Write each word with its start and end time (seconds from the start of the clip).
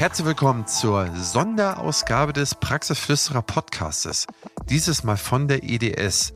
Herzlich 0.00 0.28
willkommen 0.28 0.66
zur 0.66 1.14
Sonderausgabe 1.14 2.32
des 2.32 2.54
Praxisflüsterer 2.54 3.42
Podcastes. 3.42 4.26
Dieses 4.70 5.04
Mal 5.04 5.18
von 5.18 5.46
der 5.46 5.62
EDS. 5.62 6.32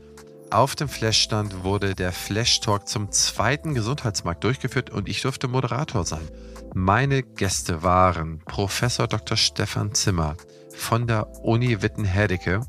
Auf 0.51 0.75
dem 0.75 0.87
Flashstand 0.87 1.63
wurde 1.63 1.95
der 1.95 2.11
Flash 2.11 2.59
Talk 2.59 2.87
zum 2.87 3.11
zweiten 3.11 3.73
Gesundheitsmarkt 3.73 4.43
durchgeführt 4.43 4.91
und 4.91 5.09
ich 5.09 5.23
durfte 5.23 5.47
Moderator 5.47 6.05
sein. 6.05 6.29
Meine 6.75 7.23
Gäste 7.23 7.81
waren 7.81 8.37
Professor 8.45 9.07
Dr. 9.07 9.35
Stefan 9.35 9.95
Zimmer 9.95 10.35
von 10.75 11.07
der 11.07 11.43
Uni 11.43 11.81
Witten-Herdecke 11.81 12.61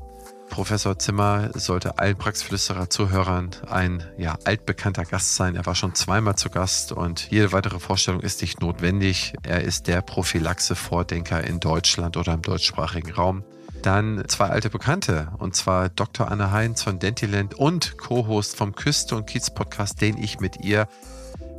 Professor 0.49 0.97
Zimmer 0.97 1.51
sollte 1.53 1.99
allen 1.99 2.17
Praxisflüsterer-Zuhörern 2.17 3.51
ein 3.69 4.03
ja, 4.17 4.37
altbekannter 4.43 5.05
Gast 5.05 5.35
sein. 5.35 5.55
Er 5.55 5.65
war 5.65 5.75
schon 5.75 5.95
zweimal 5.95 6.35
zu 6.35 6.49
Gast 6.49 6.91
und 6.91 7.29
jede 7.29 7.51
weitere 7.51 7.79
Vorstellung 7.79 8.21
ist 8.21 8.41
nicht 8.41 8.61
notwendig. 8.61 9.33
Er 9.43 9.61
ist 9.63 9.87
der 9.87 10.01
Prophylaxe-Vordenker 10.01 11.43
in 11.43 11.59
Deutschland 11.59 12.17
oder 12.17 12.33
im 12.33 12.41
deutschsprachigen 12.41 13.11
Raum. 13.11 13.43
Dann 13.83 14.23
zwei 14.27 14.47
alte 14.47 14.69
Bekannte, 14.69 15.29
und 15.37 15.55
zwar 15.55 15.89
Dr. 15.89 16.31
Anne 16.31 16.51
Heinz 16.51 16.81
von 16.81 16.99
Dentiland 16.99 17.53
und 17.55 17.97
Co-Host 17.97 18.57
vom 18.57 18.73
Küste 18.73 19.15
und 19.15 19.27
Kiez 19.27 19.49
Podcast, 19.51 20.01
den 20.01 20.17
ich 20.17 20.39
mit 20.39 20.63
ihr 20.63 20.87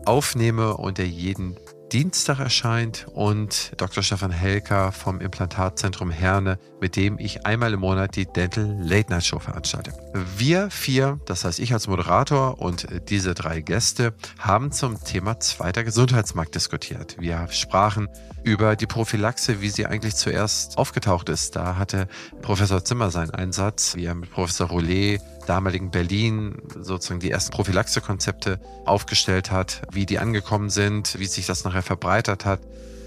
aufnehme 0.04 0.76
und 0.76 0.98
der 0.98 1.08
jeden 1.08 1.56
Dienstag 1.92 2.38
erscheint 2.38 3.06
und 3.14 3.72
Dr. 3.78 4.02
Stefan 4.02 4.30
Helker 4.30 4.92
vom 4.92 5.22
Implantatzentrum 5.22 6.10
Herne, 6.10 6.58
mit 6.82 6.96
dem 6.96 7.18
ich 7.18 7.46
einmal 7.46 7.72
im 7.72 7.80
Monat 7.80 8.14
die 8.14 8.26
Dental 8.26 8.76
Late 8.78 9.10
Night 9.10 9.24
Show 9.24 9.38
veranstalte. 9.38 9.94
Wir 10.36 10.70
vier, 10.70 11.18
das 11.24 11.44
heißt 11.44 11.58
ich 11.58 11.72
als 11.72 11.88
Moderator 11.88 12.60
und 12.60 12.86
diese 13.08 13.32
drei 13.32 13.62
Gäste, 13.62 14.12
haben 14.38 14.70
zum 14.70 15.02
Thema 15.02 15.40
zweiter 15.40 15.82
Gesundheitsmarkt 15.82 16.54
diskutiert. 16.54 17.16
Wir 17.18 17.48
sprachen 17.50 18.08
über 18.48 18.76
die 18.76 18.86
Prophylaxe, 18.86 19.60
wie 19.60 19.68
sie 19.68 19.84
eigentlich 19.84 20.16
zuerst 20.16 20.78
aufgetaucht 20.78 21.28
ist. 21.28 21.54
Da 21.54 21.76
hatte 21.76 22.08
Professor 22.40 22.82
Zimmer 22.82 23.10
seinen 23.10 23.30
Einsatz, 23.30 23.94
wie 23.94 24.06
er 24.06 24.14
mit 24.14 24.30
Professor 24.30 24.68
Roulet 24.68 25.20
damaligen 25.46 25.90
Berlin 25.90 26.56
sozusagen 26.80 27.20
die 27.20 27.30
ersten 27.30 27.52
Prophylaxe-Konzepte 27.52 28.58
aufgestellt 28.86 29.50
hat, 29.50 29.82
wie 29.92 30.06
die 30.06 30.18
angekommen 30.18 30.70
sind, 30.70 31.18
wie 31.18 31.26
sich 31.26 31.46
das 31.46 31.64
nachher 31.64 31.82
verbreitert 31.82 32.46
hat, 32.46 32.60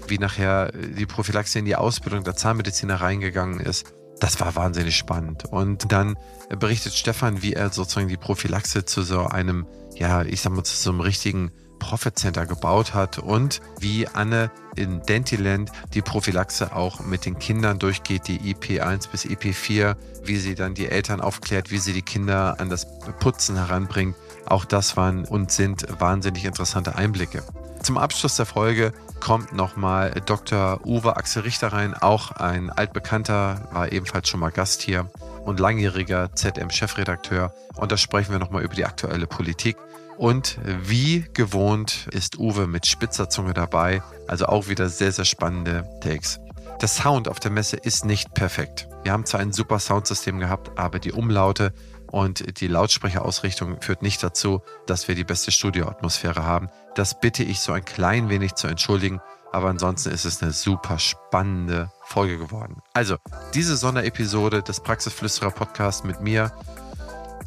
wie 0.06 0.18
nachher 0.18 0.70
die 0.72 1.06
Prophylaxe 1.06 1.58
in 1.58 1.64
die 1.64 1.76
Ausbildung 1.76 2.22
der 2.22 2.36
Zahnmediziner 2.36 3.00
reingegangen 3.00 3.58
ist. 3.58 3.92
Das 4.20 4.38
war 4.38 4.54
wahnsinnig 4.54 4.96
spannend. 4.96 5.46
Und 5.46 5.90
dann 5.90 6.16
berichtet 6.56 6.94
Stefan, 6.94 7.42
wie 7.42 7.54
er 7.54 7.70
sozusagen 7.70 8.06
die 8.06 8.16
Prophylaxe 8.16 8.84
zu 8.84 9.02
so 9.02 9.26
einem, 9.26 9.66
ja, 9.96 10.22
ich 10.22 10.40
sag 10.40 10.52
mal, 10.52 10.62
zu 10.62 10.76
so 10.76 10.90
einem 10.90 11.00
richtigen 11.00 11.50
Profit 11.82 12.16
Center 12.16 12.46
gebaut 12.46 12.94
hat 12.94 13.18
und 13.18 13.60
wie 13.80 14.06
Anne 14.06 14.52
in 14.76 15.02
Dentiland 15.02 15.72
die 15.94 16.00
Prophylaxe 16.00 16.76
auch 16.76 17.00
mit 17.00 17.26
den 17.26 17.40
Kindern 17.40 17.80
durchgeht, 17.80 18.28
die 18.28 18.38
IP1 18.54 19.10
bis 19.10 19.26
IP4, 19.26 19.96
wie 20.22 20.36
sie 20.36 20.54
dann 20.54 20.74
die 20.74 20.86
Eltern 20.86 21.20
aufklärt, 21.20 21.72
wie 21.72 21.78
sie 21.78 21.92
die 21.92 22.02
Kinder 22.02 22.60
an 22.60 22.70
das 22.70 22.86
Putzen 23.18 23.56
heranbringt. 23.56 24.14
Auch 24.46 24.64
das 24.64 24.96
waren 24.96 25.24
und 25.24 25.50
sind 25.50 25.84
wahnsinnig 25.98 26.44
interessante 26.44 26.94
Einblicke. 26.94 27.42
Zum 27.82 27.98
Abschluss 27.98 28.36
der 28.36 28.46
Folge 28.46 28.92
kommt 29.22 29.52
nochmal 29.52 30.20
Dr. 30.26 30.84
Uwe 30.84 31.16
Axel 31.16 31.42
Richter 31.42 31.72
rein, 31.72 31.94
auch 31.94 32.32
ein 32.32 32.70
altbekannter, 32.70 33.68
war 33.70 33.92
ebenfalls 33.92 34.28
schon 34.28 34.40
mal 34.40 34.50
Gast 34.50 34.82
hier 34.82 35.08
und 35.44 35.60
langjähriger 35.60 36.34
ZM-Chefredakteur. 36.34 37.54
Und 37.76 37.92
da 37.92 37.96
sprechen 37.96 38.32
wir 38.32 38.40
nochmal 38.40 38.64
über 38.64 38.74
die 38.74 38.84
aktuelle 38.84 39.28
Politik. 39.28 39.76
Und 40.18 40.58
wie 40.64 41.24
gewohnt 41.34 42.08
ist 42.10 42.36
Uwe 42.40 42.66
mit 42.66 42.86
spitzer 42.86 43.30
Zunge 43.30 43.54
dabei. 43.54 44.02
Also 44.26 44.46
auch 44.46 44.66
wieder 44.66 44.88
sehr, 44.88 45.12
sehr 45.12 45.24
spannende 45.24 45.88
Takes. 46.00 46.40
Der 46.80 46.88
Sound 46.88 47.28
auf 47.28 47.38
der 47.38 47.52
Messe 47.52 47.76
ist 47.76 48.04
nicht 48.04 48.34
perfekt. 48.34 48.88
Wir 49.04 49.12
haben 49.12 49.24
zwar 49.24 49.38
ein 49.38 49.52
super 49.52 49.78
Soundsystem 49.78 50.40
gehabt, 50.40 50.76
aber 50.76 50.98
die 50.98 51.12
Umlaute 51.12 51.72
und 52.12 52.60
die 52.60 52.68
Lautsprecherausrichtung 52.68 53.80
führt 53.80 54.02
nicht 54.02 54.22
dazu, 54.22 54.60
dass 54.86 55.08
wir 55.08 55.14
die 55.14 55.24
beste 55.24 55.50
Studioatmosphäre 55.50 56.44
haben. 56.44 56.68
Das 56.94 57.18
bitte 57.18 57.42
ich 57.42 57.60
so 57.60 57.72
ein 57.72 57.84
klein 57.84 58.28
wenig 58.28 58.54
zu 58.54 58.68
entschuldigen, 58.68 59.20
aber 59.50 59.70
ansonsten 59.70 60.10
ist 60.10 60.26
es 60.26 60.42
eine 60.42 60.52
super 60.52 60.98
spannende 60.98 61.90
Folge 62.04 62.38
geworden. 62.38 62.82
Also, 62.92 63.16
diese 63.54 63.76
Sonderepisode 63.76 64.62
des 64.62 64.80
Praxisflüsterer 64.80 65.50
Podcasts 65.50 66.04
mit 66.04 66.20
mir, 66.20 66.52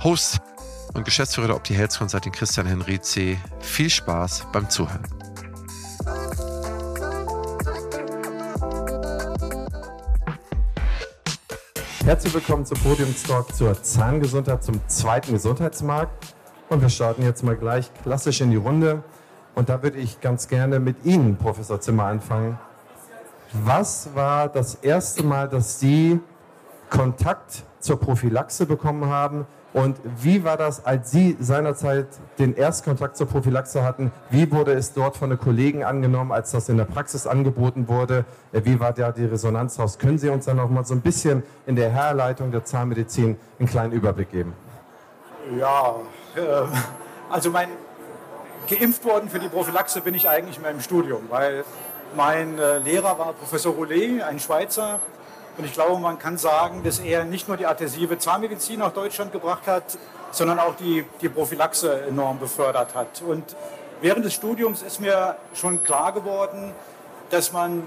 Host 0.03 0.39
und 0.95 1.05
Geschäftsführer 1.05 1.47
der 1.47 1.55
Opti 1.57 1.75
Health 1.75 1.97
Consulting 1.97 2.31
Christian 2.31 2.65
Henrizi. 2.65 3.37
Viel 3.59 3.91
Spaß 3.91 4.47
beim 4.51 4.67
Zuhören. 4.69 5.03
Herzlich 12.05 12.35
willkommen 12.35 12.67
zum 12.67 12.77
Podiumstalk 12.77 13.55
zur 13.55 13.81
Zahngesundheit, 13.81 14.63
zum 14.63 14.79
zweiten 14.87 15.33
Gesundheitsmarkt. 15.33 16.35
Und 16.69 16.83
wir 16.83 16.89
starten 16.89 17.23
jetzt 17.23 17.43
mal 17.43 17.55
gleich 17.55 17.91
klassisch 18.03 18.41
in 18.41 18.51
die 18.51 18.57
Runde. 18.57 19.03
Und 19.55 19.69
da 19.69 19.81
würde 19.81 19.97
ich 19.97 20.21
ganz 20.21 20.47
gerne 20.47 20.79
mit 20.79 21.03
Ihnen, 21.03 21.35
Professor 21.35 21.81
Zimmer, 21.81 22.03
anfangen. 22.03 22.59
Was 23.53 24.13
war 24.13 24.49
das 24.49 24.75
erste 24.75 25.23
Mal, 25.23 25.49
dass 25.49 25.79
Sie 25.79 26.19
Kontakt 26.91 27.63
zur 27.79 27.99
Prophylaxe 27.99 28.67
bekommen 28.67 29.07
haben? 29.07 29.47
Und 29.75 29.99
wie 30.21 30.45
war 30.45 30.55
das, 30.55 30.85
als 30.85 31.11
Sie 31.11 31.35
seinerzeit 31.37 32.07
den 32.39 32.55
Erstkontakt 32.55 33.17
zur 33.17 33.27
Prophylaxe 33.27 33.83
hatten? 33.83 34.13
Wie 34.29 34.49
wurde 34.49 34.71
es 34.71 34.93
dort 34.93 35.17
von 35.17 35.29
den 35.29 35.37
Kollegen 35.37 35.83
angenommen, 35.83 36.31
als 36.31 36.51
das 36.51 36.69
in 36.69 36.77
der 36.77 36.85
Praxis 36.85 37.27
angeboten 37.27 37.89
wurde? 37.89 38.23
Äh, 38.53 38.61
wie 38.63 38.79
war 38.79 38.93
da 38.93 39.11
die 39.11 39.25
Resonanz 39.25 39.77
aus? 39.77 39.99
Können 39.99 40.17
Sie 40.17 40.29
uns 40.29 40.45
dann 40.45 40.55
noch 40.55 40.69
mal 40.69 40.85
so 40.85 40.93
ein 40.93 41.01
bisschen 41.01 41.43
in 41.65 41.75
der 41.75 41.89
Herleitung 41.89 42.53
der 42.53 42.63
Zahnmedizin 42.63 43.35
einen 43.59 43.67
kleinen 43.67 43.91
Überblick 43.91 44.31
geben? 44.31 44.53
Ja, 45.59 45.95
äh, 46.37 46.41
also 47.29 47.49
mein 47.49 47.67
geimpft 48.69 49.03
worden 49.03 49.27
für 49.27 49.39
die 49.39 49.49
Prophylaxe 49.49 49.99
bin 49.99 50.13
ich 50.13 50.29
eigentlich 50.29 50.55
in 50.55 50.63
meinem 50.63 50.79
Studium, 50.79 51.23
weil 51.29 51.65
mein 52.15 52.57
äh, 52.59 52.77
Lehrer 52.77 53.19
war 53.19 53.33
Professor 53.33 53.73
Roulet, 53.73 54.21
ein 54.21 54.39
Schweizer, 54.39 55.01
und 55.57 55.65
ich 55.65 55.73
glaube, 55.73 55.99
man 55.99 56.19
kann 56.19 56.37
sagen, 56.37 56.83
dass 56.83 56.99
er 56.99 57.23
nicht 57.23 57.47
nur 57.47 57.57
die 57.57 57.65
adhesive 57.65 58.17
Zahnmedizin 58.17 58.79
nach 58.79 58.91
Deutschland 58.91 59.31
gebracht 59.31 59.67
hat, 59.67 59.97
sondern 60.31 60.59
auch 60.59 60.75
die, 60.75 61.05
die 61.21 61.29
Prophylaxe 61.29 62.01
enorm 62.07 62.39
befördert 62.39 62.93
hat. 62.93 63.21
Und 63.25 63.55
während 64.01 64.25
des 64.25 64.33
Studiums 64.33 64.81
ist 64.81 64.99
mir 64.99 65.37
schon 65.53 65.83
klar 65.83 66.11
geworden, 66.11 66.73
dass 67.29 67.53
man 67.53 67.83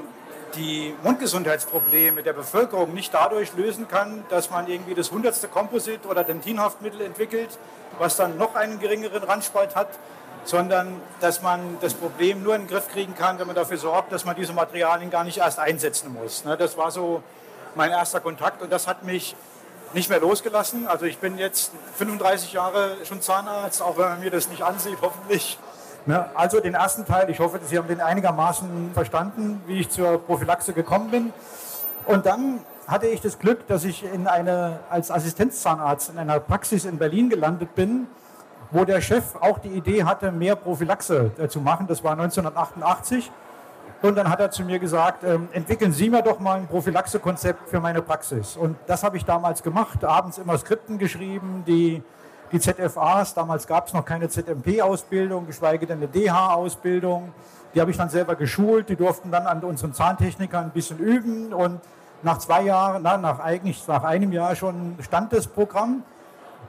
die 0.55 0.95
Mundgesundheitsprobleme 1.03 2.23
der 2.23 2.33
Bevölkerung 2.33 2.95
nicht 2.95 3.13
dadurch 3.13 3.55
lösen 3.55 3.87
kann, 3.87 4.25
dass 4.31 4.51
man 4.51 4.67
irgendwie 4.67 4.95
das 4.95 5.11
hundertste 5.11 5.47
Komposit 5.47 6.07
oder 6.07 6.25
Dentinhaftmittel 6.25 7.03
entwickelt, 7.03 7.59
was 7.99 8.17
dann 8.17 8.39
noch 8.39 8.55
einen 8.55 8.81
geringeren 8.81 9.23
Randspalt 9.23 9.77
hat, 9.77 9.89
sondern 10.45 11.03
dass 11.21 11.43
man 11.43 11.77
das 11.83 11.93
Problem 11.93 12.43
nur 12.43 12.55
in 12.55 12.63
den 12.63 12.69
Griff 12.69 12.89
kriegen 12.89 13.15
kann, 13.15 13.39
wenn 13.39 13.47
man 13.47 13.57
dafür 13.57 13.77
sorgt, 13.77 14.13
dass 14.13 14.25
man 14.25 14.35
diese 14.37 14.55
Materialien 14.55 15.11
gar 15.11 15.25
nicht 15.25 15.37
erst 15.37 15.59
einsetzen 15.59 16.15
muss. 16.15 16.47
Ne, 16.47 16.57
das 16.57 16.79
war 16.79 16.91
so 16.91 17.23
mein 17.75 17.91
erster 17.91 18.21
Kontakt 18.21 18.63
und 18.63 18.73
das 18.73 18.87
hat 18.87 19.05
mich 19.05 19.37
nicht 19.95 20.11
mehr 20.11 20.21
losgelassen. 20.21 20.87
Also 20.87 21.07
ich 21.07 21.19
bin 21.19 21.39
jetzt 21.39 21.73
35 21.97 22.53
Jahre 22.53 22.97
schon 23.05 23.21
Zahnarzt, 23.21 23.83
auch 23.83 23.97
wenn 23.97 24.09
man 24.09 24.21
mir 24.21 24.31
das 24.31 24.49
nicht 24.49 24.63
ansieht, 24.63 24.99
hoffentlich. 25.03 25.59
Ne, 26.07 26.25
also 26.35 26.61
den 26.61 26.75
ersten 26.75 27.05
Teil, 27.05 27.29
ich 27.29 27.39
hoffe, 27.39 27.61
Sie 27.63 27.77
haben 27.77 27.89
den 27.89 28.01
einigermaßen 28.01 28.93
verstanden, 28.95 29.63
wie 29.67 29.81
ich 29.81 29.91
zur 29.91 30.19
Prophylaxe 30.19 30.73
gekommen 30.73 31.11
bin. 31.11 31.33
Und 32.07 32.25
dann 32.25 32.61
hatte 32.87 33.07
ich 33.07 33.21
das 33.21 33.39
Glück, 33.39 33.67
dass 33.67 33.85
ich 33.85 34.03
in 34.03 34.27
eine, 34.27 34.79
als 34.89 35.11
Assistenzzahnarzt 35.11 36.09
in 36.09 36.19
einer 36.19 36.41
Praxis 36.41 36.87
in 36.87 36.97
Berlin 36.97 37.29
gelandet 37.29 37.75
bin, 37.75 38.07
wo 38.71 38.85
der 38.85 39.03
Chef 39.03 39.37
auch 39.41 39.59
die 39.59 39.69
Idee 39.69 40.05
hatte, 40.05 40.33
mehr 40.33 40.57
Prophylaxe 40.57 41.31
äh, 41.39 41.49
zu 41.49 41.61
machen. 41.61 41.87
Das 41.87 42.03
war 42.03 42.13
1988. 42.13 43.31
Und 44.01 44.15
dann 44.15 44.29
hat 44.29 44.39
er 44.39 44.51
zu 44.51 44.63
mir 44.63 44.79
gesagt, 44.79 45.25
ähm, 45.25 45.49
entwickeln 45.53 45.93
Sie 45.93 46.09
mir 46.09 46.23
doch 46.23 46.39
mal 46.39 46.59
ein 46.59 46.69
Prophylaxe-Konzept 46.69 47.69
für 47.69 47.81
meine 47.81 48.01
Praxis. 48.01 48.57
Und 48.57 48.77
das 48.87 49.03
habe 49.03 49.17
ich 49.17 49.25
damals 49.25 49.63
gemacht, 49.63 50.05
abends 50.05 50.39
immer 50.39 50.57
Skripten 50.57 50.99
geschrieben, 50.99 51.65
die, 51.67 52.03
die 52.53 52.61
ZFAs, 52.61 53.35
damals 53.35 53.67
gab 53.67 53.89
es 53.89 53.95
noch 53.95 54.05
keine 54.05 54.29
ZMP-Ausbildung, 54.29 55.47
geschweige 55.49 55.85
denn 55.87 55.99
eine 55.99 56.07
DH-Ausbildung. 56.07 57.33
Die 57.75 57.81
habe 57.81 57.91
ich 57.91 57.97
dann 57.97 58.09
selber 58.09 58.37
geschult, 58.37 58.89
die 58.89 58.97
durften 58.97 59.33
dann 59.33 59.49
an 59.49 59.65
unseren 59.65 59.93
Zahntechnikern 59.93 60.67
ein 60.67 60.71
bisschen 60.71 60.99
üben 60.99 61.53
und 61.53 61.81
nach 62.23 62.39
zwei 62.39 62.63
Jahren, 62.63 63.03
na, 63.03 63.17
nach 63.17 63.41
eigentlich 63.41 63.87
nach 63.89 64.05
einem 64.05 64.33
Jahr 64.33 64.55
schon 64.55 64.97
stand 65.01 65.33
das 65.33 65.49
Programm. 65.49 66.05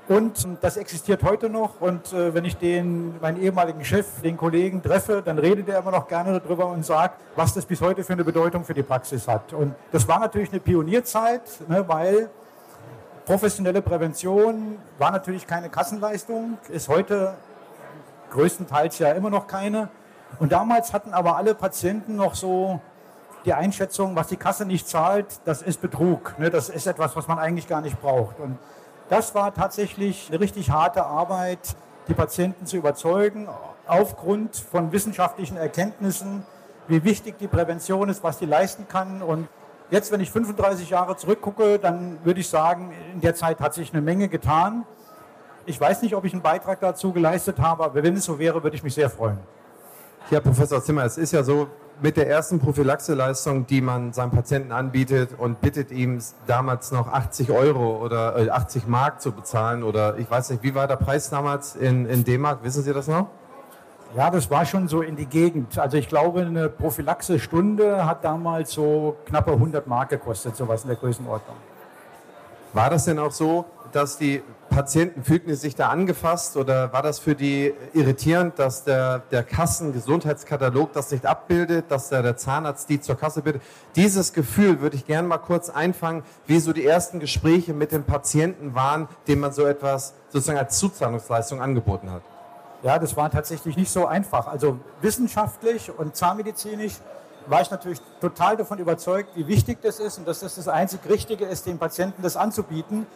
Und 0.10 0.48
das 0.62 0.76
existiert 0.76 1.22
heute 1.22 1.50
noch. 1.50 1.80
Und 1.82 2.14
äh, 2.14 2.34
wenn 2.34 2.44
ich 2.44 2.58
den, 2.58 3.22
meinen 3.22 3.40
ehemaligen 3.40 3.86
Chef, 3.86 4.22
den 4.24 4.38
Kollegen 4.38 4.82
treffe, 4.82 5.22
dann 5.24 5.38
redet 5.38 5.70
er 5.70 5.78
immer 5.78 5.92
noch 5.92 6.08
gerne 6.08 6.40
darüber 6.40 6.66
und 6.66 6.84
sagt, 6.84 7.22
was 7.36 7.54
das 7.54 7.64
bis 7.64 7.80
heute 7.80 8.04
für 8.04 8.14
eine 8.14 8.24
Bedeutung 8.24 8.66
für 8.66 8.74
die 8.74 8.82
Praxis 8.82 9.28
hat. 9.28 9.54
Und 9.54 9.76
das 9.92 10.08
war 10.08 10.18
natürlich 10.18 10.50
eine 10.50 10.62
Pionierzeit, 10.62 11.44
ne, 11.68 11.88
weil 11.88 12.32
professionelle 13.24 13.84
Prävention 13.84 14.80
war 14.98 15.12
natürlich 15.12 15.46
keine 15.46 15.70
Kassenleistung, 15.70 16.58
ist 16.70 16.90
heute 16.90 17.36
größtenteils 18.32 18.98
ja 18.98 19.12
immer 19.12 19.30
noch 19.30 19.46
keine. 19.46 19.90
Und 20.40 20.52
damals 20.52 20.92
hatten 20.92 21.14
aber 21.14 21.38
alle 21.38 21.54
Patienten 21.54 22.16
noch 22.16 22.34
so 22.34 22.82
die 23.46 23.54
Einschätzung, 23.54 24.16
was 24.16 24.28
die 24.28 24.38
Kasse 24.38 24.66
nicht 24.66 24.88
zahlt, 24.88 25.40
das 25.46 25.62
ist 25.62 25.82
Betrug. 25.82 26.34
Ne? 26.40 26.50
Das 26.50 26.70
ist 26.70 26.88
etwas, 26.88 27.16
was 27.16 27.28
man 27.28 27.38
eigentlich 27.38 27.68
gar 27.68 27.82
nicht 27.82 28.02
braucht. 28.02 28.40
Und 28.40 28.58
das 29.10 29.36
war 29.36 29.54
tatsächlich 29.54 30.28
eine 30.30 30.40
richtig 30.40 30.70
harte 30.72 31.06
Arbeit, 31.06 31.76
die 32.08 32.14
Patienten 32.14 32.66
zu 32.66 32.78
überzeugen, 32.78 33.48
aufgrund 33.88 34.56
von 34.56 34.92
wissenschaftlichen 34.92 35.58
Erkenntnissen, 35.58 36.46
wie 36.88 37.04
wichtig 37.04 37.38
die 37.40 37.48
Prävention 37.48 38.10
ist, 38.10 38.24
was 38.24 38.38
die 38.38 38.46
leisten 38.46 38.88
kann. 38.88 39.22
Und 39.22 39.48
jetzt, 39.90 40.12
wenn 40.12 40.22
ich 40.22 40.32
35 40.32 40.90
Jahre 40.90 41.18
zurückgucke, 41.18 41.80
dann 41.80 42.20
würde 42.24 42.40
ich 42.40 42.50
sagen, 42.50 42.94
in 43.14 43.22
der 43.22 43.36
Zeit 43.36 43.60
hat 43.60 43.74
sich 43.74 43.92
eine 43.92 44.02
Menge 44.02 44.28
getan. 44.28 44.86
Ich 45.66 45.80
weiß 45.80 46.02
nicht, 46.04 46.16
ob 46.16 46.26
ich 46.26 46.34
einen 46.34 46.42
Beitrag 46.42 46.80
dazu 46.80 47.12
geleistet 47.12 47.60
habe, 47.60 47.84
aber 47.84 48.04
wenn 48.04 48.16
es 48.16 48.26
so 48.26 48.40
wäre, 48.40 48.64
würde 48.64 48.76
ich 48.76 48.84
mich 48.84 48.94
sehr 48.94 49.10
freuen. 49.10 49.40
Ja, 50.32 50.40
Professor 50.40 50.82
Zimmer, 50.84 51.06
es 51.06 51.18
ist 51.18 51.32
ja 51.32 51.44
so, 51.44 51.68
mit 52.02 52.18
der 52.18 52.30
ersten 52.30 52.60
Prophylaxeleistung, 52.60 53.68
die 53.68 53.82
man 53.82 54.14
seinem 54.14 54.32
Patienten 54.32 54.72
anbietet 54.72 55.32
und 55.38 55.62
bittet 55.62 55.92
ihm 55.92 56.20
damals 56.48 56.92
noch 56.92 57.08
80 57.12 57.52
Euro 57.52 58.04
oder 58.04 58.36
80 58.52 58.84
äh, 58.84 58.88
Mark 58.88 59.22
zu 59.22 59.32
bezahlen 59.32 59.84
oder 59.84 60.18
ich 60.18 60.30
weiß 60.30 60.50
nicht, 60.52 60.64
wie 60.64 60.76
war 60.76 60.88
der 60.88 60.96
Preis 60.96 61.30
damals 61.30 61.76
in, 61.76 62.06
in 62.06 62.24
D-Mark? 62.24 62.64
Wissen 62.64 62.84
Sie 62.84 62.94
das 62.94 63.08
noch? 63.08 63.28
Ja, 64.16 64.32
das 64.32 64.50
war 64.50 64.66
schon 64.66 64.88
so 64.88 65.02
in 65.02 65.16
die 65.16 65.28
Gegend. 65.28 65.78
Also 65.78 65.98
ich 65.98 66.08
glaube, 66.08 66.42
eine 66.42 66.68
Prophylaxe-Stunde 66.70 68.06
hat 68.06 68.24
damals 68.24 68.72
so 68.72 69.18
knappe 69.26 69.52
100 69.52 69.86
Mark 69.86 70.10
gekostet, 70.10 70.56
sowas 70.56 70.84
in 70.84 70.88
der 70.88 70.98
Größenordnung. 70.98 71.56
War 72.74 72.90
das 72.90 73.06
denn 73.06 73.20
auch 73.20 73.32
so, 73.32 73.66
dass 73.92 74.18
die 74.18 74.42
Patienten 74.70 75.24
fühlten 75.24 75.54
sich 75.56 75.76
da 75.76 75.90
angefasst 75.90 76.56
oder 76.56 76.94
war 76.94 77.02
das 77.02 77.20
für 77.20 77.36
die 77.36 77.74
irritierend, 77.94 78.60
dass 78.60 78.84
der, 78.84 79.20
der 79.32 79.44
Kassengesundheitskatalog 79.44 80.94
das 80.94 81.12
nicht 81.12 81.26
abbildet, 81.26 81.86
dass 81.90 82.10
der, 82.10 82.22
der 82.22 82.38
Zahnarzt 82.38 82.88
die 82.90 83.02
zur 83.02 83.16
Kasse 83.16 83.42
bittet? 83.42 83.62
Dieses 83.96 84.34
Gefühl 84.34 84.80
würde 84.80 84.96
ich 84.96 85.06
gerne 85.06 85.28
mal 85.28 85.40
kurz 85.40 85.70
einfangen, 85.70 86.24
wie 86.46 86.60
so 86.60 86.72
die 86.72 86.86
ersten 86.86 87.20
Gespräche 87.20 87.74
mit 87.74 87.92
dem 87.92 88.04
Patienten 88.04 88.76
waren, 88.76 89.10
dem 89.28 89.40
man 89.40 89.52
so 89.52 89.66
etwas 89.66 90.14
sozusagen 90.30 90.60
als 90.60 90.78
Zuzahlungsleistung 90.78 91.62
angeboten 91.62 92.12
hat. 92.12 92.22
Ja, 92.84 92.98
das 92.98 93.18
war 93.18 93.30
tatsächlich 93.30 93.76
nicht 93.76 93.92
so 93.92 94.06
einfach. 94.06 94.48
Also 94.48 94.80
wissenschaftlich 95.02 95.92
und 95.98 96.16
zahnmedizinisch 96.16 96.94
war 97.48 97.62
ich 97.62 97.72
natürlich 97.72 98.00
total 98.22 98.58
davon 98.58 98.78
überzeugt, 98.78 99.36
wie 99.36 99.48
wichtig 99.48 99.80
das 99.82 100.00
ist 100.00 100.20
und 100.20 100.28
dass 100.28 100.40
das 100.42 100.56
das 100.56 100.68
einzig 100.68 101.02
Richtige 101.10 101.46
ist, 101.46 101.66
dem 101.66 101.80
Patienten 101.80 102.22
das 102.22 102.38
anzubieten 102.38 103.08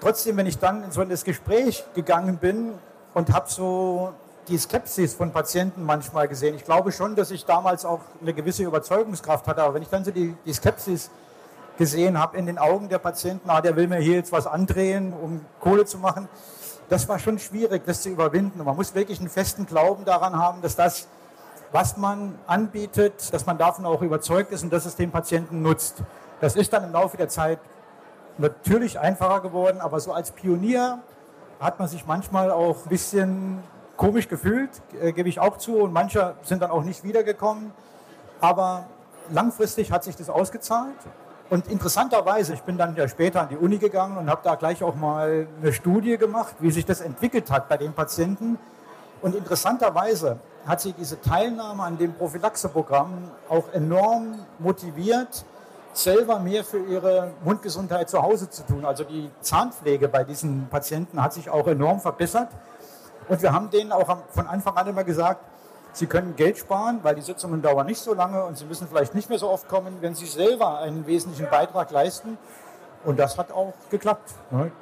trotzdem, 0.00 0.36
wenn 0.36 0.46
ich 0.46 0.58
dann 0.58 0.84
in 0.84 0.90
so 0.90 1.00
ein 1.00 1.08
Gespräch 1.08 1.84
gegangen 1.94 2.36
bin 2.36 2.72
und 3.14 3.32
habe 3.32 3.48
so 3.48 4.12
die 4.48 4.58
Skepsis 4.58 5.14
von 5.14 5.32
Patienten 5.32 5.84
manchmal 5.84 6.28
gesehen. 6.28 6.54
Ich 6.54 6.64
glaube 6.64 6.92
schon, 6.92 7.16
dass 7.16 7.30
ich 7.30 7.44
damals 7.44 7.84
auch 7.84 8.00
eine 8.20 8.34
gewisse 8.34 8.62
Überzeugungskraft 8.62 9.46
hatte, 9.46 9.62
aber 9.62 9.74
wenn 9.74 9.82
ich 9.82 9.88
dann 9.88 10.04
so 10.04 10.10
die, 10.10 10.36
die 10.44 10.52
Skepsis 10.52 11.10
gesehen 11.78 12.18
habe 12.18 12.36
in 12.36 12.46
den 12.46 12.58
Augen 12.58 12.88
der 12.88 12.98
Patienten, 12.98 13.48
ah, 13.50 13.60
der 13.60 13.76
will 13.76 13.88
mir 13.88 13.98
hier 13.98 14.16
jetzt 14.16 14.32
was 14.32 14.46
andrehen, 14.46 15.12
um 15.12 15.40
Kohle 15.60 15.86
zu 15.86 15.98
machen, 15.98 16.28
das 16.88 17.08
war 17.08 17.18
schon 17.18 17.38
schwierig, 17.38 17.82
das 17.86 18.02
zu 18.02 18.10
überwinden. 18.10 18.60
Und 18.60 18.66
man 18.66 18.76
muss 18.76 18.94
wirklich 18.94 19.18
einen 19.18 19.30
festen 19.30 19.66
Glauben 19.66 20.04
daran 20.04 20.36
haben, 20.36 20.60
dass 20.60 20.76
das, 20.76 21.08
was 21.72 21.96
man 21.96 22.38
anbietet, 22.46 23.32
dass 23.32 23.46
man 23.46 23.58
davon 23.58 23.86
auch 23.86 24.02
überzeugt 24.02 24.52
ist 24.52 24.62
und 24.62 24.72
dass 24.72 24.84
es 24.84 24.94
den 24.94 25.10
Patienten 25.10 25.62
nutzt. 25.62 26.02
Das 26.40 26.56
ist 26.56 26.72
dann 26.72 26.84
im 26.84 26.92
Laufe 26.92 27.16
der 27.16 27.28
Zeit 27.28 27.58
natürlich 28.38 28.98
einfacher 28.98 29.40
geworden, 29.40 29.80
aber 29.80 30.00
so 30.00 30.12
als 30.12 30.30
Pionier 30.30 30.98
hat 31.60 31.78
man 31.78 31.88
sich 31.88 32.06
manchmal 32.06 32.50
auch 32.50 32.84
ein 32.84 32.88
bisschen 32.88 33.62
komisch 33.96 34.28
gefühlt, 34.28 34.70
äh, 35.00 35.12
gebe 35.12 35.28
ich 35.28 35.40
auch 35.40 35.56
zu. 35.56 35.76
Und 35.76 35.92
manche 35.92 36.34
sind 36.42 36.62
dann 36.62 36.70
auch 36.70 36.82
nicht 36.82 37.04
wiedergekommen. 37.04 37.72
Aber 38.40 38.86
langfristig 39.30 39.92
hat 39.92 40.04
sich 40.04 40.16
das 40.16 40.28
ausgezahlt. 40.28 40.96
Und 41.50 41.68
interessanterweise, 41.68 42.54
ich 42.54 42.62
bin 42.62 42.78
dann 42.78 42.96
ja 42.96 43.06
später 43.06 43.42
an 43.42 43.48
die 43.48 43.56
Uni 43.56 43.78
gegangen 43.78 44.16
und 44.16 44.30
habe 44.30 44.40
da 44.42 44.54
gleich 44.54 44.82
auch 44.82 44.94
mal 44.94 45.46
eine 45.60 45.72
Studie 45.72 46.16
gemacht, 46.16 46.56
wie 46.60 46.70
sich 46.70 46.84
das 46.84 47.00
entwickelt 47.00 47.50
hat 47.50 47.68
bei 47.68 47.76
den 47.76 47.92
Patienten. 47.92 48.58
Und 49.20 49.34
interessanterweise 49.34 50.38
hat 50.66 50.80
sich 50.80 50.94
diese 50.94 51.20
Teilnahme 51.20 51.82
an 51.82 51.98
dem 51.98 52.14
Prophylaxeprogramm 52.14 53.30
auch 53.48 53.72
enorm 53.72 54.40
motiviert, 54.58 55.44
selber 55.96 56.38
mehr 56.38 56.64
für 56.64 56.78
ihre 56.78 57.32
Mundgesundheit 57.44 58.10
zu 58.10 58.22
Hause 58.22 58.50
zu 58.50 58.64
tun. 58.64 58.84
Also 58.84 59.04
die 59.04 59.30
Zahnpflege 59.40 60.08
bei 60.08 60.24
diesen 60.24 60.68
Patienten 60.68 61.22
hat 61.22 61.32
sich 61.32 61.50
auch 61.50 61.66
enorm 61.66 62.00
verbessert. 62.00 62.48
Und 63.28 63.40
wir 63.42 63.52
haben 63.52 63.70
denen 63.70 63.92
auch 63.92 64.18
von 64.30 64.46
Anfang 64.46 64.76
an 64.76 64.88
immer 64.88 65.04
gesagt, 65.04 65.40
sie 65.92 66.06
können 66.06 66.36
Geld 66.36 66.58
sparen, 66.58 67.00
weil 67.02 67.14
die 67.14 67.22
Sitzungen 67.22 67.62
dauern 67.62 67.86
nicht 67.86 68.00
so 68.00 68.12
lange 68.12 68.44
und 68.44 68.58
sie 68.58 68.64
müssen 68.64 68.88
vielleicht 68.88 69.14
nicht 69.14 69.28
mehr 69.28 69.38
so 69.38 69.48
oft 69.48 69.68
kommen, 69.68 69.98
wenn 70.00 70.14
sie 70.14 70.26
selber 70.26 70.78
einen 70.80 71.06
wesentlichen 71.06 71.48
Beitrag 71.48 71.90
leisten. 71.90 72.36
Und 73.04 73.18
das 73.18 73.38
hat 73.38 73.52
auch 73.52 73.72
geklappt. 73.90 74.32
Ne? 74.50 74.72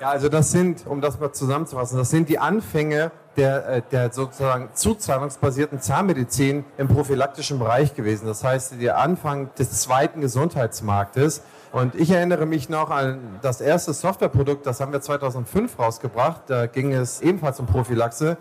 Ja, 0.00 0.10
also 0.10 0.28
das 0.28 0.50
sind, 0.50 0.86
um 0.86 1.00
das 1.00 1.18
mal 1.18 1.32
zusammenzufassen, 1.32 1.98
das 1.98 2.10
sind 2.10 2.28
die 2.28 2.38
Anfänge 2.38 3.12
der, 3.36 3.68
äh, 3.68 3.82
der 3.90 4.12
sozusagen 4.12 4.70
zuzahlungsbasierten 4.74 5.80
Zahnmedizin 5.80 6.64
im 6.78 6.88
prophylaktischen 6.88 7.58
Bereich 7.58 7.94
gewesen. 7.94 8.26
Das 8.26 8.44
heißt, 8.44 8.80
der 8.80 8.98
Anfang 8.98 9.50
des 9.58 9.70
zweiten 9.80 10.20
Gesundheitsmarktes. 10.20 11.42
Und 11.72 11.94
ich 11.94 12.10
erinnere 12.10 12.46
mich 12.46 12.68
noch 12.68 12.90
an 12.90 13.18
das 13.42 13.60
erste 13.60 13.92
Softwareprodukt, 13.92 14.66
das 14.66 14.80
haben 14.80 14.92
wir 14.92 15.00
2005 15.00 15.78
rausgebracht. 15.78 16.42
Da 16.46 16.66
ging 16.66 16.92
es 16.92 17.20
ebenfalls 17.20 17.60
um 17.60 17.66
Prophylaxe. 17.66 18.36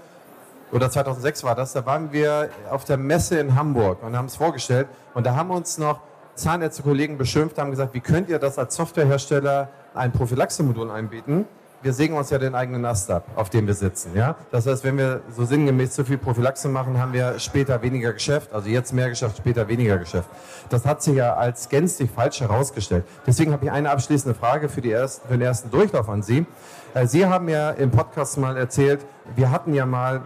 Oder 0.71 0.89
2006 0.89 1.43
war 1.43 1.55
das. 1.55 1.73
Da 1.73 1.85
waren 1.85 2.11
wir 2.11 2.49
auf 2.69 2.85
der 2.85 2.97
Messe 2.97 3.39
in 3.39 3.55
Hamburg 3.55 4.03
und 4.03 4.17
haben 4.17 4.25
es 4.25 4.35
vorgestellt. 4.35 4.87
Und 5.13 5.25
da 5.25 5.35
haben 5.35 5.51
uns 5.51 5.77
noch 5.77 6.01
Zahnärzte-Kollegen 6.35 7.17
beschimpft, 7.17 7.57
haben 7.57 7.71
gesagt, 7.71 7.93
wie 7.93 8.01
könnt 8.01 8.29
ihr 8.29 8.39
das 8.39 8.59
als 8.59 8.75
Softwarehersteller 8.75 9.69
ein 9.93 10.11
Prophylaxe-Modul 10.11 10.91
einbieten? 10.91 11.45
Wir 11.85 11.93
sägen 11.93 12.17
uns 12.17 12.31
ja 12.31 12.39
den 12.39 12.55
eigenen 12.55 12.83
Ast 12.83 13.11
ab, 13.11 13.27
auf 13.35 13.51
dem 13.51 13.67
wir 13.67 13.75
sitzen. 13.75 14.15
Ja? 14.15 14.37
Das 14.49 14.65
heißt, 14.65 14.83
wenn 14.83 14.97
wir 14.97 15.21
so 15.29 15.45
sinngemäß 15.45 15.91
zu 15.91 16.03
viel 16.03 16.17
Prophylaxe 16.17 16.67
machen, 16.67 16.99
haben 16.99 17.13
wir 17.13 17.37
später 17.37 17.79
weniger 17.83 18.11
Geschäft. 18.11 18.51
Also 18.53 18.69
jetzt 18.69 18.91
mehr 18.91 19.07
Geschäft, 19.07 19.37
später 19.37 19.67
weniger 19.67 19.99
Geschäft. 19.99 20.27
Das 20.69 20.83
hat 20.83 21.03
sich 21.03 21.13
ja 21.13 21.35
als 21.35 21.69
gänzlich 21.69 22.09
falsch 22.09 22.41
herausgestellt. 22.41 23.05
Deswegen 23.27 23.53
habe 23.53 23.65
ich 23.65 23.71
eine 23.71 23.91
abschließende 23.91 24.33
Frage 24.33 24.67
für, 24.67 24.81
die 24.81 24.91
ersten, 24.91 25.27
für 25.27 25.35
den 25.35 25.43
ersten 25.43 25.69
Durchlauf 25.69 26.09
an 26.09 26.23
Sie. 26.23 26.47
Äh, 26.95 27.05
Sie 27.05 27.27
haben 27.27 27.47
ja 27.49 27.69
im 27.69 27.91
Podcast 27.91 28.39
mal 28.39 28.57
erzählt, 28.57 29.05
wir 29.35 29.51
hatten 29.51 29.75
ja 29.75 29.85
mal 29.85 30.23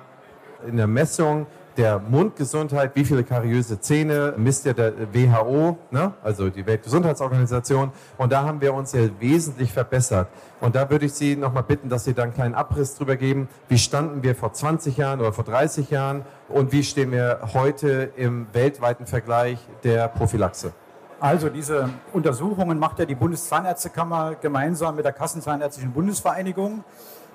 in 0.65 0.77
der 0.77 0.87
Messung 0.87 1.45
der 1.79 1.97
Mundgesundheit, 1.97 2.93
wie 2.95 3.05
viele 3.05 3.23
kariöse 3.23 3.79
Zähne 3.79 4.33
misst 4.35 4.65
ja 4.65 4.73
der 4.73 4.91
WHO, 5.13 5.77
ne? 5.91 6.13
also 6.21 6.49
die 6.49 6.65
Weltgesundheitsorganisation. 6.65 7.91
Und 8.17 8.33
da 8.33 8.43
haben 8.43 8.59
wir 8.59 8.73
uns 8.73 8.91
ja 8.91 9.07
wesentlich 9.19 9.71
verbessert. 9.71 10.27
Und 10.59 10.75
da 10.75 10.89
würde 10.89 11.05
ich 11.05 11.13
Sie 11.13 11.37
nochmal 11.37 11.63
bitten, 11.63 11.87
dass 11.87 12.03
Sie 12.03 12.13
da 12.13 12.23
einen 12.23 12.33
kleinen 12.33 12.53
Abriss 12.53 12.95
drüber 12.95 13.15
geben. 13.15 13.47
Wie 13.69 13.77
standen 13.77 14.23
wir 14.23 14.35
vor 14.35 14.51
20 14.51 14.97
Jahren 14.97 15.21
oder 15.21 15.31
vor 15.31 15.45
30 15.45 15.89
Jahren 15.89 16.25
und 16.49 16.73
wie 16.73 16.83
stehen 16.83 17.13
wir 17.13 17.39
heute 17.53 18.11
im 18.17 18.47
weltweiten 18.51 19.05
Vergleich 19.05 19.59
der 19.85 20.09
Prophylaxe? 20.09 20.73
Also 21.21 21.47
diese 21.47 21.89
Untersuchungen 22.11 22.77
macht 22.77 22.99
ja 22.99 23.05
die 23.05 23.15
Bundeszahnärztekammer 23.15 24.35
gemeinsam 24.35 24.97
mit 24.97 25.05
der 25.05 25.13
Kassenzahnärztlichen 25.13 25.93
Bundesvereinigung. 25.93 26.83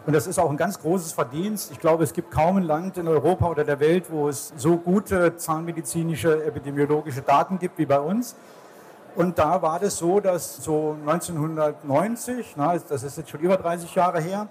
Und 0.06 0.12
das 0.12 0.26
ist 0.26 0.38
auch 0.38 0.50
ein 0.50 0.56
ganz 0.58 0.78
großes 0.80 1.12
Verdienst. 1.12 1.70
Ich 1.72 1.80
glaube, 1.80 2.04
es 2.04 2.12
gibt 2.12 2.30
kaum 2.30 2.58
ein 2.58 2.62
Land 2.62 2.98
in 2.98 3.08
Europa 3.08 3.48
oder 3.48 3.64
der 3.64 3.80
Welt, 3.80 4.10
wo 4.10 4.28
es 4.28 4.52
so 4.56 4.76
gute 4.76 5.36
zahnmedizinische, 5.36 6.44
epidemiologische 6.44 7.22
Daten 7.22 7.58
gibt 7.58 7.78
wie 7.78 7.86
bei 7.86 8.00
uns. 8.00 8.36
Und 9.16 9.38
da 9.38 9.62
war 9.62 9.78
das 9.78 9.96
so, 9.96 10.20
dass 10.20 10.56
so 10.56 10.96
1990, 11.06 12.54
na, 12.56 12.76
das 12.76 13.02
ist 13.02 13.16
jetzt 13.16 13.30
schon 13.30 13.40
über 13.40 13.56
30 13.56 13.94
Jahre 13.94 14.20
her, 14.20 14.48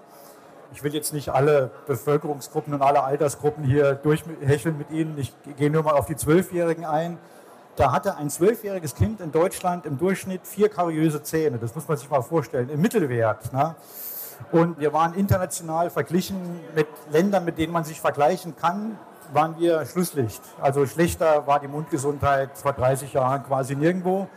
ich 0.72 0.82
will 0.82 0.92
jetzt 0.92 1.12
nicht 1.12 1.28
alle 1.28 1.70
Bevölkerungsgruppen 1.86 2.74
und 2.74 2.82
alle 2.82 3.04
Altersgruppen 3.04 3.62
hier 3.62 3.94
durchhecheln 3.94 4.76
mit 4.76 4.90
Ihnen, 4.90 5.16
ich 5.18 5.32
gehe 5.56 5.70
nur 5.70 5.84
mal 5.84 5.92
auf 5.92 6.06
die 6.06 6.16
Zwölfjährigen 6.16 6.84
ein. 6.84 7.18
Da 7.76 7.92
hatte 7.92 8.16
ein 8.16 8.30
zwölfjähriges 8.30 8.94
Kind 8.94 9.20
in 9.20 9.30
Deutschland 9.30 9.86
im 9.86 9.98
Durchschnitt 9.98 10.46
vier 10.46 10.68
kariöse 10.68 11.22
Zähne. 11.22 11.58
Das 11.58 11.74
muss 11.74 11.86
man 11.86 11.96
sich 11.96 12.08
mal 12.10 12.22
vorstellen, 12.22 12.70
im 12.70 12.80
Mittelwert. 12.80 13.50
Na. 13.52 13.76
Und 14.52 14.78
wir 14.78 14.92
waren 14.92 15.14
international 15.14 15.90
verglichen 15.90 16.60
mit 16.74 16.86
Ländern, 17.10 17.44
mit 17.44 17.58
denen 17.58 17.72
man 17.72 17.84
sich 17.84 18.00
vergleichen 18.00 18.56
kann, 18.56 18.98
waren 19.32 19.58
wir 19.58 19.84
Schlusslicht. 19.86 20.42
Also 20.60 20.86
schlechter 20.86 21.46
war 21.46 21.60
die 21.60 21.68
Mundgesundheit 21.68 22.50
vor 22.56 22.72
30 22.72 23.12
Jahren 23.12 23.44
quasi 23.44 23.74
nirgendwo. 23.74 24.28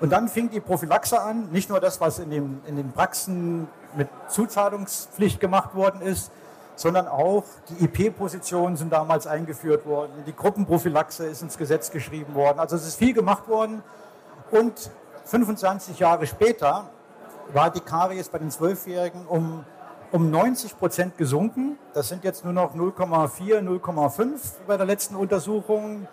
Und 0.00 0.10
dann 0.10 0.28
fing 0.28 0.50
die 0.50 0.60
Prophylaxe 0.60 1.20
an, 1.20 1.48
nicht 1.50 1.68
nur 1.70 1.80
das, 1.80 2.00
was 2.00 2.18
in, 2.18 2.30
dem, 2.30 2.60
in 2.66 2.76
den 2.76 2.92
Praxen 2.92 3.66
mit 3.96 4.08
Zuzahlungspflicht 4.28 5.40
gemacht 5.40 5.74
worden 5.74 6.02
ist, 6.02 6.30
sondern 6.76 7.08
auch 7.08 7.42
die 7.68 7.84
IP-Positionen 7.84 8.76
sind 8.76 8.92
damals 8.92 9.26
eingeführt 9.26 9.84
worden, 9.86 10.12
die 10.26 10.34
Gruppenprophylaxe 10.36 11.26
ist 11.26 11.42
ins 11.42 11.58
Gesetz 11.58 11.90
geschrieben 11.90 12.34
worden. 12.34 12.60
Also 12.60 12.76
es 12.76 12.86
ist 12.86 12.96
viel 12.96 13.12
gemacht 13.12 13.48
worden. 13.48 13.82
Und 14.52 14.90
25 15.24 15.98
Jahre 15.98 16.26
später 16.26 16.88
war 17.52 17.70
die 17.70 17.80
Karies 17.80 18.28
bei 18.28 18.38
den 18.38 18.50
Zwölfjährigen 18.50 19.26
um, 19.26 19.64
um 20.12 20.30
90 20.30 20.78
Prozent 20.78 21.18
gesunken. 21.18 21.78
Das 21.94 22.08
sind 22.08 22.24
jetzt 22.24 22.44
nur 22.44 22.52
noch 22.52 22.74
0,4, 22.74 23.60
0,5 23.60 24.28
bei 24.66 24.76
der 24.76 24.86
letzten 24.86 25.16
Untersuchung. 25.16 26.06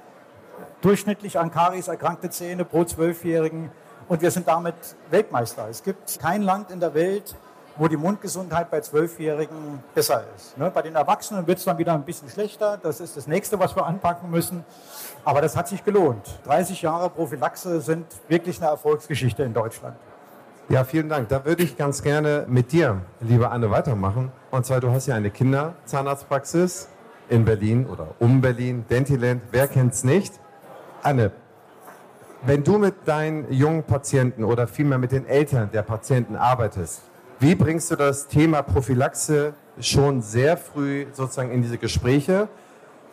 durchschnittlich 0.81 1.37
an 1.39 1.51
Karies 1.51 1.87
erkrankte 1.87 2.29
Zähne 2.29 2.63
pro 2.63 2.85
Zwölfjährigen 2.85 3.71
und 4.07 4.21
wir 4.21 4.31
sind 4.31 4.47
damit 4.47 4.75
Weltmeister. 5.09 5.67
Es 5.69 5.83
gibt 5.83 6.19
kein 6.19 6.43
Land 6.43 6.71
in 6.71 6.79
der 6.79 6.93
Welt, 6.93 7.35
wo 7.77 7.87
die 7.87 7.97
Mundgesundheit 7.97 8.71
bei 8.71 8.79
Zwölfjährigen 8.79 9.83
besser 9.93 10.23
ist. 10.35 10.57
Ne? 10.57 10.71
Bei 10.71 10.81
den 10.81 10.95
Erwachsenen 10.95 11.45
wird 11.45 11.57
es 11.57 11.65
dann 11.65 11.77
wieder 11.77 11.93
ein 11.93 12.03
bisschen 12.03 12.29
schlechter. 12.29 12.77
Das 12.77 13.01
ist 13.01 13.17
das 13.17 13.27
nächste, 13.27 13.59
was 13.59 13.75
wir 13.75 13.85
anpacken 13.85 14.29
müssen. 14.29 14.63
Aber 15.25 15.41
das 15.41 15.57
hat 15.57 15.67
sich 15.67 15.83
gelohnt. 15.83 16.39
30 16.45 16.81
Jahre 16.81 17.09
Prophylaxe 17.09 17.81
sind 17.81 18.05
wirklich 18.29 18.61
eine 18.61 18.69
Erfolgsgeschichte 18.69 19.43
in 19.43 19.53
Deutschland. 19.53 19.97
Ja, 20.67 20.83
vielen 20.83 21.09
Dank. 21.09 21.29
Da 21.29 21.45
würde 21.45 21.61
ich 21.61 21.77
ganz 21.77 22.01
gerne 22.01 22.45
mit 22.49 22.71
dir, 22.71 23.01
liebe 23.21 23.51
Anne, 23.51 23.69
weitermachen. 23.69 24.31
Und 24.49 24.65
zwar, 24.65 24.79
du 24.79 24.89
hast 24.89 25.05
ja 25.05 25.13
eine 25.13 25.29
Kinderzahnarztpraxis 25.29 26.89
in 27.29 27.45
Berlin 27.45 27.85
oder 27.85 28.15
um 28.17 28.41
Berlin, 28.41 28.83
Dentiland. 28.89 29.43
Wer 29.51 29.67
kennt 29.67 29.93
es 29.93 30.03
nicht? 30.03 30.33
Anne, 31.03 31.31
wenn 32.47 32.63
du 32.63 32.79
mit 32.79 32.95
deinen 33.05 33.51
jungen 33.53 33.83
Patienten 33.83 34.43
oder 34.43 34.67
vielmehr 34.67 34.97
mit 34.97 35.11
den 35.11 35.27
Eltern 35.27 35.69
der 35.71 35.83
Patienten 35.83 36.35
arbeitest, 36.35 37.03
wie 37.39 37.53
bringst 37.53 37.91
du 37.91 37.95
das 37.95 38.27
Thema 38.27 38.63
Prophylaxe 38.63 39.53
schon 39.79 40.23
sehr 40.23 40.57
früh 40.57 41.05
sozusagen 41.13 41.51
in 41.51 41.61
diese 41.61 41.77
Gespräche? 41.77 42.47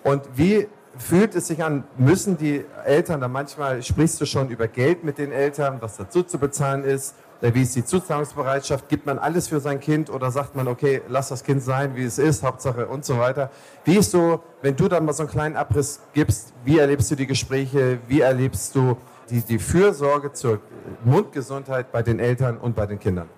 Und 0.04 0.22
wie 0.36 0.68
fühlt 0.96 1.34
es 1.34 1.48
sich 1.48 1.62
an? 1.62 1.84
Müssen 1.98 2.38
die 2.38 2.64
Eltern 2.86 3.20
da 3.20 3.28
manchmal, 3.28 3.82
sprichst 3.82 4.18
du 4.22 4.24
schon 4.24 4.48
über 4.48 4.68
Geld 4.68 5.04
mit 5.04 5.18
den 5.18 5.32
Eltern, 5.32 5.76
was 5.80 5.98
dazu 5.98 6.22
zu 6.22 6.38
bezahlen 6.38 6.84
ist? 6.84 7.14
Wie 7.42 7.62
ist 7.62 7.74
die 7.74 7.84
Zuzahlungsbereitschaft? 7.84 8.88
Gibt 8.88 9.04
man 9.04 9.18
alles 9.18 9.48
für 9.48 9.58
sein 9.58 9.80
Kind 9.80 10.10
oder 10.10 10.30
sagt 10.30 10.54
man, 10.54 10.68
okay, 10.68 11.02
lass 11.08 11.28
das 11.28 11.42
Kind 11.42 11.60
sein, 11.60 11.96
wie 11.96 12.04
es 12.04 12.18
ist, 12.18 12.44
Hauptsache 12.44 12.86
und 12.86 13.04
so 13.04 13.18
weiter? 13.18 13.50
Wie 13.84 13.96
ist 13.96 14.12
so, 14.12 14.40
wenn 14.62 14.76
du 14.76 14.86
dann 14.86 15.04
mal 15.04 15.12
so 15.12 15.24
einen 15.24 15.30
kleinen 15.30 15.56
Abriss 15.56 16.00
gibst, 16.12 16.52
wie 16.64 16.78
erlebst 16.78 17.10
du 17.10 17.16
die 17.16 17.26
Gespräche? 17.26 17.98
Wie 18.06 18.20
erlebst 18.20 18.76
du 18.76 18.96
die, 19.28 19.40
die 19.40 19.58
Fürsorge 19.58 20.32
zur 20.32 20.60
Mundgesundheit 21.04 21.90
bei 21.90 22.04
den 22.04 22.20
Eltern 22.20 22.58
und 22.58 22.76
bei 22.76 22.86
den 22.86 23.00
Kindern? 23.00 23.28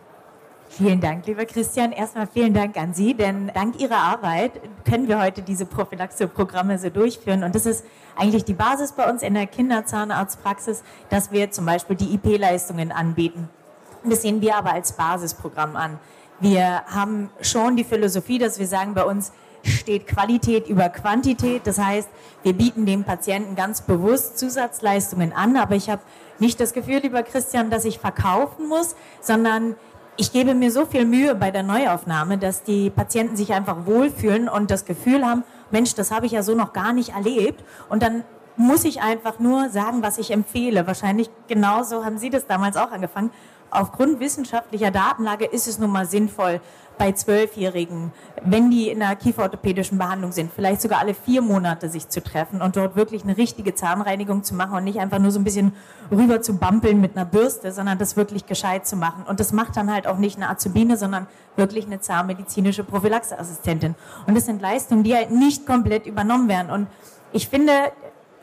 Vielen 0.69 1.01
Dank, 1.01 1.27
lieber 1.27 1.47
Christian. 1.47 1.93
Erstmal 1.93 2.27
vielen 2.27 2.53
Dank 2.53 2.77
an 2.77 2.93
Sie, 2.93 3.15
denn 3.15 3.51
dank 3.55 3.81
Ihrer 3.81 3.97
Arbeit 3.97 4.53
können 4.85 5.09
wir 5.09 5.23
heute 5.23 5.41
diese 5.41 5.65
Prophylaxe-Programme 5.65 6.79
so 6.79 6.91
durchführen. 6.91 7.43
Und 7.43 7.55
das 7.55 7.65
ist 7.65 7.87
eigentlich 8.17 8.45
die 8.45 8.55
Basis 8.55 8.93
bei 8.93 9.09
uns 9.09 9.23
in 9.23 9.33
der 9.33 9.47
Kinderzahnarztpraxis, 9.47 10.83
dass 11.09 11.33
wir 11.33 11.51
zum 11.51 11.65
Beispiel 11.65 11.97
die 11.97 12.13
IP-Leistungen 12.15 12.93
anbieten. 12.93 13.49
Das 14.05 14.23
sehen 14.23 14.41
wir 14.41 14.57
aber 14.57 14.73
als 14.73 14.93
Basisprogramm 14.93 15.77
an. 15.77 15.99
Wir 16.41 16.83
haben 16.87 17.31
schon 17.41 17.77
die 17.77 17.85
Philosophie, 17.85 18.39
dass 18.39 18.59
wir 18.59 18.67
sagen, 18.67 18.95
bei 18.95 19.05
uns 19.05 19.33
steht 19.63 20.07
Qualität 20.07 20.69
über 20.69 20.89
Quantität. 20.91 21.67
Das 21.67 21.79
heißt, 21.79 22.09
wir 22.43 22.53
bieten 22.53 22.87
dem 22.87 23.05
Patienten 23.05 23.55
ganz 23.57 23.81
bewusst 23.81 24.39
Zusatzleistungen 24.39 25.33
an, 25.33 25.57
aber 25.57 25.75
ich 25.75 25.89
habe 25.89 26.03
nicht 26.39 26.61
das 26.61 26.73
Gefühl, 26.73 26.99
lieber 26.99 27.23
Christian, 27.23 27.71
dass 27.71 27.85
ich 27.85 27.99
verkaufen 27.99 28.69
muss, 28.69 28.95
sondern 29.21 29.77
ich 30.17 30.33
gebe 30.33 30.55
mir 30.55 30.71
so 30.71 30.87
viel 30.87 31.07
Mühe 31.07 31.35
bei 31.35 31.51
der 31.51 31.63
Neuaufnahme, 31.63 32.39
dass 32.39 32.63
die 32.63 32.91
Patienten 32.91 33.37
sich 33.37 33.53
einfach 33.53 33.87
wohlfühlen 33.87 34.49
und 34.49 34.71
das 34.71 34.85
Gefühl 34.85 35.25
haben, 35.27 35.45
Mensch, 35.71 35.95
das 35.95 36.11
habe 36.11 36.27
ich 36.27 36.33
ja 36.33 36.43
so 36.43 36.55
noch 36.55 36.73
gar 36.73 36.93
nicht 36.93 37.15
erlebt. 37.15 37.65
Und 37.89 38.03
dann 38.03 38.23
muss 38.57 38.85
ich 38.85 39.03
einfach 39.03 39.41
nur 39.41 39.71
sagen, 39.71 40.03
was 40.03 40.19
ich 40.19 40.31
empfehle. 40.31 40.87
Wahrscheinlich 40.87 41.31
genauso 41.49 42.05
haben 42.05 42.19
Sie 42.19 42.31
das 42.31 42.47
damals 42.47 42.77
auch 42.77 42.93
angefangen 42.93 43.31
aufgrund 43.71 44.21
wissenschaftlicher 44.21 44.91
Datenlage 44.91 45.45
ist 45.45 45.67
es 45.67 45.79
nun 45.79 45.91
mal 45.91 46.07
sinnvoll, 46.07 46.61
bei 46.99 47.13
Zwölfjährigen, 47.13 48.13
wenn 48.45 48.71
die 48.71 48.89
in 48.89 49.03
einer 49.03 49.17
kieferorthopädischen 49.17 49.99
Behandlung 49.99 50.33
sind, 50.33 50.53
vielleicht 50.53 50.81
sogar 50.81 51.01
alle 51.01 51.15
vier 51.15 51.43
Monate 51.43 51.89
sich 51.89 52.09
zu 52.09 52.23
treffen 52.23 52.63
und 52.63 52.77
dort 52.77 52.97
wirklich 52.97 53.25
eine 53.25 53.37
richtige 53.37 53.75
Zahnreinigung 53.75 54.45
zu 54.45 54.55
machen 54.55 54.77
und 54.77 54.85
nicht 54.85 55.01
einfach 55.01 55.19
nur 55.19 55.31
so 55.31 55.41
ein 55.41 55.45
bisschen 55.45 55.73
rüber 56.11 56.41
zu 56.41 56.57
bampeln 56.57 57.01
mit 57.01 57.17
einer 57.17 57.25
Bürste, 57.27 57.73
sondern 57.73 57.99
das 57.99 58.17
wirklich 58.17 58.47
gescheit 58.47 58.87
zu 58.87 58.97
machen. 58.97 59.25
Und 59.27 59.41
das 59.41 59.53
macht 59.53 59.77
dann 59.77 59.93
halt 59.93 60.07
auch 60.07 60.19
nicht 60.19 60.37
eine 60.37 60.49
Azubine, 60.49 60.97
sondern 60.97 61.27
wirklich 61.57 61.87
eine 61.87 62.01
zahnmedizinische 62.01 62.85
Prophylaxeassistentin. 62.85 63.95
Und 64.27 64.37
das 64.37 64.47
sind 64.47 64.63
Leistungen, 64.63 65.03
die 65.03 65.15
halt 65.15 65.31
nicht 65.31 65.67
komplett 65.67 66.07
übernommen 66.07 66.49
werden. 66.49 66.71
Und 66.71 66.87
ich 67.33 67.49
finde, 67.49 67.73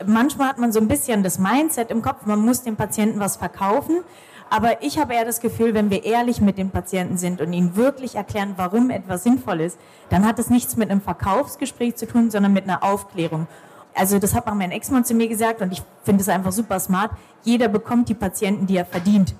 manchmal 0.06 0.50
hat 0.50 0.58
man 0.58 0.72
so 0.72 0.80
ein 0.80 0.88
bisschen 0.88 1.24
das 1.24 1.40
Mindset 1.40 1.92
im 1.92 2.01
Kopf, 2.01 2.25
man 2.25 2.40
muss 2.40 2.63
dem 2.63 2.75
Patienten 2.75 3.20
was 3.20 3.38
verkaufen. 3.38 4.00
Aber 4.51 4.84
ich 4.84 5.00
habe 5.00 5.13
eher 5.13 5.24
das 5.24 5.39
Gefühl, 5.39 5.74
wenn 5.74 5.89
wir 5.89 6.03
ehrlich 6.03 6.41
mit 6.41 6.58
dem 6.58 6.72
Patienten 6.72 7.15
sind 7.15 7.39
und 7.39 7.53
ihnen 7.53 7.77
wirklich 7.77 8.15
erklären, 8.15 8.55
warum 8.58 8.89
etwas 8.89 9.24
sinnvoll 9.24 9.62
ist, 9.62 9.79
dann 10.10 10.27
hat 10.27 10.39
es 10.39 10.50
nichts 10.50 10.75
mit 10.75 10.91
einem 10.91 11.00
Verkaufsgespräch 11.00 11.96
zu 11.96 12.05
tun, 12.05 12.29
sondern 12.29 12.51
mit 12.51 12.65
einer 12.65 12.84
Aufklärung. 12.84 13.48
Also 13.96 14.20
das 14.20 14.36
hat 14.36 14.48
auch 14.48 14.53
mein 14.53 14.72
Ex-Mann 14.72 15.05
zu 15.05 15.13
mir 15.13 15.29
gesagt 15.29 15.62
und 15.62 15.72
ich 15.72 15.81
finde 16.03 16.22
es 16.22 16.27
einfach 16.27 16.51
super 16.51 16.81
smart. 16.81 17.12
Jeder 17.43 17.70
bekommt 17.70 18.10
die 18.10 18.13
Patienten, 18.13 18.67
die 18.67 18.75
er 18.75 18.86
verdient. 18.86 19.36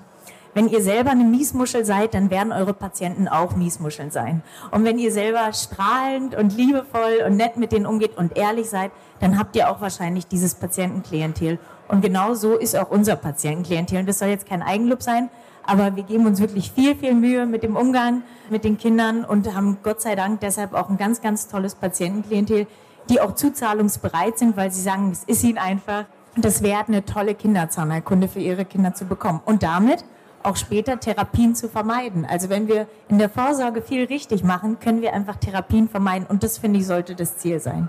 Wenn 0.54 0.68
ihr 0.68 0.80
selber 0.80 1.10
eine 1.10 1.24
Miesmuschel 1.24 1.84
seid, 1.84 2.14
dann 2.14 2.30
werden 2.30 2.50
eure 2.50 2.72
Patienten 2.72 3.28
auch 3.28 3.54
Miesmuscheln 3.54 4.10
sein. 4.10 4.42
Und 4.70 4.84
wenn 4.84 4.98
ihr 4.98 5.12
selber 5.12 5.52
strahlend 5.52 6.34
und 6.34 6.56
liebevoll 6.56 7.24
und 7.26 7.36
nett 7.36 7.58
mit 7.58 7.72
denen 7.72 7.84
umgeht 7.84 8.16
und 8.16 8.38
ehrlich 8.38 8.70
seid, 8.70 8.92
dann 9.20 9.38
habt 9.38 9.56
ihr 9.56 9.70
auch 9.70 9.82
wahrscheinlich 9.82 10.26
dieses 10.26 10.54
Patientenklientel. 10.54 11.58
Und 11.88 12.00
genau 12.00 12.34
so 12.34 12.56
ist 12.56 12.76
auch 12.76 12.90
unser 12.90 13.16
Patientenklientel. 13.16 13.98
Und 13.98 14.08
das 14.08 14.18
soll 14.18 14.28
jetzt 14.28 14.46
kein 14.46 14.62
Eigenlob 14.62 15.02
sein, 15.02 15.28
aber 15.64 15.94
wir 15.96 16.02
geben 16.02 16.26
uns 16.26 16.40
wirklich 16.40 16.72
viel, 16.72 16.96
viel 16.96 17.14
Mühe 17.14 17.46
mit 17.46 17.62
dem 17.62 17.76
Umgang 17.76 18.22
mit 18.50 18.64
den 18.64 18.78
Kindern 18.78 19.24
und 19.24 19.54
haben 19.54 19.78
Gott 19.82 20.00
sei 20.00 20.14
Dank 20.14 20.40
deshalb 20.40 20.74
auch 20.74 20.88
ein 20.88 20.96
ganz, 20.96 21.20
ganz 21.20 21.48
tolles 21.48 21.74
Patientenklientel, 21.74 22.66
die 23.08 23.20
auch 23.20 23.34
zuzahlungsbereit 23.34 24.38
sind, 24.38 24.56
weil 24.56 24.70
sie 24.70 24.82
sagen, 24.82 25.10
es 25.10 25.24
ist 25.24 25.42
ihnen 25.44 25.58
einfach 25.58 26.04
das 26.36 26.62
wert, 26.62 26.88
eine 26.88 27.04
tolle 27.04 27.34
Kinderzahnerkunde 27.34 28.28
für 28.28 28.40
ihre 28.40 28.64
Kinder 28.64 28.94
zu 28.94 29.04
bekommen. 29.04 29.40
Und 29.44 29.62
damit 29.62 30.04
auch 30.42 30.56
später 30.56 30.98
Therapien 30.98 31.54
zu 31.54 31.68
vermeiden. 31.68 32.26
Also 32.28 32.48
wenn 32.48 32.68
wir 32.68 32.86
in 33.08 33.18
der 33.18 33.28
Vorsorge 33.28 33.82
viel 33.82 34.04
richtig 34.04 34.42
machen, 34.42 34.80
können 34.80 35.02
wir 35.02 35.12
einfach 35.12 35.36
Therapien 35.36 35.88
vermeiden. 35.88 36.26
Und 36.28 36.42
das, 36.42 36.58
finde 36.58 36.80
ich, 36.80 36.86
sollte 36.86 37.14
das 37.14 37.36
Ziel 37.36 37.60
sein. 37.60 37.88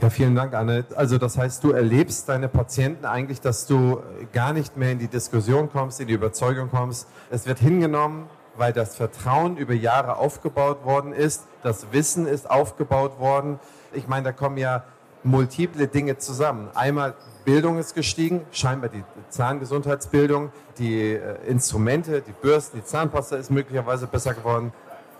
Ja, 0.00 0.10
vielen 0.10 0.34
Dank, 0.34 0.54
Anne. 0.54 0.84
Also 0.96 1.18
das 1.18 1.38
heißt, 1.38 1.62
du 1.62 1.70
erlebst 1.70 2.28
deine 2.28 2.48
Patienten 2.48 3.04
eigentlich, 3.06 3.40
dass 3.40 3.66
du 3.66 4.02
gar 4.32 4.52
nicht 4.52 4.76
mehr 4.76 4.90
in 4.92 4.98
die 4.98 5.08
Diskussion 5.08 5.70
kommst, 5.70 6.00
in 6.00 6.08
die 6.08 6.14
Überzeugung 6.14 6.68
kommst. 6.68 7.06
Es 7.30 7.46
wird 7.46 7.58
hingenommen, 7.58 8.26
weil 8.56 8.72
das 8.72 8.96
Vertrauen 8.96 9.56
über 9.56 9.72
Jahre 9.72 10.16
aufgebaut 10.16 10.84
worden 10.84 11.12
ist, 11.12 11.44
das 11.62 11.86
Wissen 11.92 12.26
ist 12.26 12.50
aufgebaut 12.50 13.18
worden. 13.18 13.60
Ich 13.92 14.08
meine, 14.08 14.24
da 14.24 14.32
kommen 14.32 14.58
ja 14.58 14.84
multiple 15.22 15.86
Dinge 15.86 16.18
zusammen. 16.18 16.68
Einmal 16.74 17.14
Bildung 17.44 17.78
ist 17.78 17.94
gestiegen, 17.94 18.42
scheinbar 18.52 18.90
die 18.90 19.04
Zahngesundheitsbildung, 19.28 20.50
die 20.78 21.12
äh, 21.12 21.36
Instrumente, 21.46 22.20
die 22.20 22.32
Bürsten, 22.32 22.78
die 22.78 22.84
Zahnpasta 22.84 23.36
ist 23.36 23.50
möglicherweise 23.50 24.06
besser 24.06 24.34
geworden. 24.34 24.72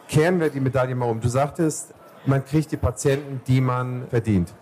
Kehren 0.08 0.40
wir 0.40 0.50
die 0.50 0.60
Medaille 0.60 0.94
mal 0.94 1.08
um. 1.08 1.20
Du 1.20 1.28
sagtest, 1.28 1.94
man 2.26 2.44
kriegt 2.44 2.72
die 2.72 2.76
Patienten, 2.76 3.40
die 3.46 3.60
man 3.60 4.06
verdient. 4.08 4.52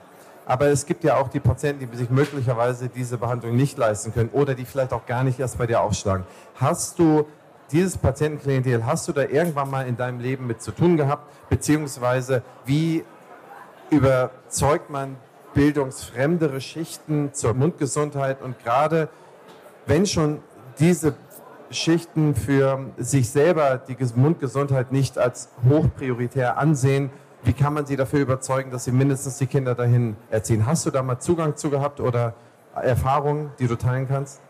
Aber 0.52 0.66
es 0.66 0.85
gibt 0.85 1.02
ja 1.02 1.16
auch 1.16 1.28
die 1.28 1.40
Patienten, 1.40 1.90
die 1.90 1.97
sich 1.97 2.11
möglicherweise 2.11 2.90
diese 2.90 3.16
Behandlung 3.16 3.56
nicht 3.56 3.78
leisten 3.78 4.12
können 4.12 4.28
oder 4.35 4.54
die 4.54 4.66
vielleicht 4.66 4.92
auch 4.92 5.06
gar 5.06 5.25
nicht 5.25 5.40
erst 5.40 5.56
bei 5.56 5.66
dir 5.66 5.80
aufschlagen. 5.80 6.26
Hast 6.56 6.99
du 6.99 7.26
dieses 7.71 7.97
Patientenklientel, 7.97 8.85
hast 8.85 9.09
du 9.09 9.12
da 9.12 9.23
irgendwann 9.23 9.71
mal 9.71 9.87
in 9.88 9.97
deinem 9.97 10.21
Leben 10.21 10.47
mit 10.47 10.61
zu 10.61 10.71
tun 10.73 10.99
gehabt? 10.99 11.26
Beziehungsweise 11.49 12.42
wie 12.66 13.02
überzeugt 13.88 14.90
man 14.90 15.16
bildungsfremdere 15.54 16.61
Schichten 16.61 17.32
zur 17.32 17.54
Mundgesundheit 17.54 18.42
und 18.42 18.62
gerade 18.62 19.09
wenn 19.87 20.04
schon 20.04 20.40
diese 20.78 21.14
Schichten 21.71 22.35
für 22.35 22.90
sich 22.99 23.30
selber 23.30 23.78
die 23.78 23.97
Mundgesundheit 24.16 24.92
nicht 24.92 25.16
als 25.16 25.49
hochprioritär 25.66 26.59
ansehen, 26.59 27.09
wie 27.44 27.52
kann 27.52 27.75
man 27.75 27.87
sie 27.87 27.96
dafür 27.96 28.20
überzeugen, 28.20 28.70
dass 28.70 28.84
sie 28.84 28.92
mindestens 28.92 29.38
die 29.38 29.46
Kinder 29.46 29.75
dahin 29.75 30.16
erziehen? 30.30 30.66
Hast 30.66 30.87
du 30.87 30.90
da 30.90 31.02
mal 31.02 31.18
Zugang 31.18 31.56
zu 31.56 31.70
gehabt 31.70 32.00
oder 32.00 32.34
Erfahrungen, 32.75 33.50
die 33.58 33.66
du 33.66 33.76
teilen 33.76 34.08
kannst? 34.08 34.40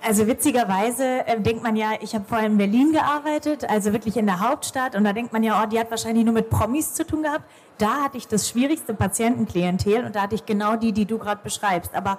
Also 0.00 0.26
witzigerweise 0.26 1.26
äh, 1.26 1.40
denkt 1.40 1.62
man 1.62 1.74
ja, 1.74 1.92
ich 2.00 2.14
habe 2.14 2.24
vorher 2.24 2.46
in 2.46 2.56
Berlin 2.56 2.92
gearbeitet, 2.92 3.68
also 3.68 3.92
wirklich 3.92 4.16
in 4.16 4.26
der 4.26 4.40
Hauptstadt, 4.40 4.94
und 4.94 5.02
da 5.02 5.12
denkt 5.12 5.32
man 5.32 5.42
ja, 5.42 5.60
oh, 5.60 5.66
die 5.66 5.78
hat 5.78 5.90
wahrscheinlich 5.90 6.24
nur 6.24 6.34
mit 6.34 6.50
Promis 6.50 6.94
zu 6.94 7.04
tun 7.04 7.24
gehabt. 7.24 7.44
Da 7.78 8.04
hatte 8.04 8.16
ich 8.16 8.28
das 8.28 8.48
schwierigste 8.48 8.94
Patientenklientel 8.94 10.04
und 10.04 10.14
da 10.14 10.22
hatte 10.22 10.36
ich 10.36 10.46
genau 10.46 10.76
die, 10.76 10.92
die 10.92 11.04
du 11.04 11.18
gerade 11.18 11.40
beschreibst. 11.42 11.94
Aber 11.94 12.18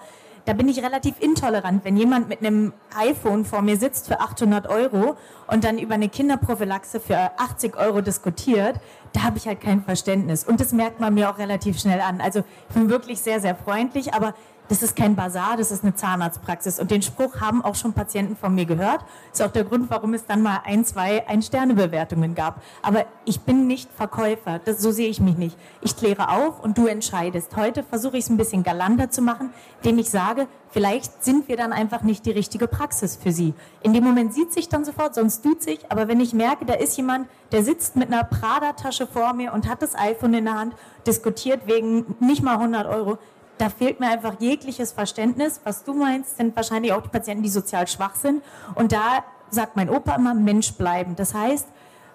da 0.49 0.53
bin 0.53 0.67
ich 0.67 0.83
relativ 0.83 1.13
intolerant, 1.19 1.85
wenn 1.85 1.95
jemand 1.95 2.27
mit 2.27 2.39
einem 2.39 2.73
iPhone 2.97 3.45
vor 3.45 3.61
mir 3.61 3.77
sitzt 3.77 4.07
für 4.07 4.19
800 4.19 4.65
Euro 4.65 5.15
und 5.45 5.63
dann 5.63 5.77
über 5.77 5.93
eine 5.93 6.09
Kinderprophylaxe 6.09 6.99
für 6.99 7.19
80 7.37 7.77
Euro 7.77 8.01
diskutiert, 8.01 8.77
da 9.13 9.21
habe 9.21 9.37
ich 9.37 9.47
halt 9.47 9.61
kein 9.61 9.83
Verständnis. 9.83 10.43
Und 10.43 10.59
das 10.59 10.73
merkt 10.73 10.99
man 10.99 11.13
mir 11.13 11.29
auch 11.29 11.37
relativ 11.37 11.79
schnell 11.79 12.01
an. 12.01 12.19
Also 12.19 12.39
ich 12.67 12.73
bin 12.73 12.89
wirklich 12.89 13.21
sehr, 13.21 13.39
sehr 13.39 13.53
freundlich, 13.53 14.15
aber 14.15 14.33
das 14.69 14.83
ist 14.83 14.95
kein 14.95 15.15
Bazar, 15.15 15.57
das 15.57 15.71
ist 15.71 15.83
eine 15.83 15.95
Zahnarztpraxis. 15.95 16.79
Und 16.79 16.91
den 16.91 17.01
Spruch 17.01 17.41
haben 17.41 17.65
auch 17.65 17.73
schon 17.73 17.93
Patienten 17.93 18.35
von 18.35 18.53
mir 18.53 18.65
gehört. 18.65 19.01
Das 19.31 19.39
ist 19.39 19.45
auch 19.45 19.51
der 19.51 19.63
Grund, 19.63 19.89
warum 19.89 20.13
es 20.13 20.25
dann 20.25 20.43
mal 20.43 20.61
ein, 20.63 20.85
zwei 20.85 21.27
Ein-Sterne-Bewertungen 21.27 22.35
gab. 22.35 22.61
Aber 22.83 23.05
ich 23.25 23.41
bin 23.41 23.65
nicht 23.65 23.91
Verkäufer, 23.91 24.59
das, 24.63 24.79
so 24.79 24.91
sehe 24.91 25.09
ich 25.09 25.19
mich 25.19 25.37
nicht. 25.37 25.57
Ich 25.81 25.97
kläre 25.97 26.29
auf 26.29 26.63
und 26.63 26.77
du 26.77 26.85
entscheidest. 26.85 27.55
Heute 27.55 27.83
versuche 27.83 28.17
ich 28.17 28.25
es 28.25 28.29
ein 28.29 28.37
bisschen 28.37 28.61
galanter 28.61 29.09
zu 29.09 29.23
machen, 29.23 29.51
indem 29.81 29.97
ich 29.97 30.11
sage, 30.11 30.47
vielleicht 30.69 31.23
sind 31.23 31.47
wir 31.47 31.57
dann 31.57 31.73
einfach 31.73 32.03
nicht 32.03 32.27
die 32.27 32.31
richtige 32.31 32.67
Praxis 32.67 33.15
für 33.15 33.31
Sie. 33.31 33.55
In 33.81 33.93
dem 33.93 34.03
Moment 34.03 34.35
sieht 34.35 34.53
sich 34.53 34.69
dann 34.69 34.85
sofort, 34.85 35.15
sonst 35.15 35.41
tut 35.41 35.63
sich. 35.63 35.79
Aber 35.91 36.07
wenn 36.07 36.19
ich 36.19 36.33
merke, 36.33 36.65
da 36.65 36.75
ist 36.75 36.95
jemand, 36.95 37.27
der 37.51 37.63
sitzt 37.63 37.95
mit 37.95 38.13
einer 38.13 38.23
Prada-Tasche 38.23 39.07
vor 39.07 39.33
mir 39.33 39.51
und 39.51 39.67
hat 39.67 39.81
das 39.81 39.95
iPhone 39.95 40.35
in 40.35 40.45
der 40.45 40.53
Hand, 40.53 40.75
diskutiert 41.07 41.61
wegen 41.65 42.15
nicht 42.19 42.43
mal 42.43 42.57
100 42.57 42.85
Euro, 42.85 43.17
da 43.59 43.69
fehlt 43.69 43.99
mir 43.99 44.09
einfach 44.09 44.39
jegliches 44.39 44.93
Verständnis. 44.93 45.61
Was 45.63 45.83
du 45.83 45.93
meinst, 45.93 46.37
sind 46.37 46.55
wahrscheinlich 46.55 46.93
auch 46.93 47.01
die 47.01 47.09
Patienten, 47.09 47.43
die 47.43 47.49
sozial 47.49 47.87
schwach 47.87 48.15
sind. 48.15 48.41
Und 48.75 48.91
da 48.91 49.23
sagt 49.49 49.75
mein 49.75 49.89
Opa 49.89 50.15
immer, 50.15 50.33
Mensch 50.33 50.73
bleiben. 50.73 51.15
Das 51.15 51.33
heißt, 51.33 51.67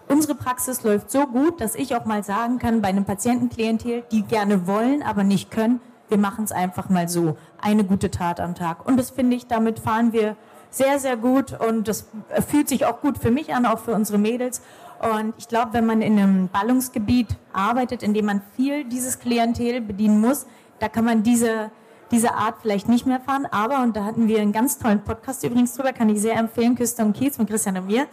unsere 0.09 0.35
Praxis 0.35 0.83
läuft 0.83 1.11
so 1.11 1.27
gut, 1.27 1.61
dass 1.61 1.75
ich 1.75 1.95
auch 1.95 2.07
mal 2.07 2.25
sagen 2.25 2.59
kann, 2.59 2.81
bei 2.81 2.89
einem 2.89 3.05
Patientenklientel, 3.05 4.05
die 4.11 4.23
gerne 4.23 4.67
wollen, 4.67 5.03
aber 5.03 5.23
nicht 5.23 5.51
können, 5.51 5.81
wir 6.09 6.19
machen 6.19 6.45
es 6.45 6.53
einfach 6.53 6.89
mal 6.89 7.09
so. 7.09 7.37
Eine 7.61 7.85
gute 7.85 8.11
Tat 8.11 8.41
am 8.41 8.55
Tag. 8.55 8.87
Und 8.87 8.97
das 8.97 9.11
finde 9.11 9.37
ich, 9.37 9.47
damit 9.47 9.79
fahren 9.79 10.13
wir 10.13 10.37
sehr, 10.71 10.99
sehr 10.99 11.17
gut 11.17 11.59
und 11.61 11.89
das 11.89 12.09
fühlt 12.49 12.69
sich 12.69 12.85
auch 12.85 13.01
gut 13.01 13.19
für 13.19 13.31
mich 13.31 13.55
an, 13.55 13.65
auch 13.65 13.79
für 13.79 13.93
unsere 13.93 14.19
Mädels. 14.19 14.61
Und 15.01 15.35
ich 15.39 15.49
glaube, 15.49 15.73
wenn 15.73 15.87
man 15.87 16.03
in 16.03 16.19
einem 16.19 16.49
Ballungsgebiet 16.49 17.29
arbeitet, 17.53 18.03
in 18.03 18.15
dem 18.15 18.27
man 18.27 18.43
viel 18.57 18.85
dieses 18.85 19.19
Klientel 19.19 19.81
bedienen 19.81 20.21
muss, 20.21 20.47
da 20.79 20.89
kann 20.89 21.05
man 21.05 21.23
diese, 21.23 21.71
diese 22.11 22.35
Art 22.35 22.57
vielleicht 22.63 22.89
nicht 22.89 23.07
mehr 23.07 23.21
fahren. 23.21 23.47
Aber, 23.51 23.83
und 23.83 23.97
da 23.97 24.05
hatten 24.05 24.29
wir 24.29 24.41
einen 24.41 24.53
ganz 24.53 24.79
tollen 24.79 25.03
Podcast 25.03 25.45
übrigens 25.45 25.75
drüber, 25.75 25.93
kann 25.93 26.09
ich 26.09 26.21
sehr 26.21 26.37
empfehlen, 26.37 26.75
Küste 26.75 27.05
und 27.05 27.15
Kiez 27.15 27.37
von 27.37 27.47
Christian 27.47 27.77
und 27.77 27.87
mir. 27.87 28.07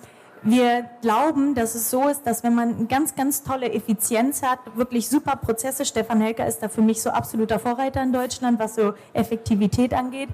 Wir 0.43 0.89
glauben, 1.03 1.53
dass 1.53 1.75
es 1.75 1.91
so 1.91 2.07
ist, 2.07 2.25
dass 2.25 2.43
wenn 2.43 2.55
man 2.55 2.75
eine 2.75 2.85
ganz, 2.87 3.13
ganz 3.15 3.43
tolle 3.43 3.71
Effizienz 3.71 4.41
hat, 4.41 4.59
wirklich 4.75 5.07
super 5.07 5.35
Prozesse, 5.35 5.85
Stefan 5.85 6.19
Helker 6.19 6.47
ist 6.47 6.63
da 6.63 6.67
für 6.67 6.81
mich 6.81 7.01
so 7.03 7.11
absoluter 7.11 7.59
Vorreiter 7.59 8.01
in 8.01 8.11
Deutschland, 8.11 8.57
was 8.57 8.73
so 8.73 8.93
Effektivität 9.13 9.93
angeht, 9.93 10.29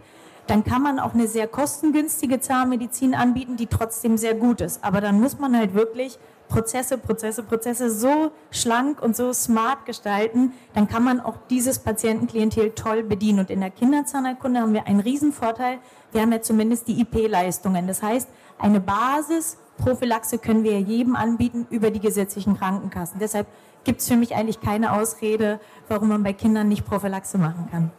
dann 0.47 0.63
kann 0.63 0.81
man 0.81 0.99
auch 0.99 1.13
eine 1.13 1.27
sehr 1.27 1.45
kostengünstige 1.45 2.39
Zahnmedizin 2.39 3.15
anbieten, 3.15 3.57
die 3.57 3.67
trotzdem 3.67 4.17
sehr 4.17 4.33
gut 4.33 4.61
ist. 4.61 4.81
Aber 4.81 5.01
dann 5.01 5.19
muss 5.19 5.39
man 5.39 5.57
halt 5.57 5.73
wirklich 5.73 6.17
Prozesse, 6.49 6.97
Prozesse, 6.97 7.43
Prozesse 7.43 7.91
so 7.91 8.31
schlank 8.51 9.01
und 9.01 9.15
so 9.15 9.33
smart 9.33 9.85
gestalten, 9.85 10.53
dann 10.73 10.87
kann 10.87 11.03
man 11.03 11.19
auch 11.19 11.35
dieses 11.49 11.79
Patientenklientel 11.79 12.71
toll 12.71 13.03
bedienen. 13.03 13.39
Und 13.39 13.49
in 13.49 13.59
der 13.59 13.69
Kinderzahnheilkunde 13.69 14.61
haben 14.61 14.73
wir 14.73 14.87
einen 14.87 14.99
Riesenvorteil. 14.99 15.79
Wir 16.11 16.21
haben 16.21 16.31
ja 16.31 16.41
zumindest 16.41 16.87
die 16.87 17.01
IP-Leistungen. 17.01 17.87
Das 17.87 18.01
heißt, 18.01 18.29
eine 18.59 18.79
Basisprophylaxe 18.79 20.37
können 20.37 20.63
wir 20.63 20.79
jedem 20.79 21.15
anbieten 21.15 21.67
über 21.69 21.91
die 21.91 21.99
gesetzlichen 21.99 22.57
Krankenkassen. 22.57 23.19
Deshalb 23.19 23.47
gibt 23.83 24.01
es 24.01 24.07
für 24.07 24.15
mich 24.15 24.35
eigentlich 24.35 24.61
keine 24.61 24.93
Ausrede, 24.93 25.59
warum 25.87 26.09
man 26.09 26.23
bei 26.23 26.33
Kindern 26.33 26.69
nicht 26.69 26.85
Prophylaxe 26.85 27.37
machen 27.37 27.67
kann. 27.71 27.91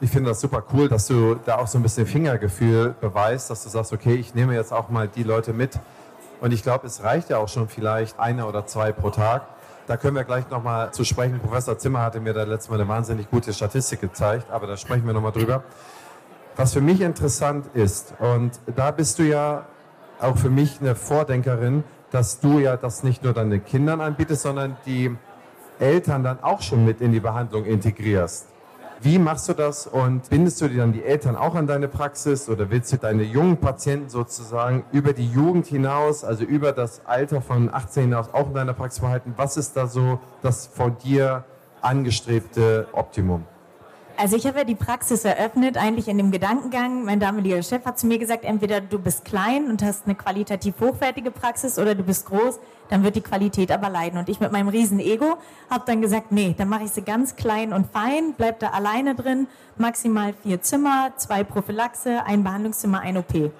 Ich 0.00 0.10
finde 0.10 0.28
das 0.28 0.40
super 0.40 0.62
cool, 0.74 0.88
dass 0.88 1.06
du 1.06 1.36
da 1.36 1.56
auch 1.56 1.66
so 1.66 1.78
ein 1.78 1.82
bisschen 1.82 2.06
Fingergefühl 2.06 2.94
beweist, 3.00 3.48
dass 3.48 3.62
du 3.62 3.70
sagst, 3.70 3.94
okay, 3.94 4.14
ich 4.14 4.34
nehme 4.34 4.54
jetzt 4.54 4.72
auch 4.72 4.90
mal 4.90 5.08
die 5.08 5.22
Leute 5.22 5.54
mit, 5.54 5.78
und 6.40 6.52
ich 6.52 6.62
glaube, 6.62 6.86
es 6.86 7.02
reicht 7.02 7.30
ja 7.30 7.38
auch 7.38 7.48
schon 7.48 7.68
vielleicht 7.68 8.18
eine 8.18 8.46
oder 8.46 8.66
zwei 8.66 8.92
pro 8.92 9.10
Tag. 9.10 9.42
Da 9.86 9.96
können 9.96 10.16
wir 10.16 10.24
gleich 10.24 10.50
nochmal 10.50 10.92
zu 10.92 11.04
sprechen. 11.04 11.38
Professor 11.38 11.78
Zimmer 11.78 12.02
hatte 12.02 12.20
mir 12.20 12.32
da 12.32 12.42
letztes 12.42 12.70
Mal 12.70 12.80
eine 12.80 12.88
wahnsinnig 12.88 13.30
gute 13.30 13.52
Statistik 13.52 14.00
gezeigt, 14.00 14.50
aber 14.50 14.66
da 14.66 14.76
sprechen 14.76 15.06
wir 15.06 15.12
nochmal 15.12 15.32
drüber. 15.32 15.62
Was 16.56 16.72
für 16.72 16.80
mich 16.80 17.00
interessant 17.00 17.66
ist, 17.74 18.14
und 18.18 18.58
da 18.74 18.90
bist 18.90 19.18
du 19.18 19.22
ja 19.22 19.66
auch 20.20 20.36
für 20.36 20.50
mich 20.50 20.80
eine 20.80 20.94
Vordenkerin, 20.94 21.84
dass 22.10 22.40
du 22.40 22.58
ja 22.58 22.76
das 22.76 23.02
nicht 23.02 23.22
nur 23.22 23.32
deinen 23.32 23.64
Kindern 23.64 24.00
anbietest, 24.00 24.42
sondern 24.42 24.76
die 24.86 25.14
Eltern 25.78 26.24
dann 26.24 26.42
auch 26.42 26.62
schon 26.62 26.84
mit 26.84 27.00
in 27.00 27.12
die 27.12 27.20
Behandlung 27.20 27.64
integrierst. 27.64 28.48
Wie 29.02 29.18
machst 29.18 29.48
du 29.48 29.52
das 29.52 29.86
und 29.86 30.28
bindest 30.30 30.60
du 30.60 30.68
dir 30.68 30.78
dann 30.78 30.92
die 30.92 31.04
Eltern 31.04 31.36
auch 31.36 31.54
an 31.54 31.66
deine 31.66 31.86
Praxis 31.86 32.48
oder 32.48 32.70
willst 32.70 32.92
du 32.92 32.96
deine 32.96 33.22
jungen 33.22 33.58
Patienten 33.58 34.08
sozusagen 34.08 34.84
über 34.90 35.12
die 35.12 35.30
Jugend 35.30 35.66
hinaus, 35.66 36.24
also 36.24 36.44
über 36.44 36.72
das 36.72 37.04
Alter 37.04 37.42
von 37.42 37.72
18 37.72 38.04
hinaus 38.04 38.32
auch 38.32 38.48
in 38.48 38.54
deiner 38.54 38.72
Praxis 38.72 39.00
behalten? 39.00 39.34
Was 39.36 39.56
ist 39.56 39.76
da 39.76 39.86
so 39.86 40.18
das 40.42 40.66
von 40.66 40.96
dir 40.98 41.44
angestrebte 41.82 42.88
Optimum? 42.92 43.44
Also 44.18 44.36
ich 44.36 44.46
habe 44.46 44.58
ja 44.58 44.64
die 44.64 44.74
Praxis 44.74 45.24
eröffnet, 45.24 45.76
eigentlich 45.76 46.08
in 46.08 46.16
dem 46.16 46.30
Gedankengang. 46.30 47.04
Mein 47.04 47.20
damaliger 47.20 47.62
Chef 47.62 47.84
hat 47.84 47.98
zu 47.98 48.06
mir 48.06 48.18
gesagt, 48.18 48.44
entweder 48.44 48.80
du 48.80 48.98
bist 48.98 49.24
klein 49.24 49.68
und 49.68 49.82
hast 49.82 50.06
eine 50.06 50.14
qualitativ 50.14 50.74
hochwertige 50.80 51.30
Praxis 51.30 51.78
oder 51.78 51.94
du 51.94 52.02
bist 52.02 52.26
groß, 52.26 52.58
dann 52.88 53.02
wird 53.02 53.16
die 53.16 53.20
Qualität 53.20 53.70
aber 53.70 53.90
leiden. 53.90 54.18
Und 54.18 54.28
ich 54.28 54.40
mit 54.40 54.52
meinem 54.52 54.68
riesen 54.68 55.00
Ego 55.00 55.36
habe 55.68 55.84
dann 55.86 56.00
gesagt, 56.00 56.32
nee, 56.32 56.54
dann 56.56 56.68
mache 56.68 56.84
ich 56.84 56.92
sie 56.92 57.02
ganz 57.02 57.36
klein 57.36 57.72
und 57.72 57.90
fein, 57.92 58.34
bleib 58.36 58.60
da 58.60 58.70
alleine 58.70 59.14
drin, 59.14 59.48
maximal 59.76 60.32
vier 60.42 60.62
Zimmer, 60.62 61.12
zwei 61.16 61.44
Prophylaxe, 61.44 62.24
ein 62.24 62.42
Behandlungszimmer, 62.42 63.00
ein 63.00 63.18
OP 63.18 63.52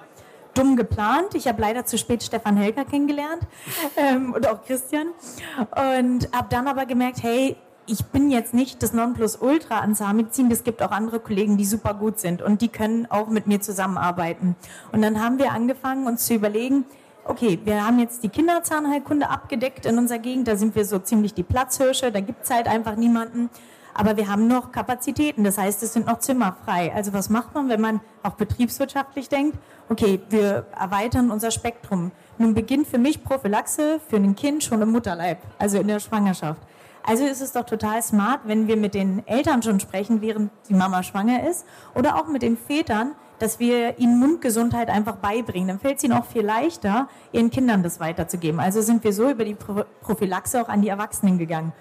dumm 0.57 0.75
geplant. 0.75 1.35
Ich 1.35 1.47
habe 1.47 1.61
leider 1.61 1.85
zu 1.85 1.99
spät 1.99 2.23
Stefan 2.23 2.57
Helker 2.57 2.83
kennengelernt 2.83 3.43
ähm, 3.95 4.33
und 4.33 4.47
auch 4.47 4.63
Christian. 4.65 5.09
Und 5.57 6.35
habe 6.35 6.47
dann 6.49 6.67
aber 6.67 6.87
gemerkt, 6.87 7.21
hey, 7.21 7.57
ich 7.87 8.05
bin 8.05 8.29
jetzt 8.29 8.53
nicht 8.53 8.83
das 8.83 8.93
Nonplusultra 8.93 9.79
an 9.79 9.95
Zahnmedizin. 9.95 10.51
Es 10.51 10.63
gibt 10.63 10.83
auch 10.83 10.91
andere 10.91 11.19
Kollegen, 11.19 11.57
die 11.57 11.65
super 11.65 11.93
gut 11.93 12.19
sind 12.19 12.41
und 12.41 12.61
die 12.61 12.67
können 12.67 13.07
auch 13.09 13.27
mit 13.29 13.47
mir 13.47 13.61
zusammenarbeiten. 13.61 14.55
Und 14.91 15.01
dann 15.01 15.23
haben 15.23 15.39
wir 15.39 15.51
angefangen, 15.51 16.05
uns 16.05 16.25
zu 16.25 16.33
überlegen, 16.33 16.85
okay, 17.23 17.59
wir 17.63 17.85
haben 17.85 17.99
jetzt 17.99 18.23
die 18.23 18.29
Kinderzahnheilkunde 18.29 19.29
abgedeckt 19.29 19.85
in 19.85 19.97
unserer 19.97 20.19
Gegend. 20.19 20.47
Da 20.47 20.57
sind 20.57 20.75
wir 20.75 20.85
so 20.85 20.99
ziemlich 20.99 21.33
die 21.33 21.43
Platzhirsche. 21.43 22.11
Da 22.11 22.19
gibt 22.19 22.43
es 22.43 22.51
halt 22.51 22.67
einfach 22.67 22.95
niemanden. 22.97 23.49
Aber 23.93 24.15
wir 24.15 24.29
haben 24.29 24.47
noch 24.47 24.71
Kapazitäten. 24.71 25.43
Das 25.43 25.57
heißt, 25.57 25.81
es 25.81 25.93
sind 25.93 26.05
noch 26.05 26.19
Zimmer 26.19 26.55
frei. 26.65 26.93
Also 26.93 27.13
was 27.13 27.29
macht 27.29 27.55
man, 27.55 27.69
wenn 27.69 27.81
man 27.81 28.01
auch 28.21 28.33
betriebswirtschaftlich 28.33 29.29
denkt? 29.29 29.57
Okay, 29.89 30.19
wir 30.29 30.65
erweitern 30.77 31.31
unser 31.31 31.51
Spektrum. 31.51 32.11
Nun 32.37 32.53
beginnt 32.53 32.87
für 32.87 32.99
mich 32.99 33.23
Prophylaxe 33.23 33.99
für 34.07 34.17
ein 34.17 34.35
Kind 34.35 34.63
schon 34.63 34.81
im 34.81 34.91
Mutterleib, 34.91 35.39
also 35.57 35.79
in 35.79 35.87
der 35.87 35.99
Schwangerschaft. 35.99 36.61
Also 37.07 37.23
ist 37.25 37.39
es 37.39 37.53
doch 37.53 37.63
total 37.63 38.03
smart, 38.03 38.41
wenn 38.43 38.67
wir 38.67 38.75
mit 38.75 38.93
den 38.93 39.25
Eltern 39.27 39.63
schon 39.63 39.79
sprechen, 39.79 40.21
während 40.21 40.51
die 40.67 40.73
Mama 40.73 41.03
schwanger 41.03 41.49
ist, 41.49 41.65
oder 41.95 42.17
auch 42.17 42.27
mit 42.27 42.41
den 42.41 42.57
Vätern, 42.57 43.13
dass 43.39 43.61
wir 43.61 43.97
ihnen 43.97 44.19
Mundgesundheit 44.19 44.89
einfach 44.89 45.15
beibringen. 45.15 45.69
Dann 45.69 45.79
fällt 45.79 45.99
es 45.99 46.03
ihnen 46.03 46.11
auch 46.11 46.25
viel 46.25 46.41
leichter, 46.41 47.07
ihren 47.31 47.49
Kindern 47.49 47.81
das 47.81 48.01
weiterzugeben. 48.01 48.59
Also 48.59 48.81
sind 48.81 49.05
wir 49.05 49.13
so 49.13 49.29
über 49.29 49.45
die 49.45 49.55
Prophylaxe 50.01 50.61
auch 50.61 50.67
an 50.67 50.81
die 50.81 50.89
Erwachsenen 50.89 51.37
gegangen. 51.37 51.71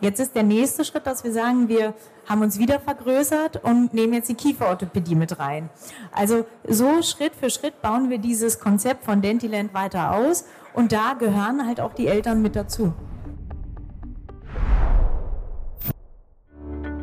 Jetzt 0.00 0.20
ist 0.20 0.36
der 0.36 0.44
nächste 0.44 0.84
Schritt, 0.84 1.04
dass 1.04 1.24
wir 1.24 1.32
sagen, 1.32 1.68
wir 1.68 1.92
haben 2.28 2.42
uns 2.42 2.60
wieder 2.60 2.78
vergrößert 2.78 3.64
und 3.64 3.92
nehmen 3.92 4.12
jetzt 4.12 4.28
die 4.28 4.34
Kieferorthopädie 4.34 5.16
mit 5.16 5.40
rein. 5.40 5.68
Also 6.12 6.46
so 6.68 7.02
Schritt 7.02 7.34
für 7.34 7.50
Schritt 7.50 7.82
bauen 7.82 8.08
wir 8.08 8.18
dieses 8.18 8.60
Konzept 8.60 9.04
von 9.04 9.20
Dentiland 9.20 9.74
weiter 9.74 10.12
aus 10.12 10.44
und 10.74 10.92
da 10.92 11.14
gehören 11.14 11.66
halt 11.66 11.80
auch 11.80 11.92
die 11.92 12.06
Eltern 12.06 12.40
mit 12.40 12.54
dazu. 12.54 12.92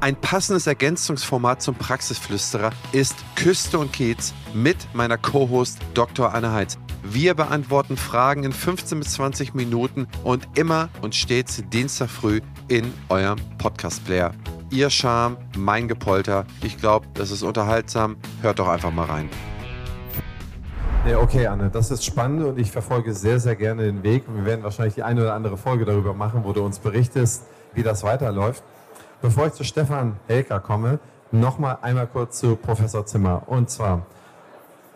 Ein 0.00 0.16
passendes 0.16 0.66
Ergänzungsformat 0.66 1.62
zum 1.62 1.76
Praxisflüsterer 1.76 2.72
ist 2.92 3.14
Küste 3.36 3.78
und 3.78 3.92
Kiez 3.92 4.34
mit 4.54 4.76
meiner 4.92 5.18
Co-Host 5.18 5.78
Dr. 5.94 6.34
Anne 6.34 6.50
Heitz. 6.52 6.78
Wir 7.04 7.34
beantworten 7.34 7.96
Fragen 7.96 8.42
in 8.42 8.52
15 8.52 8.98
bis 8.98 9.12
20 9.14 9.54
Minuten 9.54 10.08
und 10.24 10.48
immer 10.56 10.88
und 11.02 11.14
stets 11.14 11.62
Dienstag 11.72 12.10
früh 12.10 12.40
in 12.68 12.92
eurem 13.08 13.38
Podcast-Player. 13.58 14.34
Ihr 14.70 14.90
Charme, 14.90 15.38
mein 15.56 15.88
Gepolter. 15.88 16.44
Ich 16.62 16.76
glaube, 16.76 17.06
das 17.14 17.30
ist 17.30 17.42
unterhaltsam. 17.42 18.16
Hört 18.42 18.58
doch 18.58 18.68
einfach 18.68 18.92
mal 18.92 19.06
rein. 19.06 19.30
Ja, 21.08 21.20
okay, 21.20 21.46
Anne, 21.46 21.70
das 21.70 21.90
ist 21.90 22.04
spannend 22.04 22.44
und 22.44 22.58
ich 22.58 22.70
verfolge 22.70 23.14
sehr, 23.14 23.40
sehr 23.40 23.56
gerne 23.56 23.84
den 23.84 24.02
Weg. 24.02 24.24
Wir 24.28 24.44
werden 24.44 24.62
wahrscheinlich 24.62 24.94
die 24.94 25.02
eine 25.02 25.22
oder 25.22 25.32
andere 25.32 25.56
Folge 25.56 25.86
darüber 25.86 26.12
machen, 26.12 26.42
wo 26.44 26.52
du 26.52 26.62
uns 26.62 26.80
berichtest, 26.80 27.44
wie 27.72 27.82
das 27.82 28.02
weiterläuft. 28.02 28.62
Bevor 29.22 29.46
ich 29.46 29.54
zu 29.54 29.64
Stefan 29.64 30.16
Helker 30.26 30.60
komme, 30.60 30.98
nochmal 31.32 31.78
einmal 31.80 32.06
kurz 32.06 32.38
zu 32.38 32.56
Professor 32.56 33.06
Zimmer. 33.06 33.44
Und 33.46 33.70
zwar, 33.70 34.04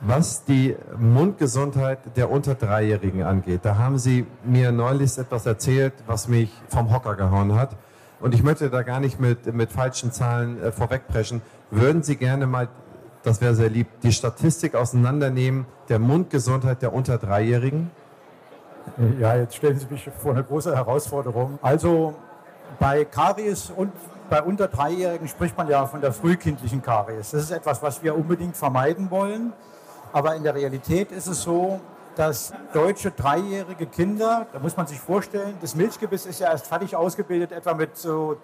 was 0.01 0.45
die 0.45 0.77
Mundgesundheit 0.99 2.15
der 2.17 2.31
unter 2.31 2.57
Dreijährigen 2.57 3.23
angeht. 3.23 3.61
Da 3.63 3.79
haben 3.79 3.97
Sie 3.97 4.27
mir 4.45 4.71
neulich 4.71 5.17
etwas 5.17 5.47
erzählt, 5.47 5.95
was 6.07 6.29
mich 6.29 6.51
vom 6.69 6.93
Hocker 6.93 7.15
gehauen 7.15 7.55
hat. 7.55 7.75
Und 8.23 8.35
ich 8.35 8.45
möchte 8.45 8.71
da 8.71 8.83
gar 8.83 9.01
nicht 9.01 9.19
mit, 9.19 9.53
mit 9.53 9.73
falschen 9.73 10.13
Zahlen 10.13 10.63
äh, 10.63 10.71
vorwegpreschen. 10.71 11.43
Würden 11.73 12.05
Sie 12.05 12.15
gerne 12.15 12.47
mal, 12.47 12.69
das 13.25 13.41
wäre 13.41 13.57
sehr 13.57 13.69
lieb, 13.69 13.89
die 14.03 14.13
Statistik 14.13 14.77
auseinandernehmen 14.77 15.67
der 15.89 15.99
Mundgesundheit 15.99 16.83
der 16.83 16.95
unter 16.95 17.19
Dreijährigen? 17.19 17.91
Ja, 19.19 19.35
jetzt 19.35 19.57
stellen 19.57 19.77
Sie 19.77 19.87
mich 19.91 20.09
vor 20.19 20.33
eine 20.33 20.45
große 20.45 20.75
Herausforderung. 20.75 21.59
Also 21.63 22.15
bei 22.79 23.05
Karies 23.05 23.73
und 23.75 23.93
bei 24.31 24.41
unter 24.41 24.69
Dreijährigen 24.69 25.27
spricht 25.27 25.59
man 25.59 25.69
ja 25.69 25.85
von 25.87 26.01
der 26.01 26.13
frühkindlichen 26.13 26.81
Karies. 26.81 27.33
Das 27.33 27.43
ist 27.43 27.51
etwas, 27.51 27.83
was 27.83 28.05
wir 28.05 28.17
unbedingt 28.17 28.57
vermeiden 28.57 29.11
wollen. 29.11 29.53
Aber 30.13 30.37
in 30.37 30.45
der 30.45 30.55
Realität 30.55 31.11
ist 31.11 31.27
es 31.27 31.43
so, 31.43 31.81
dass 32.17 32.53
deutsche 32.73 33.11
dreijährige 33.11 33.87
Kinder, 33.87 34.47
da 34.53 34.59
muss 34.59 34.77
man 34.77 34.87
sich 34.87 35.01
vorstellen, 35.01 35.57
das 35.61 35.75
Milchgebiss 35.75 36.27
ist 36.27 36.41
ja 36.41 36.51
erst 36.51 36.67
fertig 36.67 36.97
ausgebildet, 36.97 37.53
etwa 37.53 37.75
mit 37.75 37.97
so 37.97 38.37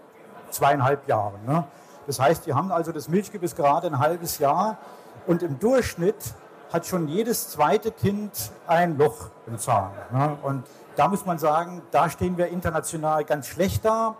zweieinhalb 0.50 1.06
Jahren. 1.08 1.44
Ne? 1.46 1.64
Das 2.06 2.18
heißt, 2.18 2.46
die 2.46 2.54
haben 2.54 2.72
also 2.72 2.92
das 2.92 3.08
Milchgebiss 3.08 3.54
gerade 3.54 3.86
ein 3.88 3.98
halbes 3.98 4.38
Jahr 4.38 4.78
und 5.26 5.42
im 5.42 5.58
Durchschnitt 5.58 6.34
hat 6.72 6.86
schon 6.86 7.08
jedes 7.08 7.50
zweite 7.50 7.90
Kind 7.90 8.50
ein 8.66 8.98
Loch 8.98 9.30
im 9.46 9.58
Zahn. 9.58 9.90
Ne? 10.12 10.36
Und 10.42 10.64
da 10.96 11.08
muss 11.08 11.24
man 11.24 11.38
sagen, 11.38 11.82
da 11.90 12.10
stehen 12.10 12.36
wir 12.36 12.48
international 12.48 13.24
ganz 13.24 13.46
schlecht 13.46 13.84
da. 13.84 14.16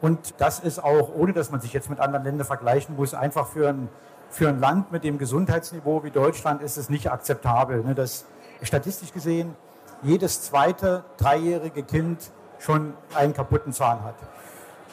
Und 0.00 0.34
das 0.38 0.58
ist 0.58 0.82
auch, 0.82 1.14
ohne 1.14 1.32
dass 1.32 1.50
man 1.50 1.60
sich 1.60 1.72
jetzt 1.72 1.90
mit 1.90 2.00
anderen 2.00 2.24
Ländern 2.24 2.46
vergleichen 2.46 2.96
muss, 2.96 3.14
einfach 3.14 3.46
für 3.46 3.68
ein, 3.68 3.88
für 4.30 4.48
ein 4.48 4.58
Land 4.58 4.90
mit 4.90 5.04
dem 5.04 5.18
Gesundheitsniveau 5.18 6.02
wie 6.02 6.10
Deutschland 6.10 6.60
ist 6.60 6.76
es 6.76 6.88
nicht 6.88 7.12
akzeptabel, 7.12 7.84
ne, 7.84 7.94
dass 7.94 8.24
statistisch 8.62 9.12
gesehen 9.12 9.56
jedes 10.02 10.42
zweite 10.42 11.04
dreijährige 11.16 11.82
Kind 11.82 12.30
schon 12.58 12.94
einen 13.14 13.32
kaputten 13.32 13.72
Zahn 13.72 14.02
hat. 14.04 14.14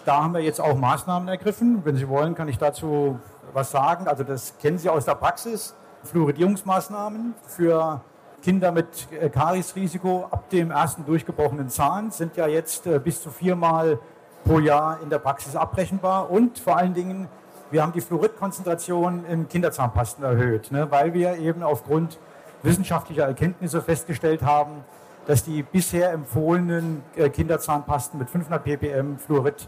Da 0.05 0.23
haben 0.23 0.34
wir 0.34 0.41
jetzt 0.41 0.62
auch 0.62 0.75
Maßnahmen 0.75 1.27
ergriffen. 1.27 1.82
Wenn 1.84 1.95
Sie 1.95 2.08
wollen, 2.08 2.36
kann 2.36 2.47
ich 2.47 2.58
dazu 2.58 3.19
was 3.53 3.71
sagen. 3.71 4.08
Also 4.08 4.23
das 4.23 4.58
kennen 4.60 4.77
Sie 4.77 4.89
aus 4.89 5.05
der 5.05 5.15
Praxis. 5.15 5.75
Fluoridierungsmaßnahmen 6.03 7.34
für 7.45 8.01
Kinder 8.41 8.71
mit 8.71 8.88
äh, 9.12 9.29
Kariesrisiko 9.29 10.27
ab 10.32 10.49
dem 10.49 10.71
ersten 10.71 11.05
durchgebrochenen 11.05 11.69
Zahn 11.69 12.12
sind 12.12 12.38
ja 12.38 12.47
jetzt 12.47 12.88
äh, 12.88 12.99
bis 12.99 13.21
zu 13.21 13.32
viermal 13.32 13.99
pro 14.45 14.60
Jahr 14.60 14.99
in 15.03 15.10
der 15.10 15.19
Praxis 15.19 15.58
abbrechenbar 15.58 16.32
und 16.32 16.58
vor 16.58 16.77
allen 16.77 16.93
Dingen, 16.93 17.27
wir 17.69 17.84
haben 17.84 17.91
die 17.91 17.99
Fluoridkonzentration 17.99 19.25
in 19.25 19.49
Kinderzahnpasten 19.49 20.23
erhöht, 20.23 20.71
ne, 20.71 20.89
weil 20.89 21.13
wir 21.13 21.38
eben 21.38 21.63
aufgrund 21.63 22.17
wissenschaftlicher 22.63 23.26
Erkenntnisse 23.26 23.82
festgestellt 23.82 24.43
haben, 24.43 24.84
dass 25.28 25.43
die 25.43 25.63
bisher 25.63 26.12
empfohlenen 26.12 27.04
äh, 27.15 27.30
Kinderzahnpasten 27.30 28.19
mit 28.19 28.30
500 28.30 28.63
ppm 28.63 29.17
Fluorid 29.17 29.67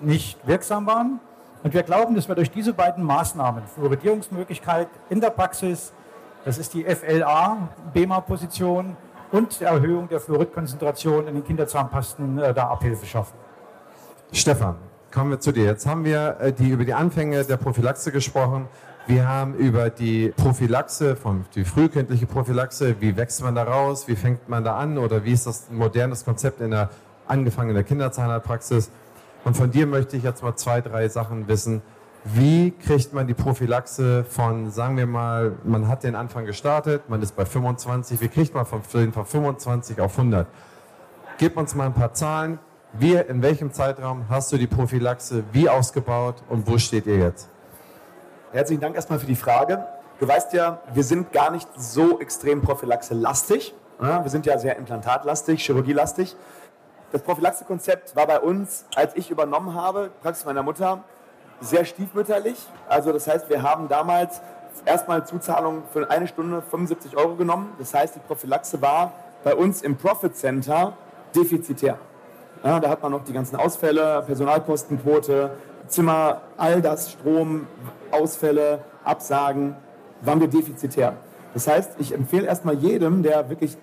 nicht 0.00 0.38
wirksam 0.46 0.86
waren. 0.86 1.20
Und 1.62 1.74
wir 1.74 1.82
glauben, 1.82 2.14
dass 2.14 2.26
wir 2.28 2.34
durch 2.34 2.50
diese 2.50 2.72
beiden 2.72 3.04
Maßnahmen, 3.04 3.64
Fluoridierungsmöglichkeit 3.74 4.88
in 5.10 5.20
der 5.20 5.28
Praxis, 5.30 5.92
das 6.44 6.58
ist 6.58 6.72
die 6.72 6.84
FLA-BEMA-Position 6.84 8.96
und 9.32 9.60
die 9.60 9.64
Erhöhung 9.64 10.08
der 10.08 10.20
Fluoridkonzentration 10.20 11.28
in 11.28 11.34
den 11.34 11.44
Kinderzahnpasten, 11.44 12.38
äh, 12.38 12.54
da 12.54 12.68
Abhilfe 12.68 13.04
schaffen. 13.04 13.34
Stefan, 14.32 14.76
kommen 15.12 15.30
wir 15.30 15.40
zu 15.40 15.52
dir. 15.52 15.64
Jetzt 15.64 15.86
haben 15.86 16.04
wir 16.04 16.36
äh, 16.40 16.52
die, 16.52 16.70
über 16.70 16.84
die 16.84 16.94
Anfänge 16.94 17.44
der 17.44 17.56
Prophylaxe 17.56 18.12
gesprochen. 18.12 18.68
Wir 19.06 19.26
haben 19.26 19.54
über 19.54 19.90
die 19.90 20.32
Prophylaxe, 20.36 21.16
von 21.16 21.44
die 21.54 21.64
frühkindliche 21.64 22.26
Prophylaxe, 22.26 22.96
wie 23.00 23.16
wächst 23.16 23.42
man 23.42 23.54
da 23.54 23.64
raus, 23.64 24.06
wie 24.06 24.14
fängt 24.14 24.48
man 24.48 24.62
da 24.62 24.76
an 24.76 24.98
oder 24.98 25.24
wie 25.24 25.32
ist 25.32 25.46
das 25.46 25.70
modernes 25.70 26.24
Konzept 26.24 26.60
in 26.60 26.70
der 26.70 26.90
angefangenen 27.26 27.84
Kinderzahnarztpraxis. 27.84 28.90
Und 29.44 29.56
von 29.56 29.70
dir 29.70 29.86
möchte 29.86 30.16
ich 30.16 30.22
jetzt 30.22 30.42
mal 30.42 30.54
zwei, 30.54 30.80
drei 30.80 31.08
Sachen 31.08 31.48
wissen. 31.48 31.82
Wie 32.24 32.72
kriegt 32.72 33.14
man 33.14 33.26
die 33.26 33.34
Prophylaxe 33.34 34.24
von, 34.24 34.70
sagen 34.70 34.96
wir 34.96 35.06
mal, 35.06 35.52
man 35.64 35.88
hat 35.88 36.04
den 36.04 36.14
Anfang 36.14 36.44
gestartet, 36.44 37.08
man 37.08 37.22
ist 37.22 37.34
bei 37.34 37.46
25, 37.46 38.20
wie 38.20 38.28
kriegt 38.28 38.54
man 38.54 38.66
von, 38.66 38.82
von 38.82 39.26
25 39.26 40.00
auf 40.00 40.18
100? 40.18 40.46
Gib 41.38 41.56
uns 41.56 41.74
mal 41.74 41.86
ein 41.86 41.94
paar 41.94 42.12
Zahlen, 42.12 42.58
wie, 42.92 43.14
in 43.14 43.40
welchem 43.42 43.72
Zeitraum 43.72 44.24
hast 44.28 44.52
du 44.52 44.58
die 44.58 44.66
Prophylaxe 44.66 45.44
wie 45.52 45.68
ausgebaut 45.68 46.42
und 46.48 46.66
wo 46.68 46.76
steht 46.78 47.06
ihr 47.06 47.18
jetzt? 47.18 47.49
Herzlichen 48.52 48.80
Dank 48.80 48.96
erstmal 48.96 49.20
für 49.20 49.26
die 49.26 49.36
Frage. 49.36 49.86
Du 50.18 50.26
weißt 50.26 50.54
ja, 50.54 50.80
wir 50.92 51.04
sind 51.04 51.30
gar 51.30 51.52
nicht 51.52 51.68
so 51.76 52.18
extrem 52.18 52.62
Prophylaxe-lastig. 52.62 53.72
Wir 54.00 54.28
sind 54.28 54.44
ja 54.44 54.58
sehr 54.58 54.76
implantatlastig, 54.76 55.64
chirurgielastig. 55.64 56.34
Das 57.12 57.22
Prophylaxe-Konzept 57.22 58.16
war 58.16 58.26
bei 58.26 58.40
uns, 58.40 58.86
als 58.96 59.14
ich 59.14 59.30
übernommen 59.30 59.76
habe, 59.76 60.10
Praxis 60.20 60.44
meiner 60.46 60.64
Mutter, 60.64 61.04
sehr 61.60 61.84
stiefmütterlich. 61.84 62.56
Also 62.88 63.12
das 63.12 63.28
heißt, 63.28 63.48
wir 63.48 63.62
haben 63.62 63.86
damals 63.86 64.40
erstmal 64.84 65.24
Zuzahlung 65.24 65.84
für 65.92 66.10
eine 66.10 66.26
Stunde 66.26 66.60
75 66.60 67.16
Euro 67.16 67.36
genommen. 67.36 67.72
Das 67.78 67.94
heißt, 67.94 68.16
die 68.16 68.20
Prophylaxe 68.20 68.82
war 68.82 69.12
bei 69.44 69.54
uns 69.54 69.80
im 69.80 69.96
Profit 69.96 70.36
Center 70.36 70.94
defizitär. 71.36 71.98
Ja, 72.64 72.80
da 72.80 72.88
hat 72.88 73.00
man 73.00 73.12
noch 73.12 73.22
die 73.22 73.32
ganzen 73.32 73.54
Ausfälle, 73.54 74.22
Personalkostenquote, 74.26 75.52
Zimmer, 75.90 76.42
all 76.56 76.80
das, 76.80 77.12
Strom, 77.12 77.66
Ausfälle, 78.12 78.84
Absagen, 79.04 79.74
waren 80.22 80.40
wir 80.40 80.48
defizitär. 80.48 81.14
Das 81.52 81.66
heißt, 81.66 81.92
ich 81.98 82.14
empfehle 82.14 82.46
erstmal 82.46 82.76
jedem, 82.76 83.22
der 83.22 83.50
wirklich 83.50 83.76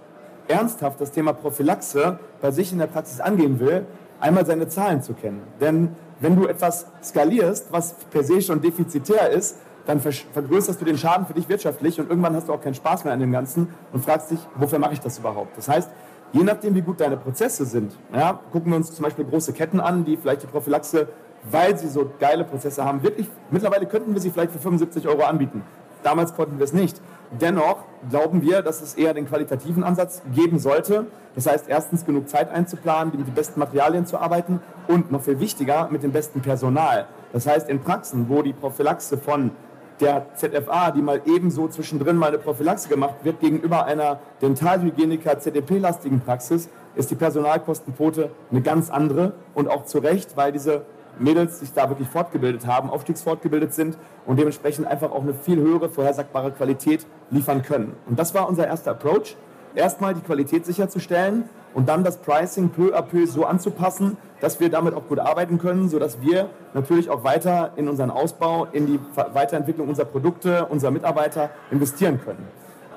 ernsthaft 0.48 1.02
das 1.02 1.12
Thema 1.12 1.34
Prophylaxe 1.34 2.18
bei 2.42 2.52
sich 2.52 2.72
in 2.72 2.80
der 2.80 2.88
Praxis 2.88 3.20
angehen 3.20 3.60
will, 3.60 3.86
einmal 4.22 4.46
seine 4.46 4.70
Zahlen 4.70 5.02
zu 5.02 5.14
kennen. 5.14 5.42
Denn 5.60 5.96
wenn 6.22 6.38
du 6.38 6.48
etwas 6.48 6.88
skalierst, 7.04 7.72
was 7.72 7.94
per 8.10 8.24
se 8.24 8.42
schon 8.42 8.62
defizitär 8.62 9.30
ist, 9.30 9.58
dann 9.86 10.00
vergrößerst 10.00 10.80
du 10.80 10.86
den 10.86 10.98
Schaden 10.98 11.26
für 11.26 11.34
dich 11.34 11.48
wirtschaftlich 11.50 12.00
und 12.00 12.10
irgendwann 12.10 12.36
hast 12.36 12.48
du 12.48 12.54
auch 12.54 12.62
keinen 12.62 12.74
Spaß 12.74 13.04
mehr 13.04 13.14
an 13.14 13.20
dem 13.20 13.32
Ganzen 13.32 13.70
und 13.94 14.04
fragst 14.04 14.32
dich, 14.32 14.40
wofür 14.56 14.80
mache 14.80 14.94
ich 14.94 15.00
das 15.00 15.20
überhaupt? 15.20 15.58
Das 15.58 15.70
heißt, 15.70 15.90
Je 16.34 16.44
nachdem, 16.44 16.76
wie 16.76 16.82
gut 16.82 17.00
deine 17.00 17.16
Prozesse 17.16 17.66
sind, 17.66 17.94
ja, 18.14 18.38
gucken 18.52 18.72
wir 18.72 18.76
uns 18.76 18.94
zum 18.94 19.04
Beispiel 19.04 19.24
große 19.24 19.54
Ketten 19.54 19.80
an, 19.80 20.04
die 20.04 20.18
vielleicht 20.18 20.44
die 20.44 20.48
Prophylaxe, 20.48 21.08
weil 21.50 21.78
sie 21.78 21.88
so 21.88 22.12
geile 22.20 22.44
Prozesse 22.44 22.84
haben, 22.84 23.04
wirklich, 23.04 23.28
mittlerweile 23.52 23.86
könnten 23.86 24.14
wir 24.14 24.22
sie 24.22 24.32
vielleicht 24.32 24.52
für 24.52 24.60
75 24.60 25.08
Euro 25.08 25.24
anbieten. 25.24 25.64
Damals 26.04 26.36
konnten 26.36 26.58
wir 26.58 26.64
es 26.64 26.74
nicht. 26.74 27.02
Dennoch 27.42 27.84
glauben 28.10 28.42
wir, 28.42 28.62
dass 28.62 28.82
es 28.82 28.94
eher 28.94 29.14
den 29.14 29.28
qualitativen 29.28 29.84
Ansatz 29.84 30.22
geben 30.34 30.60
sollte. 30.60 31.08
Das 31.36 31.48
heißt, 31.48 31.66
erstens 31.68 32.06
genug 32.06 32.30
Zeit 32.30 32.50
einzuplanen, 32.50 33.14
mit 33.16 33.28
den 33.28 33.34
besten 33.34 33.60
Materialien 33.60 34.06
zu 34.06 34.18
arbeiten 34.18 34.62
und 34.88 35.12
noch 35.12 35.22
viel 35.22 35.40
wichtiger, 35.40 35.90
mit 35.92 36.04
dem 36.04 36.12
besten 36.12 36.42
Personal. 36.42 37.08
Das 37.34 37.46
heißt, 37.46 37.70
in 37.70 37.82
Praxen, 37.82 38.30
wo 38.30 38.42
die 38.42 38.54
Prophylaxe 38.54 39.18
von 39.18 39.52
der 40.00 40.28
ZFA, 40.36 40.92
die 40.92 41.02
mal 41.02 41.22
ebenso 41.26 41.68
zwischendrin 41.68 42.18
mal 42.18 42.28
eine 42.28 42.38
Prophylaxe 42.38 42.88
gemacht 42.88 43.16
wird, 43.24 43.40
gegenüber 43.40 43.86
einer 43.86 44.20
Dentalhygieniker 44.42 45.40
ZDP-lastigen 45.40 46.22
Praxis 46.22 46.70
ist 46.96 47.12
die 47.12 47.16
Personalkostenquote 47.16 48.32
eine 48.52 48.62
ganz 48.62 48.90
andere 48.90 49.34
und 49.54 49.68
auch 49.68 49.86
zu 49.86 50.00
Recht, 50.00 50.38
weil 50.38 50.52
diese 50.52 50.84
Mädels 51.20 51.60
sich 51.60 51.74
da 51.74 51.90
wirklich 51.90 52.08
fortgebildet 52.08 52.68
haben, 52.68 52.90
aufstiegsfortgebildet 52.90 53.74
sind 53.74 53.98
und 54.26 54.38
dementsprechend 54.38 54.88
einfach 54.88 55.12
auch 55.12 55.22
eine 55.22 55.34
viel 55.34 55.58
höhere 55.58 55.90
vorhersagbare 55.90 56.52
Qualität 56.52 57.06
liefern 57.30 57.62
können. 57.62 57.96
Und 58.08 58.20
das 58.20 58.34
war 58.34 58.48
unser 58.48 58.68
erster 58.68 58.92
Approach. 58.92 59.36
Erstmal 59.76 60.14
die 60.14 60.22
Qualität 60.22 60.66
sicherzustellen 60.66 61.44
und 61.74 61.88
dann 61.88 62.04
das 62.04 62.18
Pricing 62.18 62.70
peu 62.70 62.96
à 62.96 63.02
peu 63.04 63.28
so 63.28 63.46
anzupassen, 63.46 64.18
dass 64.40 64.60
wir 64.60 64.70
damit 64.70 64.96
auch 64.96 65.08
gut 65.08 65.20
arbeiten 65.20 65.60
können, 65.60 65.90
sodass 65.90 66.22
wir 66.22 66.50
natürlich 66.74 67.10
auch 67.10 67.24
weiter 67.24 67.74
in 67.76 67.88
unseren 67.88 68.10
Ausbau, 68.10 68.66
in 68.72 68.88
die 68.88 69.00
Weiterentwicklung 69.16 69.88
unserer 69.88 70.06
Produkte, 70.06 70.66
unserer 70.66 70.92
Mitarbeiter 70.92 71.52
investieren 71.70 72.20
können. 72.24 72.48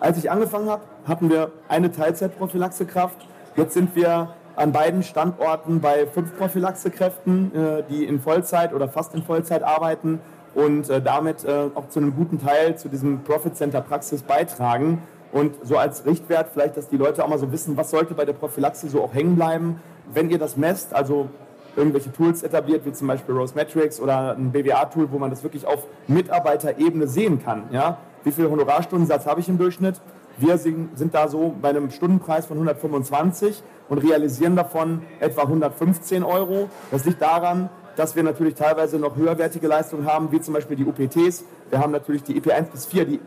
Als 0.01 0.17
ich 0.17 0.31
angefangen 0.31 0.71
habe, 0.71 0.83
hatten 1.07 1.29
wir 1.29 1.51
eine 1.69 1.93
Teilzeitprophylaxekraft. 1.93 3.19
Jetzt 3.57 3.75
sind 3.75 3.95
wir 3.95 4.35
an 4.57 4.73
beiden 4.73 5.03
Standorten 5.03 5.81
bei 5.81 6.07
fünf 6.07 6.37
Prophylaxekräften, 6.37 7.55
äh, 7.55 7.83
die 7.89 8.05
in 8.05 8.21
Vollzeit 8.21 8.75
oder 8.75 8.89
fast 8.89 9.15
in 9.15 9.23
Vollzeit 9.23 9.63
arbeiten 9.63 10.21
und 10.55 10.91
äh, 10.91 11.01
damit 11.01 11.45
äh, 11.45 11.71
auch 11.75 11.89
zu 11.89 12.01
einem 12.01 12.15
guten 12.15 12.41
Teil 12.41 12.77
zu 12.77 12.89
diesem 12.89 13.23
Profit 13.23 13.57
Center 13.57 13.81
Praxis 13.81 14.23
beitragen. 14.23 15.03
Und 15.33 15.55
so 15.63 15.77
als 15.77 16.05
Richtwert 16.07 16.49
vielleicht, 16.53 16.77
dass 16.77 16.89
die 16.89 16.97
Leute 16.97 17.25
auch 17.25 17.29
mal 17.29 17.39
so 17.39 17.53
wissen, 17.53 17.77
was 17.77 17.91
sollte 17.91 18.15
bei 18.15 18.25
der 18.25 18.33
Prophylaxe 18.33 18.89
so 18.89 19.03
auch 19.03 19.15
hängen 19.15 19.37
bleiben. 19.37 19.81
Wenn 20.13 20.29
ihr 20.29 20.39
das 20.39 20.57
messt, 20.57 20.93
also 20.93 21.29
irgendwelche 21.77 22.13
Tools 22.13 22.43
etabliert, 22.43 22.85
wie 22.85 22.93
zum 22.93 23.07
Beispiel 23.07 23.35
Rose 23.35 23.55
Metrics 23.55 24.01
oder 24.01 24.37
ein 24.37 24.51
BWA-Tool, 24.51 25.13
wo 25.13 25.19
man 25.19 25.31
das 25.31 25.45
wirklich 25.45 25.67
auf 25.67 25.87
Mitarbeiterebene 26.09 27.07
sehen 27.07 27.43
kann. 27.43 27.65
Ja? 27.71 27.99
Wie 28.25 28.33
viel 28.33 28.51
Honorarstundensatz 28.51 29.27
habe 29.27 29.41
ich 29.41 29.49
im 29.49 29.57
Durchschnitt? 29.57 30.01
Wir 30.41 30.57
sind 30.57 31.13
da 31.13 31.29
so 31.29 31.55
bei 31.61 31.69
einem 31.69 31.91
Stundenpreis 31.91 32.47
von 32.47 32.57
125 32.57 33.63
und 33.91 33.99
realisieren 33.99 34.57
davon 34.57 35.03
etwa 35.19 35.43
115 35.43 36.25
Euro. 36.25 36.71
Das 36.91 37.05
liegt 37.05 37.21
daran, 37.21 37.69
dass 37.97 38.17
wir 38.17 38.23
natürlich 38.23 38.55
teilweise 38.55 38.99
noch 38.99 39.17
höherwertige 39.17 39.67
Leistungen 39.67 40.07
haben, 40.07 40.33
wie 40.33 40.41
zum 40.41 40.55
Beispiel 40.55 40.77
die 40.77 40.87
UPTs. 40.87 41.45
Wir 41.69 41.79
haben 41.79 41.93
natürlich 41.93 42.23
die 42.23 42.41
EP1 42.41 42.71
bis 42.71 42.87
4, 42.87 43.05
die 43.05 43.21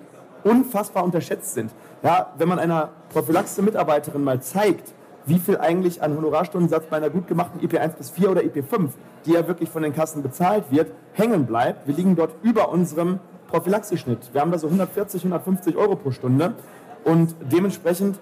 unfassbar 0.43 1.03
unterschätzt 1.03 1.53
sind. 1.53 1.71
Ja, 2.01 2.33
wenn 2.39 2.49
man 2.49 2.57
einer 2.57 2.89
Prophylaxe-Mitarbeiterin 3.09 4.23
mal 4.23 4.41
zeigt, 4.41 4.91
wie 5.27 5.37
viel 5.37 5.57
eigentlich 5.57 6.01
an 6.01 6.17
Honorarstundensatz 6.17 6.85
bei 6.89 6.97
einer 6.97 7.11
gut 7.11 7.27
gemachten 7.27 7.61
EP1 7.61 7.89
bis 7.89 8.09
4 8.09 8.31
oder 8.31 8.41
EP5, 8.41 8.89
die 9.27 9.33
ja 9.33 9.47
wirklich 9.47 9.69
von 9.69 9.83
den 9.83 9.93
Kassen 9.93 10.23
bezahlt 10.23 10.65
wird, 10.71 10.91
hängen 11.13 11.45
bleibt. 11.45 11.87
Wir 11.87 11.93
liegen 11.93 12.15
dort 12.15 12.31
über 12.41 12.69
unserem 12.69 13.19
Prophylaxeschnitt. 13.49 14.33
Wir 14.33 14.41
haben 14.41 14.51
da 14.51 14.57
so 14.57 14.65
140, 14.65 15.21
150 15.23 15.77
Euro 15.77 15.95
pro 15.95 16.09
Stunde. 16.09 16.55
Und 17.03 17.35
dementsprechend 17.51 18.19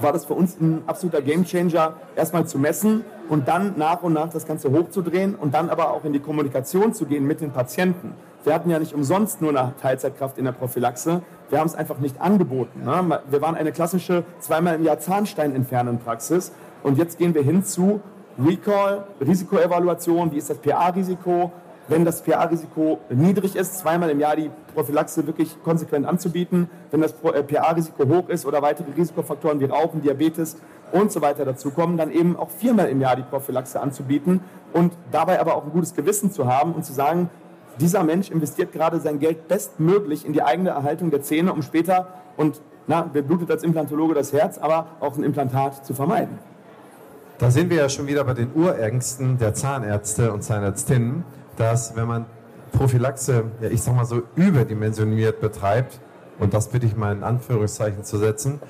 war 0.00 0.12
das 0.12 0.24
für 0.24 0.34
uns 0.34 0.58
ein 0.60 0.82
absoluter 0.86 1.22
Gamechanger, 1.22 1.94
erstmal 2.16 2.46
zu 2.46 2.58
messen 2.58 3.04
und 3.28 3.48
dann 3.48 3.74
nach 3.76 4.02
und 4.02 4.14
nach 4.14 4.30
das 4.30 4.46
Ganze 4.46 4.72
hochzudrehen 4.72 5.34
und 5.34 5.54
dann 5.54 5.70
aber 5.70 5.90
auch 5.92 6.04
in 6.04 6.12
die 6.12 6.20
Kommunikation 6.20 6.94
zu 6.94 7.06
gehen 7.06 7.26
mit 7.26 7.40
den 7.40 7.50
Patienten. 7.50 8.14
Wir 8.44 8.54
hatten 8.54 8.70
ja 8.70 8.78
nicht 8.78 8.94
umsonst 8.94 9.42
nur 9.42 9.50
eine 9.50 9.74
Teilzeitkraft 9.82 10.38
in 10.38 10.46
der 10.46 10.52
Prophylaxe. 10.52 11.22
Wir 11.50 11.58
haben 11.58 11.66
es 11.66 11.74
einfach 11.74 11.98
nicht 11.98 12.20
angeboten. 12.20 12.84
Ne? 12.84 13.20
Wir 13.28 13.42
waren 13.42 13.54
eine 13.54 13.72
klassische 13.72 14.24
zweimal 14.38 14.76
im 14.76 14.84
Jahr 14.84 14.98
Zahnstein 14.98 15.54
entfernen 15.54 15.98
Praxis 15.98 16.52
und 16.82 16.96
jetzt 16.96 17.18
gehen 17.18 17.34
wir 17.34 17.42
hin 17.42 17.62
zu 17.64 18.00
Recall, 18.42 19.04
Risikoevaluation, 19.20 20.32
wie 20.32 20.38
ist 20.38 20.48
das 20.48 20.56
PA-Risiko, 20.58 21.52
wenn 21.90 22.04
das 22.04 22.22
PA-Risiko 22.22 23.00
niedrig 23.10 23.56
ist, 23.56 23.78
zweimal 23.80 24.10
im 24.10 24.20
Jahr 24.20 24.36
die 24.36 24.50
Prophylaxe 24.74 25.26
wirklich 25.26 25.60
konsequent 25.64 26.06
anzubieten. 26.06 26.70
Wenn 26.92 27.00
das 27.00 27.14
äh, 27.24 27.42
PA-Risiko 27.42 28.08
hoch 28.08 28.28
ist 28.28 28.46
oder 28.46 28.62
weitere 28.62 28.86
Risikofaktoren 28.96 29.58
wie 29.58 29.64
Rauchen, 29.64 30.00
Diabetes 30.00 30.56
und 30.92 31.10
so 31.10 31.20
weiter 31.20 31.44
dazukommen, 31.44 31.96
dann 31.96 32.12
eben 32.12 32.36
auch 32.36 32.48
viermal 32.50 32.88
im 32.88 33.00
Jahr 33.00 33.16
die 33.16 33.22
Prophylaxe 33.22 33.80
anzubieten 33.80 34.40
und 34.72 34.92
dabei 35.10 35.40
aber 35.40 35.56
auch 35.56 35.64
ein 35.64 35.72
gutes 35.72 35.94
Gewissen 35.94 36.30
zu 36.30 36.46
haben 36.46 36.74
und 36.74 36.84
zu 36.84 36.92
sagen, 36.92 37.28
dieser 37.80 38.04
Mensch 38.04 38.30
investiert 38.30 38.72
gerade 38.72 39.00
sein 39.00 39.18
Geld 39.18 39.48
bestmöglich 39.48 40.24
in 40.24 40.32
die 40.32 40.42
eigene 40.42 40.70
Erhaltung 40.70 41.10
der 41.10 41.22
Zähne, 41.22 41.52
um 41.52 41.62
später, 41.62 42.08
und 42.36 42.60
na, 42.86 43.10
wer 43.12 43.22
blutet 43.22 43.50
als 43.50 43.64
Implantologe 43.64 44.14
das 44.14 44.32
Herz, 44.32 44.58
aber 44.58 44.86
auch 45.00 45.16
ein 45.16 45.24
Implantat 45.24 45.84
zu 45.84 45.94
vermeiden. 45.94 46.38
Da 47.38 47.50
sind 47.50 47.70
wir 47.70 47.78
ja 47.78 47.88
schon 47.88 48.06
wieder 48.06 48.22
bei 48.24 48.34
den 48.34 48.50
Urängsten 48.54 49.38
der 49.38 49.54
Zahnärzte 49.54 50.32
und 50.32 50.42
Zahnärztinnen 50.42 51.24
dass 51.60 51.94
wenn 51.94 52.08
man 52.08 52.26
Prophylaxe, 52.72 53.44
ja, 53.60 53.68
ich 53.68 53.82
sag 53.82 53.94
mal 53.94 54.06
so 54.06 54.22
überdimensioniert 54.34 55.40
betreibt, 55.40 56.00
und 56.38 56.54
das 56.54 56.68
bitte 56.68 56.86
ich 56.86 56.96
mal 56.96 57.14
in 57.14 57.22
Anführungszeichen 57.22 58.02
zu 58.02 58.16
setzen, 58.16 58.60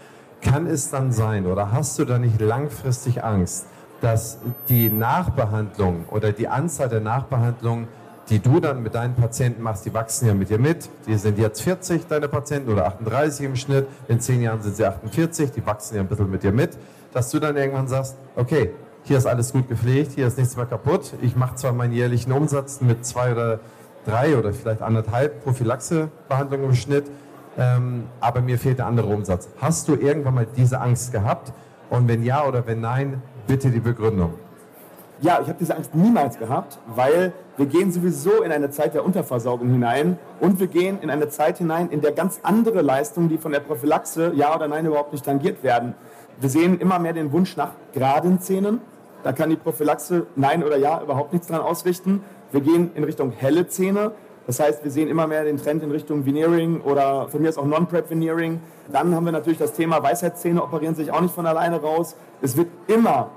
kann 0.40 0.66
es 0.66 0.90
dann 0.90 1.12
sein 1.12 1.46
oder 1.46 1.70
hast 1.70 1.98
du 2.00 2.04
da 2.04 2.18
nicht 2.18 2.40
langfristig 2.40 3.22
Angst, 3.22 3.66
dass 4.00 4.38
die 4.68 4.90
Nachbehandlung 4.90 6.06
oder 6.10 6.32
die 6.32 6.48
Anzahl 6.48 6.88
der 6.88 7.00
Nachbehandlungen, 7.00 7.86
die 8.28 8.40
du 8.40 8.58
dann 8.58 8.82
mit 8.82 8.94
deinen 8.96 9.14
Patienten 9.14 9.62
machst, 9.62 9.86
die 9.86 9.94
wachsen 9.94 10.26
ja 10.26 10.34
mit 10.34 10.50
dir 10.50 10.58
mit. 10.58 10.88
Die 11.06 11.16
sind 11.16 11.38
jetzt 11.38 11.62
40, 11.62 12.08
deine 12.08 12.26
Patienten, 12.26 12.72
oder 12.72 12.86
38 12.86 13.46
im 13.46 13.56
Schnitt. 13.56 13.86
In 14.08 14.20
zehn 14.20 14.40
Jahren 14.42 14.62
sind 14.62 14.76
sie 14.76 14.84
48, 14.84 15.52
die 15.52 15.64
wachsen 15.64 15.96
ja 15.96 16.00
ein 16.00 16.08
bisschen 16.08 16.30
mit 16.30 16.42
dir 16.42 16.52
mit. 16.52 16.76
Dass 17.12 17.30
du 17.30 17.38
dann 17.38 17.56
irgendwann 17.56 17.88
sagst, 17.88 18.16
okay, 18.36 18.70
hier 19.04 19.18
ist 19.18 19.26
alles 19.26 19.52
gut 19.52 19.68
gepflegt, 19.68 20.12
hier 20.12 20.26
ist 20.26 20.38
nichts 20.38 20.56
mehr 20.56 20.66
kaputt. 20.66 21.14
Ich 21.22 21.36
mache 21.36 21.56
zwar 21.56 21.72
meinen 21.72 21.92
jährlichen 21.92 22.32
Umsatz 22.32 22.80
mit 22.80 23.04
zwei 23.04 23.32
oder 23.32 23.60
drei 24.06 24.36
oder 24.36 24.52
vielleicht 24.52 24.82
anderthalb 24.82 25.42
Prophylaxebehandlungen 25.44 26.66
im 26.66 26.74
Schnitt, 26.74 27.04
ähm, 27.58 28.04
aber 28.20 28.40
mir 28.40 28.58
fehlt 28.58 28.78
der 28.78 28.86
andere 28.86 29.08
Umsatz. 29.08 29.48
Hast 29.60 29.88
du 29.88 29.94
irgendwann 29.94 30.34
mal 30.34 30.46
diese 30.56 30.80
Angst 30.80 31.12
gehabt? 31.12 31.52
Und 31.90 32.06
wenn 32.08 32.22
ja 32.22 32.46
oder 32.46 32.66
wenn 32.66 32.80
nein, 32.80 33.20
bitte 33.46 33.70
die 33.70 33.80
Begründung. 33.80 34.34
Ja, 35.22 35.40
ich 35.42 35.48
habe 35.48 35.58
diese 35.60 35.76
Angst 35.76 35.94
niemals 35.94 36.38
gehabt, 36.38 36.78
weil 36.94 37.34
wir 37.58 37.66
gehen 37.66 37.92
sowieso 37.92 38.42
in 38.42 38.52
eine 38.52 38.70
Zeit 38.70 38.94
der 38.94 39.04
Unterversorgung 39.04 39.68
hinein 39.68 40.18
und 40.40 40.60
wir 40.60 40.66
gehen 40.66 40.98
in 41.02 41.10
eine 41.10 41.28
Zeit 41.28 41.58
hinein, 41.58 41.90
in 41.90 42.00
der 42.00 42.12
ganz 42.12 42.40
andere 42.42 42.80
Leistungen, 42.80 43.28
die 43.28 43.36
von 43.36 43.52
der 43.52 43.60
Prophylaxe 43.60 44.32
ja 44.34 44.54
oder 44.54 44.66
nein 44.66 44.86
überhaupt 44.86 45.12
nicht 45.12 45.26
tangiert 45.26 45.62
werden. 45.62 45.94
Wir 46.40 46.48
sehen 46.48 46.80
immer 46.80 46.98
mehr 46.98 47.12
den 47.12 47.32
Wunsch 47.32 47.54
nach 47.58 47.72
geraden 47.92 48.40
Zähnen, 48.40 48.80
da 49.22 49.32
kann 49.32 49.50
die 49.50 49.56
Prophylaxe 49.56 50.26
Nein 50.36 50.64
oder 50.64 50.78
Ja 50.78 51.02
überhaupt 51.02 51.34
nichts 51.34 51.48
dran 51.48 51.60
ausrichten. 51.60 52.22
Wir 52.50 52.62
gehen 52.62 52.92
in 52.94 53.04
Richtung 53.04 53.30
helle 53.30 53.68
Zähne. 53.68 54.12
Das 54.46 54.58
heißt, 54.58 54.82
wir 54.82 54.90
sehen 54.90 55.08
immer 55.08 55.26
mehr 55.26 55.44
den 55.44 55.58
Trend 55.58 55.82
in 55.82 55.90
Richtung 55.90 56.24
Veneering 56.24 56.80
oder 56.80 57.28
von 57.28 57.42
mir 57.42 57.50
ist 57.50 57.58
auch 57.58 57.66
Non-Prep-Veneering. 57.66 58.60
Dann 58.90 59.14
haben 59.14 59.26
wir 59.26 59.32
natürlich 59.32 59.58
das 59.58 59.74
Thema 59.74 60.02
Weisheitszähne 60.02 60.62
operieren 60.62 60.94
sich 60.94 61.12
auch 61.12 61.20
nicht 61.20 61.34
von 61.34 61.46
alleine 61.46 61.82
raus. 61.82 62.16
Es 62.40 62.56
wird 62.56 62.68
immer 62.86 63.30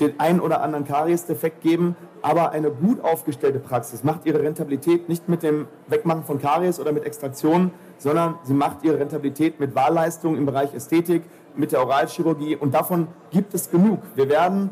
den 0.00 0.18
ein 0.18 0.40
oder 0.40 0.60
anderen 0.62 0.84
Karies-Defekt 0.84 1.60
geben, 1.60 1.96
aber 2.22 2.50
eine 2.50 2.70
gut 2.70 3.02
aufgestellte 3.02 3.60
Praxis 3.60 4.02
macht 4.02 4.26
ihre 4.26 4.42
Rentabilität 4.42 5.08
nicht 5.08 5.28
mit 5.28 5.42
dem 5.42 5.68
Wegmachen 5.86 6.24
von 6.24 6.40
Karies 6.40 6.80
oder 6.80 6.92
mit 6.92 7.04
Extraktionen, 7.04 7.70
sondern 7.98 8.34
sie 8.42 8.54
macht 8.54 8.84
ihre 8.84 8.98
Rentabilität 8.98 9.60
mit 9.60 9.74
Wahlleistungen 9.74 10.36
im 10.36 10.46
Bereich 10.46 10.74
Ästhetik, 10.74 11.22
mit 11.58 11.72
der 11.72 11.80
Oralchirurgie 11.80 12.56
und 12.56 12.72
davon 12.72 13.08
gibt 13.30 13.52
es 13.52 13.70
genug. 13.70 13.98
Wir 14.14 14.28
werden 14.28 14.70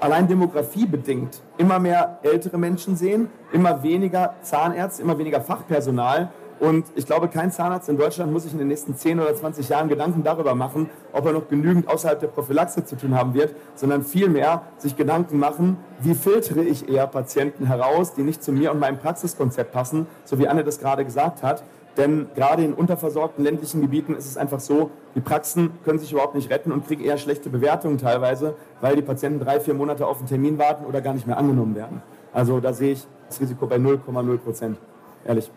allein 0.00 0.28
demografiebedingt 0.28 1.42
immer 1.58 1.78
mehr 1.78 2.20
ältere 2.22 2.56
Menschen 2.56 2.96
sehen, 2.96 3.28
immer 3.52 3.82
weniger 3.82 4.34
Zahnärzte, 4.42 5.02
immer 5.02 5.18
weniger 5.18 5.40
Fachpersonal. 5.40 6.30
Und 6.60 6.86
ich 6.96 7.06
glaube, 7.06 7.28
kein 7.28 7.52
Zahnarzt 7.52 7.88
in 7.88 7.96
Deutschland 7.96 8.32
muss 8.32 8.42
sich 8.42 8.52
in 8.52 8.58
den 8.58 8.66
nächsten 8.66 8.96
10 8.96 9.20
oder 9.20 9.32
20 9.32 9.68
Jahren 9.68 9.88
Gedanken 9.88 10.24
darüber 10.24 10.56
machen, 10.56 10.90
ob 11.12 11.26
er 11.26 11.32
noch 11.32 11.48
genügend 11.48 11.88
außerhalb 11.88 12.18
der 12.18 12.26
Prophylaxe 12.28 12.84
zu 12.84 12.96
tun 12.96 13.14
haben 13.14 13.34
wird, 13.34 13.54
sondern 13.76 14.02
vielmehr 14.02 14.62
sich 14.76 14.96
Gedanken 14.96 15.38
machen, 15.38 15.76
wie 16.00 16.14
filtere 16.14 16.62
ich 16.62 16.88
eher 16.88 17.06
Patienten 17.06 17.66
heraus, 17.66 18.14
die 18.14 18.22
nicht 18.22 18.42
zu 18.42 18.50
mir 18.50 18.72
und 18.72 18.80
meinem 18.80 18.98
Praxiskonzept 18.98 19.72
passen, 19.72 20.08
so 20.24 20.38
wie 20.40 20.48
Anne 20.48 20.64
das 20.64 20.80
gerade 20.80 21.04
gesagt 21.04 21.44
hat. 21.44 21.62
Denn 21.98 22.28
gerade 22.36 22.62
in 22.62 22.74
unterversorgten 22.74 23.44
ländlichen 23.44 23.80
Gebieten 23.80 24.14
ist 24.14 24.26
es 24.26 24.36
einfach 24.36 24.60
so, 24.60 24.90
die 25.16 25.20
Praxen 25.20 25.72
können 25.84 25.98
sich 25.98 26.12
überhaupt 26.12 26.36
nicht 26.36 26.48
retten 26.48 26.70
und 26.70 26.86
kriegen 26.86 27.02
eher 27.02 27.18
schlechte 27.18 27.50
Bewertungen 27.50 27.98
teilweise, 27.98 28.54
weil 28.80 28.94
die 28.94 29.02
Patienten 29.02 29.40
drei, 29.40 29.58
vier 29.58 29.74
Monate 29.74 30.06
auf 30.06 30.18
einen 30.18 30.28
Termin 30.28 30.58
warten 30.58 30.86
oder 30.86 31.00
gar 31.00 31.12
nicht 31.12 31.26
mehr 31.26 31.36
angenommen 31.36 31.74
werden. 31.74 32.00
Also 32.32 32.60
da 32.60 32.72
sehe 32.72 32.92
ich 32.92 33.06
das 33.28 33.40
Risiko 33.40 33.66
bei 33.66 33.76
0,0 33.76 34.38
Prozent, 34.38 34.78
ehrlich. 35.26 35.50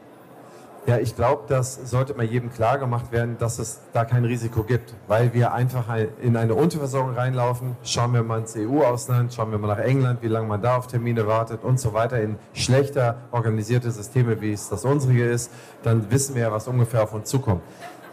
Ja, 0.88 0.98
ich 0.98 1.16
glaube, 1.16 1.44
das 1.48 1.76
sollte 1.92 2.16
mal 2.16 2.26
jedem 2.26 2.52
klar 2.52 2.80
gemacht 2.80 3.12
werden, 3.12 3.38
dass 3.38 3.60
es 3.60 3.82
da 3.94 4.04
kein 4.04 4.26
Risiko 4.26 4.64
gibt, 4.64 4.96
weil 5.08 5.32
wir 5.32 5.54
einfach 5.54 5.86
in 6.24 6.36
eine 6.36 6.56
Unterversorgung 6.56 7.14
reinlaufen. 7.14 7.76
Schauen 7.84 8.16
wir 8.16 8.24
mal 8.24 8.40
ins 8.40 8.56
EU-Ausland, 8.58 9.32
schauen 9.32 9.52
wir 9.52 9.60
mal 9.60 9.68
nach 9.68 9.78
England, 9.78 10.24
wie 10.24 10.28
lange 10.28 10.48
man 10.48 10.60
da 10.60 10.78
auf 10.78 10.88
Termine 10.88 11.28
wartet 11.28 11.64
und 11.64 11.80
so 11.80 11.94
weiter, 11.94 12.20
in 12.20 12.38
schlechter 12.54 13.18
organisierte 13.32 13.92
Systeme, 13.92 14.42
wie 14.42 14.54
es 14.54 14.70
das 14.70 14.84
unsere 14.84 15.14
ist, 15.20 15.52
dann 15.84 16.10
wissen 16.10 16.34
wir 16.34 16.42
ja, 16.42 16.52
was 16.52 16.68
ungefähr 16.68 17.04
auf 17.04 17.14
uns 17.14 17.30
zukommt. 17.30 17.62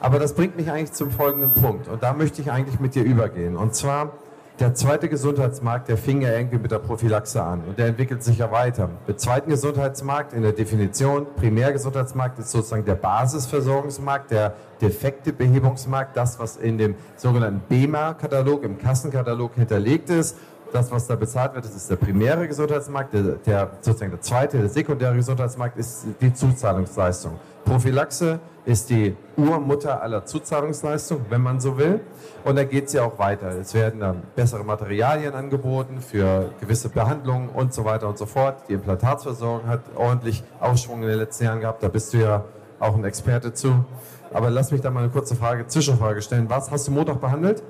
Aber 0.00 0.18
das 0.18 0.34
bringt 0.34 0.56
mich 0.56 0.70
eigentlich 0.70 0.92
zum 0.92 1.10
folgenden 1.10 1.52
Punkt 1.52 1.88
und 1.88 2.02
da 2.02 2.12
möchte 2.12 2.42
ich 2.42 2.52
eigentlich 2.52 2.80
mit 2.80 2.94
dir 2.94 3.02
übergehen. 3.02 3.56
Und 3.56 3.74
zwar, 3.74 4.12
Der 4.60 4.74
zweite 4.74 5.08
Gesundheitsmarkt, 5.08 5.88
der 5.88 5.96
fing 5.96 6.20
ja 6.20 6.32
irgendwie 6.32 6.58
mit 6.58 6.72
der 6.72 6.80
Prophylaxe 6.80 7.40
an 7.40 7.62
und 7.68 7.78
der 7.78 7.86
entwickelt 7.86 8.24
sich 8.24 8.38
ja 8.38 8.50
weiter. 8.50 8.90
Der 9.06 9.16
zweite 9.16 9.48
Gesundheitsmarkt 9.48 10.32
in 10.32 10.42
der 10.42 10.50
Definition, 10.50 11.28
Primärgesundheitsmarkt 11.36 12.40
ist 12.40 12.50
sozusagen 12.50 12.84
der 12.84 12.96
Basisversorgungsmarkt, 12.96 14.32
der 14.32 14.54
Defektebehebungsmarkt, 14.80 16.16
das, 16.16 16.40
was 16.40 16.56
in 16.56 16.76
dem 16.76 16.96
sogenannten 17.14 17.60
BEMA-Katalog, 17.68 18.64
im 18.64 18.78
Kassenkatalog 18.78 19.54
hinterlegt 19.54 20.10
ist. 20.10 20.36
Das, 20.72 20.90
was 20.90 21.06
da 21.06 21.16
bezahlt 21.16 21.54
wird, 21.54 21.64
das 21.64 21.74
ist 21.74 21.90
der 21.90 21.96
primäre 21.96 22.46
Gesundheitsmarkt. 22.46 23.14
Der, 23.14 23.22
der, 23.22 23.70
sozusagen 23.80 24.10
der 24.10 24.20
zweite, 24.20 24.58
der 24.58 24.68
sekundäre 24.68 25.16
Gesundheitsmarkt 25.16 25.78
ist 25.78 26.06
die 26.20 26.32
Zuzahlungsleistung. 26.32 27.38
Prophylaxe 27.64 28.38
ist 28.64 28.90
die 28.90 29.16
Urmutter 29.36 30.02
aller 30.02 30.24
Zuzahlungsleistungen, 30.26 31.26
wenn 31.30 31.40
man 31.40 31.60
so 31.60 31.78
will. 31.78 32.00
Und 32.44 32.56
da 32.56 32.64
geht 32.64 32.86
es 32.86 32.92
ja 32.92 33.02
auch 33.02 33.18
weiter. 33.18 33.48
Es 33.48 33.72
werden 33.72 34.00
dann 34.00 34.22
bessere 34.36 34.62
Materialien 34.64 35.34
angeboten 35.34 36.00
für 36.00 36.50
gewisse 36.60 36.90
Behandlungen 36.90 37.48
und 37.48 37.72
so 37.72 37.84
weiter 37.84 38.08
und 38.08 38.18
so 38.18 38.26
fort. 38.26 38.68
Die 38.68 38.74
Implantatsversorgung 38.74 39.66
hat 39.66 39.80
ordentlich 39.96 40.44
Aufschwung 40.60 41.02
in 41.02 41.08
den 41.08 41.18
letzten 41.18 41.44
Jahren 41.44 41.60
gehabt. 41.60 41.82
Da 41.82 41.88
bist 41.88 42.12
du 42.12 42.18
ja 42.18 42.44
auch 42.78 42.94
ein 42.94 43.04
Experte 43.04 43.54
zu. 43.54 43.84
Aber 44.32 44.50
lass 44.50 44.70
mich 44.70 44.82
da 44.82 44.90
mal 44.90 45.00
eine 45.00 45.10
kurze 45.10 45.34
Frage, 45.34 45.66
Zwischenfrage 45.66 46.20
stellen. 46.20 46.50
Was 46.50 46.70
hast 46.70 46.88
du 46.88 46.92
Montag 46.92 47.20
behandelt? 47.20 47.62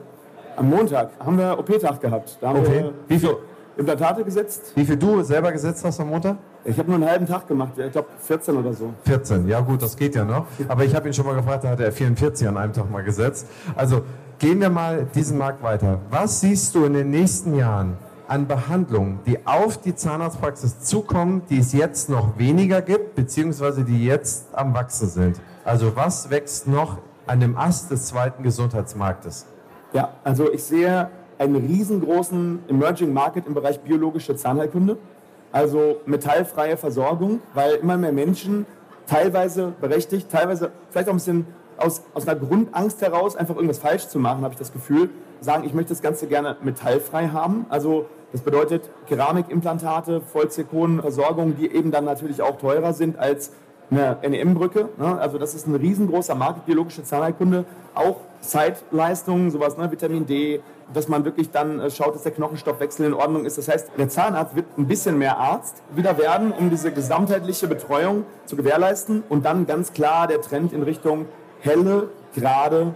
Am 0.59 0.69
Montag 0.71 1.11
haben 1.25 1.39
wir 1.39 1.57
OP-Tag 1.59 2.01
gehabt. 2.01 2.37
Da 2.41 2.49
haben 2.49 2.61
Okay. 2.61 2.83
wir 2.85 2.93
Wie 3.07 3.19
viel, 3.19 3.37
Implantate 3.77 4.25
gesetzt. 4.25 4.73
wie 4.75 4.85
viel 4.85 4.97
du 4.97 5.23
selber 5.23 5.53
gesetzt 5.53 5.85
hast 5.85 6.01
am 6.01 6.09
Montag? 6.09 6.37
Ich 6.65 6.77
habe 6.79 6.89
nur 6.91 6.97
einen 6.97 7.09
halben 7.09 7.27
Tag 7.27 7.47
gemacht, 7.47 7.73
ich 7.77 7.93
glaube 7.93 8.09
14 8.19 8.57
oder 8.57 8.73
so. 8.73 8.93
14, 9.05 9.47
ja 9.47 9.61
gut, 9.61 9.81
das 9.81 9.97
geht 9.97 10.17
ja 10.17 10.25
noch. 10.25 10.47
Aber 10.67 10.85
ich 10.85 10.95
habe 10.97 11.07
ihn 11.09 11.15
schon 11.15 11.25
mal 11.27 11.37
gefragt, 11.37 11.63
da 11.63 11.69
hat 11.71 11.81
er 11.81 11.93
44 11.93 12.49
an 12.49 12.57
einem 12.57 12.73
Tag 12.73 12.91
mal 12.91 13.05
gesetzt. 13.05 13.47
Also 13.77 14.03
gehen 14.41 14.61
wir 14.61 14.69
mal 14.69 15.07
diesen 15.15 15.39
Markt 15.39 15.63
weiter. 15.63 16.01
Was 16.11 16.41
siehst 16.41 16.75
du 16.75 16.85
in 16.85 16.95
den 16.95 17.11
nächsten 17.11 17.55
Jahren 17.55 17.97
an 18.27 18.49
Behandlungen, 18.49 19.21
die 19.27 19.47
auf 19.47 19.79
die 19.79 19.95
Zahnarztpraxis 19.95 20.81
zukommen, 20.81 21.43
die 21.49 21.59
es 21.61 21.73
jetzt 21.73 22.11
noch 22.11 22.37
weniger 22.37 22.83
gibt, 22.83 23.15
beziehungsweise 23.15 23.85
die 23.85 24.05
jetzt 24.05 24.49
am 24.55 24.75
Wachsen 24.75 25.09
sind? 25.09 25.41
Also 25.65 25.95
was 25.95 26.31
wächst 26.31 26.67
noch 26.67 26.99
an 27.29 27.39
dem 27.41 27.57
Ast 27.57 27.93
des 27.93 28.07
zweiten 28.07 28.43
Gesundheitsmarktes? 28.43 29.47
Ja, 29.93 30.13
also 30.25 30.53
ich 30.53 30.65
sehe 30.65 31.09
einen 31.39 31.57
riesengroßen 31.57 32.65
Emerging 32.69 33.13
Market 33.13 33.47
im 33.47 33.55
Bereich 33.55 33.81
biologische 33.81 34.37
Zahnheilkunde. 34.37 34.99
Also 35.51 35.97
metallfreie 36.05 36.77
Versorgung, 36.77 37.41
weil 37.55 37.77
immer 37.77 37.97
mehr 37.97 38.13
Menschen, 38.13 38.67
teilweise 39.07 39.73
berechtigt, 39.81 40.31
teilweise 40.31 40.71
vielleicht 40.91 41.09
auch 41.09 41.15
ein 41.15 41.17
bisschen 41.17 41.47
aus, 41.79 42.03
aus 42.13 42.29
einer 42.29 42.39
Grundangst 42.39 43.01
heraus, 43.01 43.37
einfach 43.37 43.55
irgendwas 43.55 43.79
falsch 43.79 44.09
zu 44.09 44.19
machen, 44.19 44.43
habe 44.43 44.53
ich 44.53 44.59
das 44.59 44.73
Gefühl, 44.73 45.09
sagen, 45.41 45.65
ich 45.65 45.73
möchte 45.73 45.91
das 45.91 46.03
Ganze 46.03 46.27
gerne 46.27 46.57
metallfrei 46.63 47.29
haben. 47.29 47.65
Also 47.71 48.07
das 48.33 48.43
bedeutet 48.43 48.91
Keramikimplantate, 49.07 50.21
Vollzirkonversorgung, 50.21 51.57
die 51.57 51.73
eben 51.73 51.91
dann 51.91 52.05
natürlich 52.05 52.43
auch 52.43 52.59
teurer 52.59 52.93
sind 52.93 53.19
als 53.19 53.53
eine 53.91 54.19
NEM-Brücke. 54.23 54.91
Ne? 54.99 55.19
Also 55.19 55.39
das 55.39 55.55
ist 55.55 55.67
ein 55.67 55.75
riesengroßer 55.75 56.35
Markt, 56.35 56.67
biologische 56.67 57.05
Zahnheilkunde. 57.05 57.65
Auch 57.95 58.17
Zeitleistungen, 58.41 59.51
sowas, 59.51 59.77
ne? 59.77 59.91
Vitamin 59.91 60.27
D, 60.27 60.61
dass 60.93 61.09
man 61.09 61.25
wirklich 61.25 61.51
dann 61.51 61.81
äh, 61.81 61.91
schaut, 61.91 62.15
dass 62.15 62.23
der 62.23 62.33
Knochenstoffwechsel 62.33 63.07
in 63.07 63.15
Ordnung 63.15 63.45
ist. 63.45 63.59
Das 63.59 63.69
heißt, 63.69 63.91
der 63.99 64.09
Zahnarzt 64.09 64.57
wird 64.57 64.67
ein 64.77 64.87
bisschen 64.87 65.19
mehr 65.19 65.39
Arzt 65.39 65.83
wieder 65.95 66.19
werden, 66.19 66.53
um 66.53 66.71
diese 66.71 66.93
gesamtheitliche 66.93 67.67
Betreuung 67.67 68.25
zu 68.47 68.57
gewährleisten. 68.57 69.23
Und 69.29 69.45
dann 69.45 69.67
ganz 69.67 69.93
klar 69.93 70.27
der 70.27 70.41
Trend 70.41 70.73
in 70.73 70.83
Richtung 70.83 71.27
helle, 71.61 72.09
gerade 72.35 72.95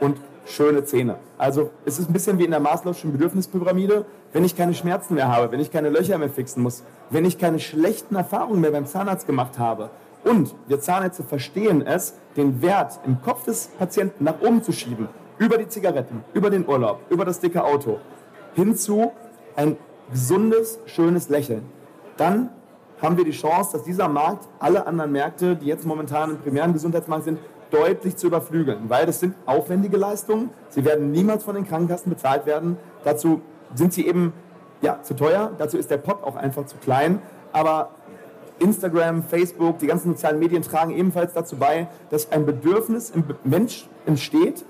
und 0.00 0.16
schöne 0.46 0.84
Zähne. 0.84 1.16
Also 1.38 1.70
es 1.84 1.98
ist 1.98 2.10
ein 2.10 2.12
bisschen 2.12 2.38
wie 2.38 2.44
in 2.44 2.50
der 2.50 2.60
Maslow'schen 2.60 3.12
Bedürfnispyramide. 3.12 4.04
Wenn 4.32 4.44
ich 4.44 4.56
keine 4.56 4.74
Schmerzen 4.74 5.14
mehr 5.14 5.28
habe, 5.28 5.50
wenn 5.52 5.60
ich 5.60 5.70
keine 5.70 5.88
Löcher 5.88 6.18
mehr 6.18 6.30
fixen 6.30 6.62
muss, 6.62 6.84
wenn 7.10 7.24
ich 7.24 7.38
keine 7.38 7.58
schlechten 7.58 8.14
Erfahrungen 8.14 8.60
mehr 8.60 8.70
beim 8.70 8.86
Zahnarzt 8.86 9.26
gemacht 9.26 9.58
habe 9.58 9.90
und 10.24 10.54
wir 10.68 10.80
Zahnärzte 10.80 11.22
verstehen 11.22 11.86
es, 11.86 12.14
den 12.36 12.62
Wert 12.62 13.00
im 13.06 13.20
Kopf 13.22 13.44
des 13.44 13.68
Patienten 13.78 14.24
nach 14.24 14.40
oben 14.40 14.62
zu 14.62 14.72
schieben, 14.72 15.08
über 15.38 15.58
die 15.58 15.68
Zigaretten, 15.68 16.24
über 16.34 16.50
den 16.50 16.66
Urlaub, 16.66 17.00
über 17.08 17.24
das 17.24 17.40
dicke 17.40 17.64
Auto, 17.64 17.98
hin 18.54 18.76
zu 18.76 19.12
ein 19.56 19.76
gesundes, 20.10 20.78
schönes 20.86 21.28
Lächeln, 21.28 21.62
dann 22.16 22.50
haben 23.00 23.16
wir 23.16 23.24
die 23.24 23.30
Chance, 23.30 23.72
dass 23.72 23.84
dieser 23.84 24.08
Markt 24.08 24.46
alle 24.58 24.86
anderen 24.86 25.12
Märkte, 25.12 25.56
die 25.56 25.66
jetzt 25.66 25.86
momentan 25.86 26.30
im 26.30 26.38
primären 26.38 26.72
Gesundheitsmarkt 26.72 27.24
sind, 27.24 27.38
deutlich 27.70 28.16
zu 28.16 28.26
überflügeln, 28.26 28.88
weil 28.88 29.06
das 29.06 29.20
sind 29.20 29.34
aufwendige 29.46 29.96
Leistungen. 29.96 30.50
Sie 30.68 30.84
werden 30.84 31.10
niemals 31.10 31.44
von 31.44 31.54
den 31.54 31.66
Krankenkassen 31.66 32.10
bezahlt 32.10 32.44
werden. 32.46 32.76
Dazu 33.04 33.40
sind 33.74 33.92
sie 33.92 34.06
eben 34.06 34.32
ja, 34.82 35.02
zu 35.02 35.14
teuer. 35.14 35.52
Dazu 35.56 35.78
ist 35.78 35.90
der 35.90 35.98
Pot 35.98 36.22
auch 36.24 36.36
einfach 36.36 36.66
zu 36.66 36.76
klein. 36.78 37.22
Aber 37.52 37.90
Instagram, 38.60 39.22
Facebook, 39.22 39.78
die 39.78 39.86
ganzen 39.86 40.12
sozialen 40.12 40.38
Medien 40.38 40.62
tragen 40.62 40.92
ebenfalls 40.92 41.32
dazu 41.32 41.56
bei, 41.56 41.88
dass 42.10 42.30
ein 42.30 42.46
Bedürfnis 42.46 43.10
im 43.10 43.24
Mensch 43.44 43.88
entsteht, 44.06 44.64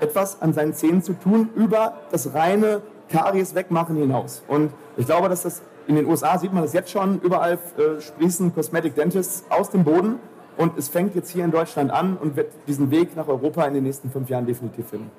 etwas 0.00 0.40
an 0.40 0.52
seinen 0.52 0.74
Zähnen 0.74 1.02
zu 1.02 1.14
tun, 1.14 1.50
über 1.54 1.94
das 2.10 2.34
reine 2.34 2.82
Karies 3.08 3.54
wegmachen 3.54 3.96
hinaus. 3.96 4.42
Und 4.46 4.72
ich 4.96 5.06
glaube, 5.06 5.28
dass 5.28 5.42
das 5.42 5.62
in 5.86 5.96
den 5.96 6.06
USA 6.06 6.38
sieht 6.38 6.52
man 6.52 6.62
das 6.62 6.72
jetzt 6.72 6.90
schon, 6.90 7.20
überall 7.20 7.54
äh, 7.76 8.00
sprießen 8.00 8.54
Cosmetic 8.54 8.94
Dentists 8.94 9.44
aus 9.50 9.70
dem 9.70 9.84
Boden. 9.84 10.20
Und 10.56 10.78
es 10.78 10.88
fängt 10.88 11.14
jetzt 11.14 11.30
hier 11.30 11.44
in 11.44 11.50
Deutschland 11.50 11.90
an 11.90 12.16
und 12.16 12.36
wird 12.36 12.52
diesen 12.68 12.90
Weg 12.90 13.16
nach 13.16 13.28
Europa 13.28 13.64
in 13.64 13.74
den 13.74 13.82
nächsten 13.84 14.10
fünf 14.10 14.28
Jahren 14.28 14.46
definitiv 14.46 14.88
finden. 14.88 15.10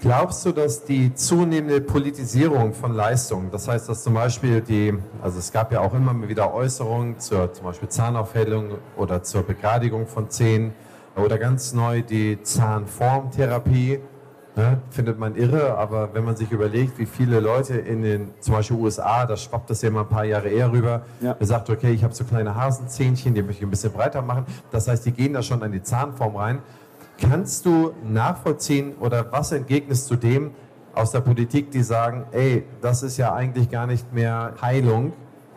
Glaubst 0.00 0.46
du, 0.46 0.52
dass 0.52 0.84
die 0.84 1.12
zunehmende 1.14 1.80
Politisierung 1.80 2.72
von 2.72 2.94
Leistungen, 2.94 3.50
das 3.50 3.66
heißt, 3.66 3.88
dass 3.88 4.04
zum 4.04 4.14
Beispiel 4.14 4.60
die, 4.60 4.94
also 5.20 5.40
es 5.40 5.50
gab 5.50 5.72
ja 5.72 5.80
auch 5.80 5.92
immer 5.92 6.28
wieder 6.28 6.54
Äußerungen 6.54 7.18
zur 7.18 7.52
zum 7.52 7.64
Beispiel 7.66 7.88
Zahnaufhellung 7.88 8.78
oder 8.96 9.24
zur 9.24 9.42
Begradigung 9.42 10.06
von 10.06 10.30
Zähnen 10.30 10.72
oder 11.16 11.36
ganz 11.36 11.72
neu 11.72 12.02
die 12.02 12.40
Zahnformtherapie, 12.40 13.98
ne, 14.54 14.78
findet 14.90 15.18
man 15.18 15.34
irre, 15.34 15.76
aber 15.76 16.10
wenn 16.14 16.24
man 16.24 16.36
sich 16.36 16.52
überlegt, 16.52 16.96
wie 16.98 17.06
viele 17.06 17.40
Leute 17.40 17.74
in 17.76 18.02
den 18.02 18.30
zum 18.38 18.54
Beispiel 18.54 18.76
USA, 18.76 19.26
da 19.26 19.36
schwappt 19.36 19.68
das 19.68 19.82
ja 19.82 19.90
mal 19.90 20.02
ein 20.02 20.08
paar 20.08 20.24
Jahre 20.24 20.48
eher 20.48 20.70
rüber, 20.70 21.02
Ja. 21.20 21.34
der 21.34 21.46
sagt, 21.46 21.70
okay, 21.70 21.90
ich 21.90 22.04
habe 22.04 22.14
so 22.14 22.22
kleine 22.22 22.54
Hasenzähnchen, 22.54 23.34
die 23.34 23.42
möchte 23.42 23.62
ich 23.62 23.66
ein 23.66 23.70
bisschen 23.70 23.92
breiter 23.92 24.22
machen. 24.22 24.46
Das 24.70 24.86
heißt, 24.86 25.04
die 25.06 25.12
gehen 25.12 25.32
da 25.32 25.42
schon 25.42 25.60
an 25.64 25.72
die 25.72 25.82
Zahnform 25.82 26.36
rein. 26.36 26.58
Kannst 27.20 27.66
du 27.66 27.92
nachvollziehen 28.04 28.94
oder 29.00 29.30
was 29.32 29.50
entgegnest 29.52 30.08
du 30.10 30.16
dem 30.16 30.52
aus 30.94 31.10
der 31.10 31.20
Politik, 31.20 31.70
die 31.70 31.82
sagen, 31.82 32.26
ey, 32.30 32.64
das 32.80 33.02
ist 33.02 33.16
ja 33.16 33.34
eigentlich 33.34 33.70
gar 33.70 33.86
nicht 33.86 34.12
mehr 34.12 34.54
Heilung, 34.62 35.12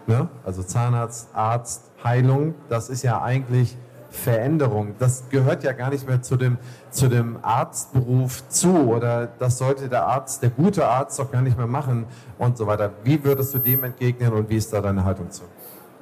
ne? 0.08 0.28
also 0.44 0.64
Zahnarzt, 0.64 1.30
Arzt, 1.34 1.92
Heilung, 2.04 2.56
das 2.68 2.90
ist 2.90 3.04
ja 3.04 3.22
eigentlich 3.22 3.78
Veränderung. 4.10 4.96
Das 5.00 5.30
gehört 5.30 5.64
ja 5.64 5.72
gar 5.72 5.90
nicht 5.90 6.08
mehr 6.08 6.22
zu 6.22 6.36
dem, 6.36 6.58
zu 6.90 7.08
dem 7.08 7.38
Arztberuf 7.42 8.48
zu 8.50 8.76
oder 8.90 9.28
das 9.40 9.58
sollte 9.58 9.88
der 9.88 10.06
Arzt, 10.06 10.44
der 10.44 10.50
gute 10.50 10.86
Arzt 10.86 11.18
doch 11.18 11.32
gar 11.32 11.42
nicht 11.42 11.58
mehr 11.58 11.68
machen 11.68 12.06
und 12.38 12.58
so 12.58 12.68
weiter. 12.68 12.92
Wie 13.04 13.24
würdest 13.24 13.54
du 13.54 13.60
dem 13.60 13.84
entgegnen 13.84 14.34
und 14.34 14.50
wie 14.50 14.58
ist 14.58 14.74
da 14.74 14.82
deine 14.82 15.06
Haltung 15.06 15.32
zu? 15.32 15.44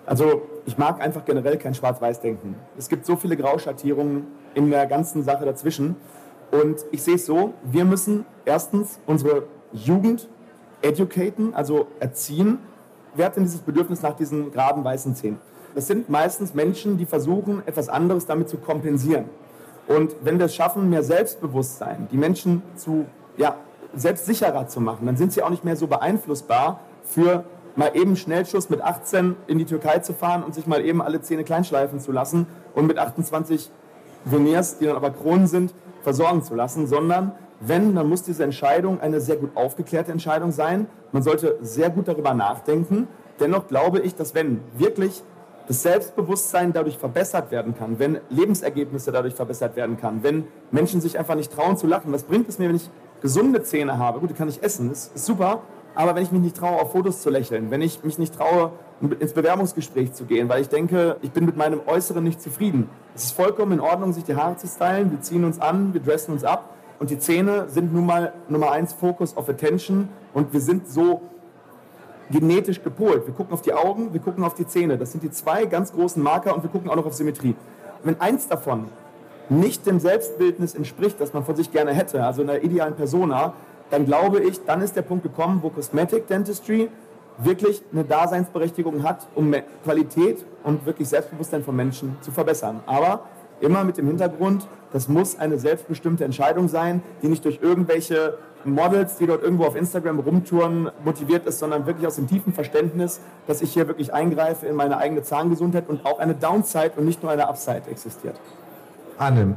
Also 0.06 0.42
ich 0.66 0.78
mag 0.78 1.00
einfach 1.02 1.24
generell 1.24 1.58
kein 1.58 1.76
Schwarz-Weiß-Denken. 1.76 2.56
Es 2.78 2.90
gibt 2.90 3.06
so 3.06 3.16
viele 3.16 3.38
Grauschattierungen 3.38 4.26
in 4.60 4.70
der 4.70 4.86
ganzen 4.88 5.24
Sache 5.24 5.46
dazwischen. 5.46 5.96
Und 6.52 6.86
ich 6.92 7.04
sehe 7.04 7.16
es 7.16 7.26
so, 7.26 7.54
wir 7.64 7.86
müssen 7.86 8.26
erstens 8.46 9.00
unsere 9.06 9.44
Jugend 9.72 10.28
educaten, 10.82 11.54
also 11.54 11.88
erziehen. 12.00 12.60
Wer 13.16 13.28
hat 13.28 13.36
denn 13.36 13.44
dieses 13.44 13.62
Bedürfnis 13.62 14.02
nach 14.02 14.16
diesen 14.16 14.52
geraden 14.52 14.84
weißen 14.84 15.16
Zähnen? 15.16 15.40
Das 15.76 15.88
sind 15.88 16.10
meistens 16.10 16.54
Menschen, 16.54 16.98
die 16.98 17.06
versuchen, 17.06 17.62
etwas 17.66 17.90
anderes 17.90 18.26
damit 18.26 18.50
zu 18.50 18.58
kompensieren. 18.58 19.26
Und 19.88 20.16
wenn 20.24 20.38
wir 20.38 20.48
es 20.48 20.56
schaffen, 20.56 20.90
mehr 20.90 21.04
Selbstbewusstsein, 21.04 22.08
die 22.12 22.18
Menschen 22.18 22.62
zu, 22.76 23.06
ja, 23.38 23.56
selbstsicherer 23.96 24.68
zu 24.68 24.82
machen, 24.82 25.06
dann 25.06 25.18
sind 25.18 25.32
sie 25.34 25.42
auch 25.42 25.50
nicht 25.50 25.64
mehr 25.64 25.76
so 25.76 25.88
beeinflussbar 25.88 26.80
für 27.04 27.44
mal 27.76 27.92
eben 27.96 28.16
Schnellschuss 28.16 28.70
mit 28.70 28.82
18 28.82 29.36
in 29.48 29.58
die 29.58 29.66
Türkei 29.66 30.00
zu 30.00 30.14
fahren 30.14 30.44
und 30.44 30.54
sich 30.54 30.68
mal 30.68 30.84
eben 30.84 31.02
alle 31.02 31.22
Zähne 31.22 31.44
kleinschleifen 31.44 32.00
zu 32.00 32.12
lassen 32.12 32.46
und 32.76 32.88
mit 32.88 33.00
28 33.00 33.72
Veneers, 34.32 34.78
die 34.78 34.86
dann 34.86 34.96
aber 34.96 35.12
Kronen 35.12 35.48
sind, 35.48 35.74
versorgen 36.02 36.44
zu 36.44 36.56
lassen, 36.56 36.88
sondern 36.88 37.34
wenn, 37.60 37.96
dann 37.96 38.08
muss 38.08 38.24
diese 38.24 38.44
Entscheidung 38.44 39.02
eine 39.02 39.20
sehr 39.20 39.36
gut 39.36 39.52
aufgeklärte 39.56 40.12
Entscheidung 40.12 40.52
sein. 40.52 40.88
Man 41.12 41.24
sollte 41.24 41.58
sehr 41.62 41.90
gut 41.90 42.08
darüber 42.08 42.34
nachdenken. 42.34 43.08
Dennoch 43.40 43.68
glaube 43.68 44.00
ich, 44.00 44.16
dass 44.16 44.34
wenn 44.34 44.62
wirklich 44.78 45.24
das 45.68 45.84
Selbstbewusstsein 45.84 46.74
dadurch 46.74 46.98
verbessert 46.98 47.52
werden 47.52 47.76
kann, 47.76 48.00
wenn 48.00 48.20
Lebensergebnisse 48.30 49.12
dadurch 49.12 49.36
verbessert 49.36 49.76
werden 49.76 49.98
kann, 49.98 50.24
wenn 50.24 50.48
Menschen 50.72 51.00
sich 51.00 51.20
einfach 51.20 51.36
nicht 51.36 51.54
trauen 51.54 51.78
zu 51.78 51.86
lachen. 51.86 52.12
Was 52.12 52.24
bringt 52.24 52.50
es 52.50 52.58
mir, 52.58 52.70
wenn 52.70 52.76
ich 52.76 52.90
gesunde 53.22 53.62
Zähne 53.62 54.00
habe? 54.00 54.20
Gut, 54.20 54.32
die 54.32 54.34
kann 54.34 54.50
ich 54.50 54.64
essen, 54.64 54.90
das 54.90 55.12
ist 55.14 55.26
super. 55.26 55.62
Aber 55.96 56.16
wenn 56.16 56.24
ich 56.24 56.32
mich 56.32 56.42
nicht 56.42 56.58
traue, 56.58 56.82
auf 56.82 56.92
Fotos 56.92 57.22
zu 57.22 57.30
lächeln, 57.30 57.72
wenn 57.72 57.82
ich 57.82 58.04
mich 58.04 58.18
nicht 58.18 58.36
traue, 58.36 58.72
ins 59.20 59.34
Bewerbungsgespräch 59.34 60.14
zu 60.14 60.26
gehen, 60.26 60.50
weil 60.50 60.62
ich 60.62 60.70
denke, 60.70 61.18
ich 61.22 61.32
bin 61.32 61.46
mit 61.46 61.56
meinem 61.56 61.82
Äußeren 61.86 62.24
nicht 62.24 62.42
zufrieden. 62.42 62.90
Es 63.16 63.26
ist 63.26 63.32
vollkommen 63.32 63.74
in 63.74 63.80
Ordnung, 63.80 64.14
sich 64.14 64.24
die 64.24 64.36
Haare 64.36 64.58
zu 64.58 64.68
stylen. 64.68 65.12
Wir 65.12 65.22
ziehen 65.22 65.46
uns 65.46 65.60
an, 65.60 65.94
wir 65.94 66.02
dressen 66.02 66.34
uns 66.34 66.44
ab. 66.44 66.76
und 67.00 67.10
die 67.10 67.18
Zähne 67.18 67.70
sind 67.70 67.94
nun 67.94 68.06
mal 68.06 68.34
Nummer 68.50 68.72
eins 68.72 68.92
Fokus 68.92 69.38
auf 69.38 69.48
Attention 69.48 70.10
und 70.34 70.52
wir 70.52 70.60
sind 70.60 70.90
so 70.90 71.22
genetisch 72.30 72.84
gepolt. 72.84 73.26
Wir 73.26 73.34
gucken 73.34 73.54
auf 73.54 73.62
die 73.62 73.74
Augen, 73.74 74.14
wir 74.14 74.20
gucken 74.20 74.44
auf 74.44 74.54
die 74.54 74.68
Zähne. 74.68 74.98
Das 74.98 75.12
sind 75.14 75.24
die 75.24 75.32
zwei 75.32 75.66
ganz 75.66 75.94
großen 75.94 76.22
Marker 76.22 76.54
und 76.56 76.64
wir 76.64 76.70
gucken 76.70 76.90
auch 76.90 76.96
noch 76.96 77.06
auf 77.06 77.14
Symmetrie. 77.14 77.56
Wenn 78.04 78.20
eins 78.20 78.48
davon 78.48 78.88
nicht 79.50 79.86
dem 79.86 80.00
Selbstbildnis 80.00 80.76
entspricht, 80.76 81.20
das 81.20 81.34
man 81.34 81.44
von 81.44 81.56
sich 81.56 81.72
gerne 81.72 81.92
hätte, 81.94 82.24
also 82.24 82.42
einer 82.42 82.62
idealen 82.64 82.96
Persona, 82.96 83.54
dann 83.90 84.06
glaube 84.06 84.40
ich, 84.40 84.64
dann 84.66 84.82
ist 84.82 84.96
der 84.96 85.02
Punkt 85.02 85.24
gekommen, 85.24 85.60
wo 85.62 85.70
Cosmetic 85.70 86.28
Dentistry 86.28 86.90
wirklich 87.38 87.82
eine 87.92 88.04
Daseinsberechtigung 88.04 89.04
hat, 89.04 89.28
um 89.36 89.54
Qualität 89.84 90.46
und 90.64 90.86
wirklich 90.86 91.08
Selbstbewusstsein 91.08 91.64
von 91.64 91.76
Menschen 91.76 92.18
zu 92.22 92.32
verbessern. 92.32 92.82
Aber 92.86 93.22
immer 93.62 93.84
mit 93.84 93.98
dem 93.98 94.08
Hintergrund, 94.08 94.68
das 94.92 95.08
muss 95.08 95.38
eine 95.38 95.58
selbstbestimmte 95.60 96.26
Entscheidung 96.26 96.68
sein, 96.68 97.02
die 97.22 97.28
nicht 97.28 97.46
durch 97.46 97.60
irgendwelche 97.62 98.38
Models, 98.66 99.18
die 99.18 99.26
dort 99.26 99.42
irgendwo 99.42 99.66
auf 99.66 99.76
Instagram 99.76 100.20
rumtouren, 100.20 100.92
motiviert 101.06 101.46
ist, 101.46 101.60
sondern 101.60 101.86
wirklich 101.86 102.06
aus 102.06 102.16
dem 102.16 102.28
tiefen 102.28 102.54
Verständnis, 102.54 103.22
dass 103.48 103.62
ich 103.62 103.74
hier 103.74 103.88
wirklich 103.88 104.14
eingreife 104.14 104.66
in 104.66 104.76
meine 104.76 104.98
eigene 104.98 105.24
Zahngesundheit 105.24 105.88
und 105.88 106.06
auch 106.06 106.20
eine 106.20 106.36
Downside 106.36 106.92
und 106.98 107.06
nicht 107.06 107.24
nur 107.24 107.32
eine 107.32 107.48
Upside 107.48 107.84
existiert. 107.90 108.40
Anne, 109.18 109.56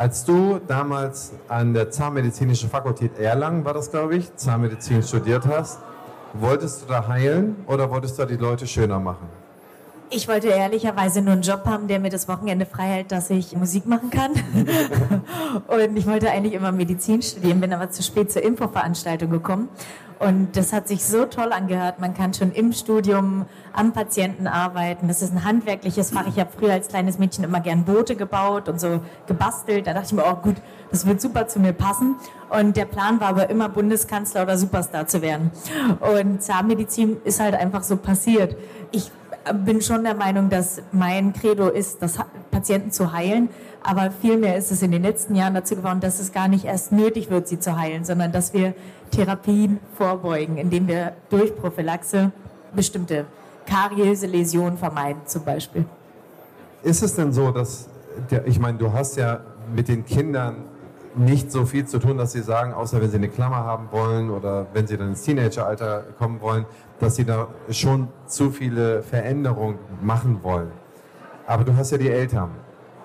als 0.00 0.24
du 0.24 0.58
damals 0.66 1.32
an 1.46 1.74
der 1.74 1.90
Zahnmedizinischen 1.90 2.70
Fakultät 2.70 3.18
Erlangen, 3.18 3.66
war 3.66 3.74
das 3.74 3.90
glaube 3.90 4.16
ich, 4.16 4.34
Zahnmedizin 4.34 5.02
studiert 5.02 5.46
hast, 5.46 5.78
wolltest 6.32 6.82
du 6.82 6.86
da 6.86 7.06
heilen 7.06 7.56
oder 7.66 7.90
wolltest 7.90 8.16
du 8.16 8.22
da 8.22 8.26
die 8.26 8.36
Leute 8.36 8.66
schöner 8.66 8.98
machen? 8.98 9.28
Ich 10.08 10.26
wollte 10.26 10.48
ehrlicherweise 10.48 11.20
nur 11.20 11.34
einen 11.34 11.42
Job 11.42 11.66
haben, 11.66 11.86
der 11.86 12.00
mir 12.00 12.08
das 12.08 12.28
Wochenende 12.28 12.64
frei 12.64 12.84
hält, 12.84 13.12
dass 13.12 13.28
ich 13.28 13.54
Musik 13.54 13.84
machen 13.84 14.08
kann. 14.08 14.32
und 15.66 15.96
ich 15.96 16.06
wollte 16.06 16.30
eigentlich 16.30 16.54
immer 16.54 16.72
Medizin 16.72 17.22
studieren, 17.22 17.60
bin 17.60 17.72
aber 17.72 17.90
zu 17.90 18.02
spät 18.02 18.30
zur 18.32 18.42
Infoveranstaltung 18.42 19.30
gekommen. 19.30 19.68
Und 20.20 20.54
das 20.54 20.74
hat 20.74 20.86
sich 20.86 21.02
so 21.02 21.24
toll 21.24 21.50
angehört. 21.50 21.98
Man 21.98 22.12
kann 22.12 22.34
schon 22.34 22.52
im 22.52 22.74
Studium 22.74 23.46
am 23.72 23.94
Patienten 23.94 24.46
arbeiten. 24.46 25.08
Das 25.08 25.22
ist 25.22 25.32
ein 25.32 25.44
handwerkliches 25.44 26.10
Fach. 26.10 26.26
Ich 26.26 26.38
habe 26.38 26.50
früher 26.54 26.74
als 26.74 26.88
kleines 26.88 27.18
Mädchen 27.18 27.42
immer 27.42 27.60
gern 27.60 27.84
Boote 27.84 28.16
gebaut 28.16 28.68
und 28.68 28.78
so 28.78 29.00
gebastelt. 29.26 29.86
Da 29.86 29.94
dachte 29.94 30.08
ich 30.08 30.12
mir, 30.12 30.24
oh 30.30 30.36
gut, 30.36 30.56
das 30.90 31.06
wird 31.06 31.22
super 31.22 31.48
zu 31.48 31.58
mir 31.58 31.72
passen. 31.72 32.16
Und 32.50 32.76
der 32.76 32.84
Plan 32.84 33.18
war 33.18 33.28
aber 33.28 33.48
immer 33.48 33.70
Bundeskanzler 33.70 34.42
oder 34.42 34.58
Superstar 34.58 35.06
zu 35.06 35.22
werden. 35.22 35.52
Und 36.00 36.42
Zahnmedizin 36.42 37.16
ist 37.24 37.40
halt 37.40 37.54
einfach 37.54 37.82
so 37.82 37.96
passiert. 37.96 38.56
Ich 38.92 39.10
bin 39.64 39.80
schon 39.80 40.04
der 40.04 40.14
Meinung, 40.14 40.50
dass 40.50 40.82
mein 40.92 41.32
Credo 41.32 41.68
ist, 41.68 42.02
das 42.02 42.18
Patienten 42.50 42.90
zu 42.90 43.12
heilen. 43.12 43.48
Aber 43.82 44.10
vielmehr 44.10 44.56
ist 44.56 44.70
es 44.70 44.82
in 44.82 44.90
den 44.90 45.02
letzten 45.02 45.34
Jahren 45.34 45.54
dazu 45.54 45.74
geworden, 45.76 46.00
dass 46.00 46.20
es 46.20 46.32
gar 46.32 46.48
nicht 46.48 46.64
erst 46.66 46.92
nötig 46.92 47.30
wird, 47.30 47.48
sie 47.48 47.58
zu 47.58 47.78
heilen, 47.78 48.04
sondern 48.04 48.32
dass 48.32 48.52
wir 48.52 48.74
Therapien 49.10 49.80
vorbeugen, 49.96 50.58
indem 50.58 50.86
wir 50.86 51.12
durch 51.30 51.56
Prophylaxe 51.56 52.30
bestimmte 52.74 53.24
kariöse 53.66 54.26
Läsionen 54.26 54.76
vermeiden, 54.76 55.22
zum 55.26 55.44
Beispiel. 55.44 55.84
Ist 56.82 57.02
es 57.02 57.14
denn 57.14 57.32
so, 57.32 57.50
dass, 57.50 57.88
der, 58.30 58.46
ich 58.46 58.58
meine, 58.58 58.78
du 58.78 58.92
hast 58.92 59.16
ja 59.16 59.40
mit 59.74 59.88
den 59.88 60.04
Kindern 60.04 60.56
nicht 61.16 61.50
so 61.50 61.64
viel 61.66 61.86
zu 61.86 61.98
tun, 61.98 62.18
dass 62.18 62.32
sie 62.32 62.42
sagen, 62.42 62.72
außer 62.72 63.00
wenn 63.00 63.10
sie 63.10 63.16
eine 63.16 63.28
Klammer 63.28 63.64
haben 63.64 63.88
wollen 63.90 64.30
oder 64.30 64.66
wenn 64.72 64.86
sie 64.86 64.96
dann 64.96 65.08
ins 65.08 65.22
Teenageralter 65.22 66.04
kommen 66.18 66.40
wollen, 66.40 66.66
dass 67.00 67.16
sie 67.16 67.24
da 67.24 67.48
schon 67.70 68.08
zu 68.26 68.50
viele 68.50 69.02
Veränderungen 69.02 69.78
machen 70.02 70.40
wollen. 70.42 70.70
Aber 71.46 71.64
du 71.64 71.74
hast 71.76 71.90
ja 71.90 71.98
die 71.98 72.10
Eltern. 72.10 72.50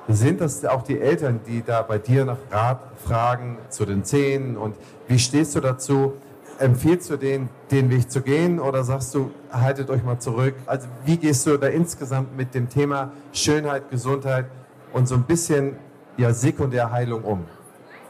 Sind 0.08 0.42
das 0.42 0.64
auch 0.66 0.84
die 0.84 1.00
Eltern, 1.00 1.40
die 1.48 1.64
da 1.64 1.82
bei 1.82 1.98
dir 1.98 2.26
nach 2.26 2.38
Rat 2.52 2.80
fragen 3.04 3.58
zu 3.70 3.86
den 3.86 4.04
Zähnen 4.04 4.56
und 4.56 4.76
wie 5.08 5.18
stehst 5.18 5.56
du 5.56 5.62
dazu? 5.62 6.14
Empfiehlst 6.60 7.10
du 7.10 7.18
denen, 7.18 7.50
den 7.72 7.90
Weg 7.90 8.12
zu 8.12 8.22
gehen 8.22 8.60
oder 8.60 8.84
sagst 8.84 9.16
du, 9.16 9.32
haltet 9.52 9.90
euch 9.90 10.04
mal 10.04 10.20
zurück? 10.20 10.54
Also 10.68 10.88
wie 11.06 11.18
gehst 11.18 11.48
du 11.48 11.58
da 11.58 11.68
insgesamt 11.68 12.38
mit 12.38 12.54
dem 12.54 12.70
Thema 12.70 13.12
Schönheit, 13.34 13.90
Gesundheit 13.90 14.46
und 14.94 15.08
so 15.08 15.16
ein 15.16 15.24
bisschen 15.24 15.76
ja, 16.18 16.32
Sekundärheilung 16.32 17.24
um? 17.24 17.46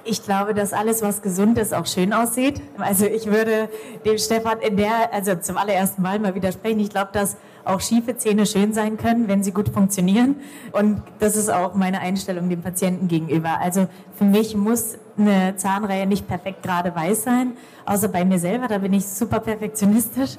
Ich 0.08 0.24
glaube, 0.24 0.54
dass 0.54 0.72
alles, 0.72 1.02
was 1.02 1.24
gesund 1.24 1.58
ist, 1.58 1.74
auch 1.74 1.88
schön 1.88 2.14
aussieht. 2.14 2.62
Also 2.78 3.08
ich 3.08 3.26
würde 3.26 3.70
dem 4.06 4.20
Stefan 4.20 4.60
in 4.60 4.78
der, 4.78 5.12
also 5.12 5.34
zum 5.36 5.58
allerersten 5.58 6.04
Mal 6.04 6.20
mal 6.20 6.36
widersprechen. 6.36 6.80
Ich 6.80 6.92
glaube, 6.92 7.10
dass 7.12 7.38
auch 7.64 7.82
schiefe 7.82 8.16
Zähne 8.16 8.46
schön 8.46 8.72
sein 8.72 8.98
können, 8.98 9.28
wenn 9.28 9.44
sie 9.44 9.52
gut 9.52 9.70
funktionieren. 9.70 10.36
Und 10.72 11.02
das 11.18 11.36
ist 11.36 11.50
auch 11.50 11.74
meine 11.74 12.02
Einstellung 12.02 12.50
dem 12.50 12.62
Patienten 12.62 13.08
gegenüber. 13.08 13.60
Also 13.60 13.88
für 14.14 14.26
mich 14.26 14.56
muss 14.56 15.00
eine 15.18 15.56
Zahnreihe 15.56 16.06
nicht 16.06 16.28
perfekt 16.28 16.62
gerade 16.62 16.94
weiß 16.94 17.24
sein, 17.24 17.54
außer 17.86 18.08
bei 18.10 18.26
mir 18.26 18.38
selber, 18.38 18.68
da 18.68 18.78
bin 18.78 18.94
ich 18.94 19.08
super 19.08 19.40
perfektionistisch. 19.40 20.36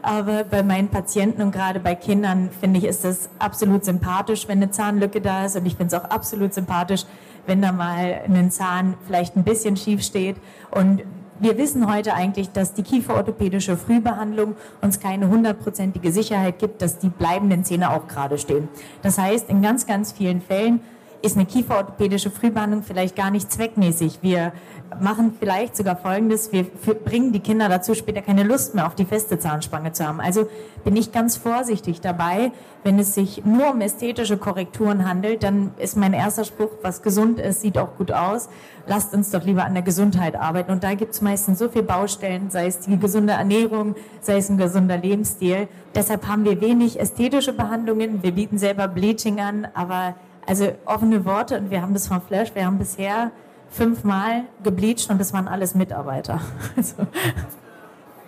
Aber 0.00 0.44
bei 0.44 0.62
meinen 0.62 0.88
Patienten 0.88 1.42
und 1.42 1.52
gerade 1.52 1.80
bei 1.80 1.94
Kindern 1.94 2.48
finde 2.58 2.78
ich, 2.78 2.86
ist 2.86 3.04
das 3.04 3.28
absolut 3.38 3.84
sympathisch, 3.84 4.48
wenn 4.48 4.62
eine 4.62 4.70
Zahnlücke 4.70 5.20
da 5.20 5.44
ist. 5.44 5.56
Und 5.56 5.66
ich 5.66 5.76
finde 5.76 5.94
es 5.94 6.02
auch 6.02 6.08
absolut 6.08 6.54
sympathisch, 6.54 7.04
wenn 7.50 7.60
da 7.60 7.72
mal 7.72 8.20
ein 8.28 8.50
Zahn 8.52 8.94
vielleicht 9.06 9.36
ein 9.36 9.42
bisschen 9.42 9.76
schief 9.76 10.04
steht. 10.04 10.36
Und 10.70 11.02
wir 11.40 11.58
wissen 11.58 11.92
heute 11.92 12.14
eigentlich, 12.14 12.50
dass 12.50 12.74
die 12.74 12.84
kieferorthopädische 12.84 13.76
Frühbehandlung 13.76 14.54
uns 14.80 15.00
keine 15.00 15.28
hundertprozentige 15.28 16.12
Sicherheit 16.12 16.60
gibt, 16.60 16.80
dass 16.80 17.00
die 17.00 17.08
bleibenden 17.08 17.64
Zähne 17.64 17.90
auch 17.90 18.06
gerade 18.06 18.38
stehen. 18.38 18.68
Das 19.02 19.18
heißt, 19.18 19.50
in 19.50 19.62
ganz, 19.62 19.84
ganz 19.84 20.12
vielen 20.12 20.40
Fällen 20.40 20.80
ist 21.22 21.36
eine 21.36 21.46
kieferorthopädische 21.46 22.30
Frühbehandlung 22.30 22.82
vielleicht 22.82 23.16
gar 23.16 23.30
nicht 23.30 23.50
zweckmäßig. 23.52 24.20
Wir 24.22 24.52
machen 25.00 25.34
vielleicht 25.38 25.76
sogar 25.76 25.96
Folgendes, 25.96 26.52
wir 26.52 26.64
bringen 26.64 27.32
die 27.32 27.40
Kinder 27.40 27.68
dazu, 27.68 27.94
später 27.94 28.22
keine 28.22 28.42
Lust 28.42 28.74
mehr 28.74 28.86
auf 28.86 28.94
die 28.94 29.04
feste 29.04 29.38
Zahnspange 29.38 29.92
zu 29.92 30.06
haben. 30.06 30.20
Also 30.20 30.48
bin 30.84 30.96
ich 30.96 31.12
ganz 31.12 31.36
vorsichtig 31.36 32.00
dabei. 32.00 32.52
Wenn 32.82 32.98
es 32.98 33.14
sich 33.14 33.44
nur 33.44 33.70
um 33.70 33.80
ästhetische 33.82 34.38
Korrekturen 34.38 35.06
handelt, 35.06 35.42
dann 35.42 35.72
ist 35.78 35.96
mein 35.96 36.14
erster 36.14 36.44
Spruch, 36.44 36.70
was 36.82 37.02
gesund 37.02 37.38
ist, 37.38 37.60
sieht 37.60 37.76
auch 37.76 37.96
gut 37.96 38.10
aus. 38.10 38.48
Lasst 38.86 39.12
uns 39.14 39.30
doch 39.30 39.44
lieber 39.44 39.64
an 39.64 39.74
der 39.74 39.82
Gesundheit 39.82 40.34
arbeiten. 40.34 40.72
Und 40.72 40.82
da 40.82 40.94
gibt 40.94 41.12
es 41.12 41.20
meistens 41.20 41.58
so 41.58 41.68
viele 41.68 41.84
Baustellen, 41.84 42.50
sei 42.50 42.66
es 42.66 42.80
die 42.80 42.98
gesunde 42.98 43.34
Ernährung, 43.34 43.94
sei 44.22 44.38
es 44.38 44.48
ein 44.48 44.56
gesunder 44.56 44.96
Lebensstil. 44.96 45.68
Deshalb 45.94 46.26
haben 46.26 46.44
wir 46.44 46.60
wenig 46.60 46.98
ästhetische 46.98 47.52
Behandlungen. 47.52 48.22
Wir 48.22 48.32
bieten 48.32 48.56
selber 48.56 48.88
Bleaching 48.88 49.40
an, 49.40 49.68
aber 49.74 50.14
also 50.46 50.72
offene 50.84 51.24
Worte 51.24 51.58
und 51.58 51.70
wir 51.70 51.82
haben 51.82 51.94
das 51.94 52.08
von 52.08 52.20
Flash, 52.20 52.54
wir 52.54 52.64
haben 52.66 52.78
bisher 52.78 53.30
fünfmal 53.70 54.44
gebleached 54.62 55.10
und 55.10 55.20
das 55.20 55.32
waren 55.32 55.48
alles 55.48 55.74
Mitarbeiter. 55.74 56.40
Also. 56.76 57.06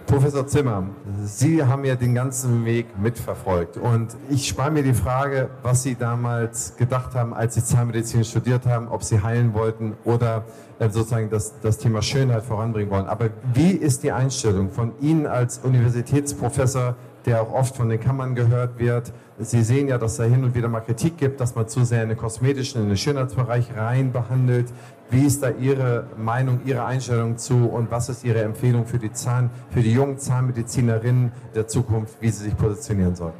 Professor 0.06 0.46
Zimmer, 0.46 0.88
Sie 1.24 1.64
haben 1.64 1.84
ja 1.84 1.94
den 1.94 2.14
ganzen 2.14 2.66
Weg 2.66 2.98
mitverfolgt 2.98 3.78
und 3.78 4.08
ich 4.28 4.46
spare 4.46 4.70
mir 4.70 4.82
die 4.82 4.92
Frage, 4.92 5.48
was 5.62 5.84
Sie 5.84 5.94
damals 5.94 6.76
gedacht 6.76 7.14
haben, 7.14 7.32
als 7.32 7.54
Sie 7.54 7.64
Zahnmedizin 7.64 8.24
studiert 8.24 8.66
haben, 8.66 8.88
ob 8.88 9.04
Sie 9.04 9.22
heilen 9.22 9.54
wollten 9.54 9.94
oder 10.04 10.44
äh, 10.80 10.90
sozusagen 10.90 11.30
das, 11.30 11.54
das 11.60 11.78
Thema 11.78 12.02
Schönheit 12.02 12.42
voranbringen 12.42 12.90
wollen. 12.90 13.06
Aber 13.06 13.30
wie 13.54 13.70
ist 13.70 14.02
die 14.02 14.12
Einstellung 14.12 14.70
von 14.70 14.92
Ihnen 15.00 15.26
als 15.26 15.58
Universitätsprofessor, 15.58 16.96
der 17.26 17.42
auch 17.42 17.52
oft 17.52 17.76
von 17.76 17.88
den 17.88 18.00
Kammern 18.00 18.34
gehört 18.34 18.78
wird, 18.78 19.12
Sie 19.38 19.62
sehen 19.64 19.88
ja, 19.88 19.98
dass 19.98 20.16
da 20.16 20.24
hin 20.24 20.44
und 20.44 20.54
wieder 20.54 20.68
mal 20.68 20.80
Kritik 20.80 21.16
gibt, 21.16 21.40
dass 21.40 21.54
man 21.54 21.66
zu 21.66 21.84
sehr 21.84 22.02
in 22.02 22.10
den 22.10 22.18
kosmetischen, 22.18 22.82
in 22.82 22.88
den 22.88 22.96
Schönheitsbereich 22.96 23.76
rein 23.76 24.12
behandelt. 24.12 24.72
Wie 25.10 25.26
ist 25.26 25.42
da 25.42 25.50
Ihre 25.50 26.06
Meinung, 26.16 26.60
Ihre 26.64 26.84
Einstellung 26.84 27.38
zu 27.38 27.68
und 27.68 27.90
was 27.90 28.08
ist 28.08 28.24
Ihre 28.24 28.42
Empfehlung 28.42 28.86
für 28.86 28.98
die 28.98 29.12
Zahn, 29.12 29.50
für 29.70 29.80
die 29.80 29.92
jungen 29.92 30.18
Zahnmedizinerinnen 30.18 31.32
der 31.54 31.66
Zukunft, 31.66 32.14
wie 32.20 32.30
sie 32.30 32.44
sich 32.44 32.56
positionieren 32.56 33.16
sollen? 33.16 33.34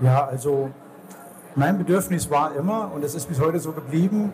Ja, 0.00 0.26
also 0.26 0.70
mein 1.54 1.76
Bedürfnis 1.76 2.30
war 2.30 2.54
immer 2.54 2.90
und 2.94 3.04
es 3.04 3.14
ist 3.14 3.28
bis 3.28 3.40
heute 3.40 3.58
so 3.58 3.72
geblieben, 3.72 4.32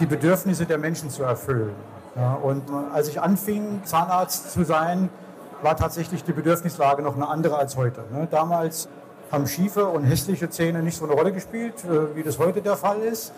die 0.00 0.06
Bedürfnisse 0.06 0.66
der 0.66 0.78
Menschen 0.78 1.10
zu 1.10 1.22
erfüllen. 1.22 1.70
Ja, 2.16 2.34
und 2.34 2.62
als 2.92 3.08
ich 3.08 3.20
anfing, 3.20 3.82
Zahnarzt 3.84 4.50
zu 4.50 4.64
sein, 4.64 5.10
war 5.62 5.76
tatsächlich 5.76 6.24
die 6.24 6.32
Bedürfnislage 6.32 7.02
noch 7.02 7.16
eine 7.16 7.28
andere 7.28 7.56
als 7.56 7.76
heute. 7.76 8.04
Ne? 8.12 8.28
Damals 8.30 8.88
haben 9.30 9.46
schiefe 9.46 9.86
und 9.86 10.04
hässliche 10.04 10.50
Zähne 10.50 10.82
nicht 10.82 10.96
so 10.96 11.04
eine 11.04 11.14
Rolle 11.14 11.32
gespielt, 11.32 11.74
äh, 11.84 12.16
wie 12.16 12.22
das 12.22 12.38
heute 12.38 12.62
der 12.62 12.76
Fall 12.76 13.00
ist, 13.00 13.32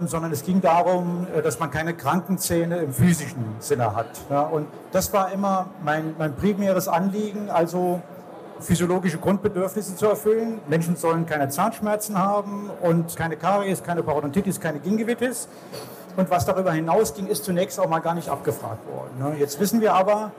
sondern 0.00 0.32
es 0.32 0.44
ging 0.44 0.60
darum, 0.60 1.26
äh, 1.34 1.42
dass 1.42 1.58
man 1.58 1.70
keine 1.70 1.94
kranken 1.94 2.38
Zähne 2.38 2.78
im 2.78 2.92
physischen 2.92 3.56
Sinne 3.60 3.94
hat. 3.94 4.06
Und 4.52 4.66
das 4.92 5.12
war 5.12 5.32
immer 5.32 5.66
mein, 5.82 6.14
mein 6.18 6.34
primäres 6.34 6.88
Anliegen, 6.88 7.50
also 7.50 8.00
physiologische 8.60 9.18
Grundbedürfnisse 9.18 9.96
zu 9.96 10.06
erfüllen. 10.06 10.60
Menschen 10.68 10.96
sollen 10.96 11.26
keine 11.26 11.48
Zahnschmerzen 11.48 12.18
haben 12.18 12.70
und 12.80 13.16
keine 13.16 13.36
Karies, 13.36 13.82
keine 13.82 14.02
Parodontitis, 14.02 14.60
keine 14.60 14.78
Gingivitis. 14.78 15.48
Und 16.16 16.30
was 16.30 16.46
darüber 16.46 16.72
hinausging, 16.72 17.26
ist 17.26 17.44
zunächst 17.44 17.80
auch 17.80 17.88
mal 17.88 17.98
gar 17.98 18.14
nicht 18.14 18.28
abgefragt 18.28 18.86
worden. 18.86 19.36
Jetzt 19.38 19.58
wissen 19.58 19.80
wir 19.80 19.94
aber, 19.94 20.30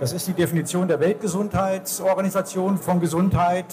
das 0.00 0.12
ist 0.12 0.26
die 0.28 0.32
Definition 0.32 0.88
der 0.88 1.00
Weltgesundheitsorganisation 1.00 2.78
von 2.78 3.00
Gesundheit, 3.00 3.66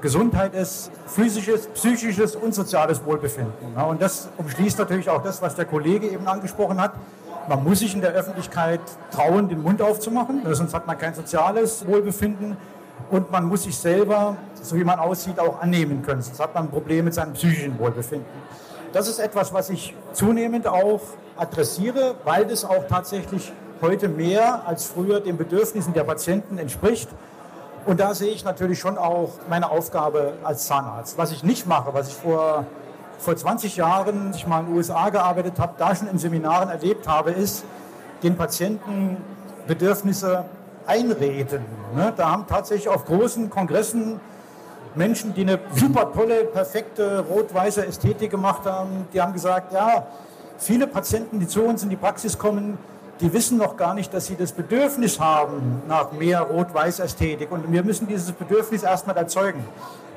Gesundheit 0.00 0.54
ist 0.54 0.90
physisches, 1.06 1.66
psychisches 1.68 2.34
und 2.34 2.54
soziales 2.54 3.04
Wohlbefinden. 3.04 3.52
und 3.76 4.00
das 4.00 4.30
umschließt 4.38 4.78
natürlich 4.78 5.10
auch 5.10 5.22
das, 5.22 5.42
was 5.42 5.54
der 5.54 5.66
Kollege 5.66 6.08
eben 6.08 6.26
angesprochen 6.26 6.80
hat. 6.80 6.92
Man 7.48 7.62
muss 7.64 7.80
sich 7.80 7.94
in 7.94 8.00
der 8.00 8.12
Öffentlichkeit 8.12 8.80
trauen, 9.10 9.48
den 9.48 9.62
Mund 9.62 9.82
aufzumachen, 9.82 10.42
sonst 10.52 10.72
hat 10.72 10.86
man 10.86 10.96
kein 10.96 11.14
soziales 11.14 11.86
Wohlbefinden. 11.86 12.56
Und 13.10 13.30
man 13.30 13.44
muss 13.44 13.64
sich 13.64 13.76
selber, 13.76 14.36
so 14.62 14.76
wie 14.76 14.84
man 14.84 14.98
aussieht, 14.98 15.38
auch 15.38 15.60
annehmen 15.60 16.02
können, 16.02 16.22
sonst 16.22 16.38
hat 16.38 16.54
man 16.54 16.64
ein 16.64 16.70
Problem 16.70 17.06
mit 17.06 17.14
seinem 17.14 17.32
psychischen 17.32 17.78
Wohlbefinden. 17.78 18.26
Das 18.92 19.08
ist 19.08 19.18
etwas, 19.18 19.52
was 19.52 19.68
ich 19.68 19.94
zunehmend 20.12 20.66
auch 20.66 21.00
adressiere, 21.36 22.14
weil 22.24 22.46
das 22.46 22.64
auch 22.64 22.86
tatsächlich 22.88 23.52
heute 23.82 24.08
mehr 24.08 24.62
als 24.66 24.86
früher 24.86 25.20
den 25.20 25.36
Bedürfnissen 25.36 25.92
der 25.92 26.04
Patienten 26.04 26.58
entspricht. 26.58 27.08
Und 27.86 28.00
da 28.00 28.14
sehe 28.14 28.30
ich 28.30 28.44
natürlich 28.44 28.78
schon 28.78 28.98
auch 28.98 29.30
meine 29.48 29.70
Aufgabe 29.70 30.34
als 30.44 30.66
Zahnarzt. 30.66 31.16
Was 31.16 31.32
ich 31.32 31.42
nicht 31.42 31.66
mache, 31.66 31.94
was 31.94 32.08
ich 32.08 32.14
vor, 32.14 32.66
vor 33.18 33.36
20 33.36 33.76
Jahren, 33.76 34.28
als 34.28 34.36
ich 34.36 34.46
mal 34.46 34.60
in 34.60 34.66
den 34.66 34.76
USA 34.76 35.08
gearbeitet 35.08 35.54
habe, 35.58 35.74
da 35.78 35.94
schon 35.94 36.08
in 36.08 36.18
Seminaren 36.18 36.68
erlebt 36.68 37.08
habe, 37.08 37.30
ist, 37.30 37.64
den 38.22 38.36
Patienten 38.36 39.16
Bedürfnisse 39.66 40.44
einreden. 40.86 41.64
Ne? 41.94 42.12
Da 42.16 42.30
haben 42.30 42.46
tatsächlich 42.46 42.88
auf 42.88 43.04
großen 43.06 43.48
Kongressen 43.48 44.20
Menschen, 44.94 45.32
die 45.34 45.42
eine 45.42 45.58
super 45.74 46.12
tolle, 46.12 46.44
perfekte 46.44 47.24
rot-weiße 47.30 47.86
Ästhetik 47.86 48.30
gemacht 48.30 48.64
haben, 48.64 49.06
die 49.12 49.20
haben 49.20 49.32
gesagt, 49.32 49.72
ja, 49.72 50.06
viele 50.58 50.86
Patienten, 50.86 51.38
die 51.38 51.46
zu 51.46 51.62
uns 51.62 51.82
in 51.82 51.90
die 51.90 51.96
Praxis 51.96 52.36
kommen, 52.36 52.76
die 53.20 53.32
wissen 53.32 53.58
noch 53.58 53.76
gar 53.76 53.94
nicht, 53.94 54.12
dass 54.14 54.26
sie 54.26 54.36
das 54.36 54.52
Bedürfnis 54.52 55.20
haben 55.20 55.82
nach 55.86 56.12
mehr 56.12 56.40
Rot-Weiß-Ästhetik. 56.40 57.52
Und 57.52 57.70
wir 57.70 57.82
müssen 57.82 58.06
dieses 58.06 58.32
Bedürfnis 58.32 58.82
erstmal 58.82 59.16
erzeugen. 59.16 59.64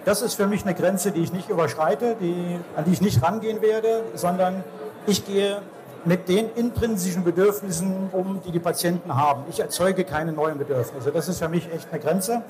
Das 0.05 0.21
ist 0.21 0.35
für 0.35 0.47
mich 0.47 0.63
eine 0.63 0.73
Grenze, 0.73 1.11
die 1.11 1.21
ich 1.21 1.31
nicht 1.33 1.49
überschreite, 1.49 2.15
die, 2.19 2.59
an 2.75 2.85
die 2.85 2.91
ich 2.91 3.01
nicht 3.01 3.21
rangehen 3.23 3.61
werde, 3.61 4.03
sondern 4.15 4.63
ich 5.07 5.25
gehe 5.25 5.61
mit 6.05 6.27
den 6.27 6.49
intrinsischen 6.55 7.23
Bedürfnissen 7.23 8.09
um, 8.11 8.41
die 8.45 8.51
die 8.51 8.59
Patienten 8.59 9.15
haben. 9.15 9.43
Ich 9.49 9.59
erzeuge 9.59 10.03
keine 10.03 10.33
neuen 10.33 10.57
Bedürfnisse. 10.57 11.11
Das 11.11 11.29
ist 11.29 11.39
für 11.39 11.47
mich 11.47 11.71
echt 11.73 11.87
eine 11.91 12.01
Grenze. 12.01 12.41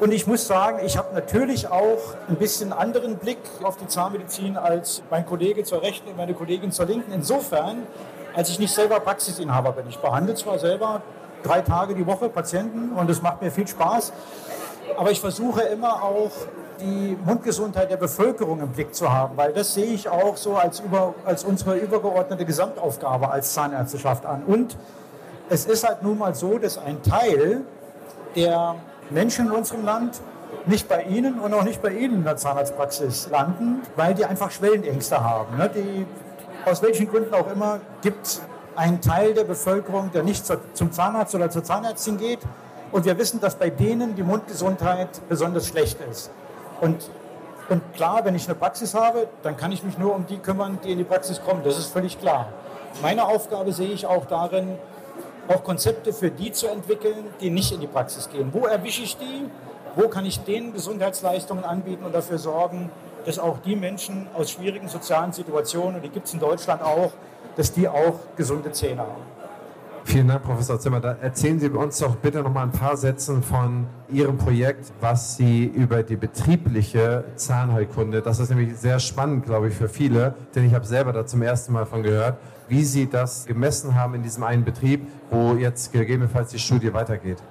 Und 0.00 0.12
ich 0.12 0.26
muss 0.26 0.48
sagen, 0.48 0.80
ich 0.84 0.96
habe 0.96 1.14
natürlich 1.14 1.68
auch 1.68 2.16
ein 2.28 2.34
bisschen 2.34 2.72
anderen 2.72 3.16
Blick 3.16 3.38
auf 3.62 3.76
die 3.76 3.86
Zahnmedizin 3.86 4.56
als 4.56 5.02
mein 5.08 5.24
Kollege 5.24 5.62
zur 5.62 5.82
Rechten 5.82 6.08
und 6.08 6.16
meine 6.16 6.34
Kollegin 6.34 6.72
zur 6.72 6.86
Linken. 6.86 7.12
Insofern, 7.12 7.86
als 8.34 8.48
ich 8.50 8.58
nicht 8.58 8.74
selber 8.74 9.00
Praxisinhaber 9.00 9.72
bin. 9.72 9.86
Ich 9.88 9.98
behandle 9.98 10.34
zwar 10.34 10.58
selber 10.58 11.02
drei 11.42 11.60
Tage 11.60 11.94
die 11.94 12.06
Woche 12.06 12.28
Patienten 12.28 12.92
und 12.92 13.08
es 13.10 13.22
macht 13.22 13.42
mir 13.42 13.50
viel 13.50 13.66
Spaß, 13.66 14.12
aber 14.96 15.10
ich 15.10 15.20
versuche 15.20 15.62
immer 15.62 16.02
auch 16.02 16.30
die 16.80 17.16
Mundgesundheit 17.24 17.90
der 17.90 17.96
Bevölkerung 17.96 18.60
im 18.60 18.70
Blick 18.70 18.94
zu 18.94 19.12
haben, 19.12 19.36
weil 19.36 19.52
das 19.52 19.74
sehe 19.74 19.86
ich 19.86 20.08
auch 20.08 20.36
so 20.36 20.56
als, 20.56 20.80
über, 20.80 21.14
als 21.24 21.44
unsere 21.44 21.76
übergeordnete 21.76 22.44
Gesamtaufgabe 22.44 23.30
als 23.30 23.52
Zahnärzteschaft 23.54 24.26
an. 24.26 24.42
Und 24.44 24.76
es 25.48 25.66
ist 25.66 25.86
halt 25.86 26.02
nun 26.02 26.18
mal 26.18 26.34
so, 26.34 26.58
dass 26.58 26.78
ein 26.78 27.02
Teil 27.02 27.62
der 28.34 28.74
Menschen 29.10 29.46
in 29.46 29.52
unserem 29.52 29.84
Land 29.84 30.20
nicht 30.66 30.88
bei 30.88 31.02
Ihnen 31.02 31.38
und 31.38 31.52
auch 31.54 31.62
nicht 31.62 31.82
bei 31.82 31.90
Ihnen 31.90 32.14
in 32.14 32.24
der 32.24 32.36
Zahnarztpraxis 32.36 33.28
landen, 33.30 33.82
weil 33.96 34.14
die 34.14 34.24
einfach 34.24 34.50
Schwellenängste 34.50 35.22
haben. 35.22 35.56
Ne? 35.58 35.70
Die 35.74 36.06
aus 36.66 36.82
welchen 36.82 37.08
Gründen 37.08 37.34
auch 37.34 37.50
immer, 37.50 37.80
gibt 38.02 38.40
einen 38.76 39.00
Teil 39.00 39.34
der 39.34 39.44
Bevölkerung, 39.44 40.10
der 40.12 40.22
nicht 40.22 40.44
zum 40.74 40.92
Zahnarzt 40.92 41.34
oder 41.34 41.50
zur 41.50 41.64
Zahnärztin 41.64 42.18
geht. 42.18 42.40
Und 42.92 43.04
wir 43.04 43.18
wissen, 43.18 43.40
dass 43.40 43.56
bei 43.56 43.70
denen 43.70 44.14
die 44.14 44.22
Mundgesundheit 44.22 45.08
besonders 45.28 45.66
schlecht 45.66 45.98
ist. 46.10 46.30
Und, 46.80 47.10
und 47.68 47.82
klar, 47.94 48.24
wenn 48.24 48.34
ich 48.34 48.46
eine 48.46 48.54
Praxis 48.54 48.94
habe, 48.94 49.28
dann 49.42 49.56
kann 49.56 49.72
ich 49.72 49.82
mich 49.82 49.98
nur 49.98 50.14
um 50.14 50.26
die 50.26 50.38
kümmern, 50.38 50.78
die 50.84 50.92
in 50.92 50.98
die 50.98 51.04
Praxis 51.04 51.40
kommen. 51.42 51.62
Das 51.64 51.78
ist 51.78 51.92
völlig 51.92 52.20
klar. 52.20 52.48
Meine 53.02 53.26
Aufgabe 53.26 53.72
sehe 53.72 53.90
ich 53.90 54.06
auch 54.06 54.26
darin, 54.26 54.78
auch 55.48 55.64
Konzepte 55.64 56.12
für 56.12 56.30
die 56.30 56.52
zu 56.52 56.68
entwickeln, 56.68 57.26
die 57.40 57.50
nicht 57.50 57.72
in 57.72 57.80
die 57.80 57.86
Praxis 57.86 58.30
gehen. 58.30 58.50
Wo 58.52 58.66
erwische 58.66 59.02
ich 59.02 59.16
die? 59.16 59.50
Wo 59.96 60.08
kann 60.08 60.24
ich 60.24 60.40
denen 60.40 60.72
Gesundheitsleistungen 60.72 61.64
anbieten 61.64 62.04
und 62.04 62.14
dafür 62.14 62.38
sorgen, 62.38 62.90
dass 63.24 63.38
auch 63.38 63.58
die 63.58 63.76
Menschen 63.76 64.26
aus 64.34 64.50
schwierigen 64.50 64.88
sozialen 64.88 65.32
Situationen, 65.32 65.96
und 65.96 66.02
die 66.02 66.08
gibt 66.10 66.26
es 66.26 66.34
in 66.34 66.40
Deutschland 66.40 66.82
auch, 66.82 67.12
dass 67.56 67.72
die 67.72 67.88
auch 67.88 68.20
gesunde 68.36 68.72
Zähne 68.72 69.02
haben. 69.02 69.34
Vielen 70.06 70.28
Dank, 70.28 70.42
Professor 70.42 70.78
Zimmer. 70.78 71.00
Da 71.00 71.16
erzählen 71.22 71.58
Sie 71.58 71.68
uns 71.70 71.98
doch 71.98 72.16
bitte 72.16 72.42
noch 72.42 72.52
mal 72.52 72.64
ein 72.64 72.72
paar 72.72 72.96
Sätze 72.96 73.40
von 73.40 73.86
Ihrem 74.10 74.36
Projekt, 74.36 74.92
was 75.00 75.36
Sie 75.36 75.64
über 75.64 76.02
die 76.02 76.16
betriebliche 76.16 77.24
Zahnheilkunde, 77.36 78.20
das 78.20 78.38
ist 78.38 78.50
nämlich 78.50 78.76
sehr 78.76 78.98
spannend, 78.98 79.46
glaube 79.46 79.68
ich, 79.68 79.74
für 79.74 79.88
viele, 79.88 80.34
denn 80.54 80.66
ich 80.66 80.74
habe 80.74 80.84
selber 80.84 81.12
da 81.12 81.24
zum 81.24 81.40
ersten 81.40 81.72
Mal 81.72 81.86
von 81.86 82.02
gehört, 82.02 82.36
wie 82.68 82.84
Sie 82.84 83.08
das 83.08 83.46
gemessen 83.46 83.94
haben 83.94 84.14
in 84.14 84.22
diesem 84.22 84.44
einen 84.44 84.64
Betrieb, 84.64 85.06
wo 85.30 85.54
jetzt 85.54 85.92
gegebenenfalls 85.92 86.50
die 86.50 86.58
Studie 86.58 86.92
weitergeht. 86.92 87.42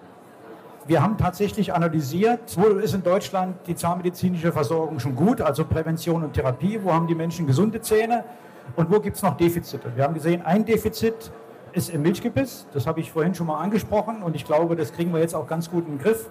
Wir 0.86 1.02
haben 1.02 1.18
tatsächlich 1.18 1.74
analysiert, 1.74 2.58
wo 2.58 2.64
ist 2.78 2.94
in 2.94 3.04
Deutschland 3.04 3.56
die 3.68 3.76
zahnmedizinische 3.76 4.52
Versorgung 4.52 5.00
schon 5.00 5.16
gut, 5.16 5.40
also 5.40 5.64
Prävention 5.64 6.24
und 6.24 6.34
Therapie, 6.34 6.78
wo 6.84 6.92
haben 6.92 7.08
die 7.08 7.16
Menschen 7.16 7.48
gesunde 7.48 7.80
Zähne 7.80 8.26
und 8.76 8.92
wo 8.92 9.00
gibt 9.00 9.16
es 9.16 9.24
noch 9.24 9.38
Defizite. 9.38 9.96
Wir 9.96 10.04
haben 10.04 10.14
gesehen, 10.14 10.42
ein 10.42 10.66
Defizit 10.66 11.32
ist 11.72 11.90
im 11.90 12.02
Milchgebiss, 12.02 12.68
das 12.74 12.86
habe 12.86 13.00
ich 13.00 13.14
vorhin 13.14 13.34
schon 13.34 13.48
mal 13.48 13.62
angesprochen 13.62 14.24
und 14.24 14.36
ich 14.36 14.44
glaube, 14.44 14.76
das 14.76 14.92
kriegen 14.92 15.14
wir 15.14 15.22
jetzt 15.22 15.36
auch 15.36 15.48
ganz 15.48 15.72
gut 15.72 15.88
in 15.88 15.98
den 15.98 16.04
Griff. 16.04 16.30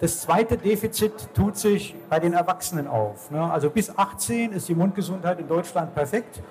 Das 0.00 0.20
zweite 0.20 0.58
Defizit 0.58 1.34
tut 1.34 1.56
sich 1.56 1.96
bei 2.10 2.20
den 2.20 2.34
Erwachsenen 2.34 2.88
auf. 2.88 3.30
Ne? 3.30 3.42
Also 3.42 3.70
bis 3.70 3.96
18 3.96 4.52
ist 4.52 4.68
die 4.68 4.74
Mundgesundheit 4.74 5.40
in 5.40 5.48
Deutschland 5.48 5.94
perfekt 5.94 6.42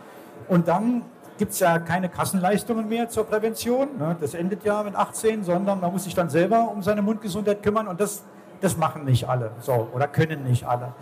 und 0.47 0.67
dann 0.67 1.03
gibt 1.37 1.53
es 1.53 1.59
ja 1.59 1.79
keine 1.79 2.09
Kassenleistungen 2.09 2.87
mehr 2.87 3.09
zur 3.09 3.25
Prävention. 3.25 3.97
Ne? 3.97 4.15
Das 4.19 4.33
endet 4.33 4.63
ja 4.63 4.83
mit 4.83 4.95
18, 4.95 5.43
sondern 5.43 5.79
man 5.79 5.91
muss 5.91 6.03
sich 6.03 6.15
dann 6.15 6.29
selber 6.29 6.69
um 6.71 6.81
seine 6.81 7.01
Mundgesundheit 7.01 7.63
kümmern 7.63 7.87
und 7.87 8.01
das, 8.01 8.23
das 8.61 8.77
machen 8.77 9.05
nicht 9.05 9.27
alle 9.29 9.51
so, 9.61 9.87
oder 9.93 10.07
können 10.07 10.43
nicht 10.43 10.65
alle. 10.65 10.93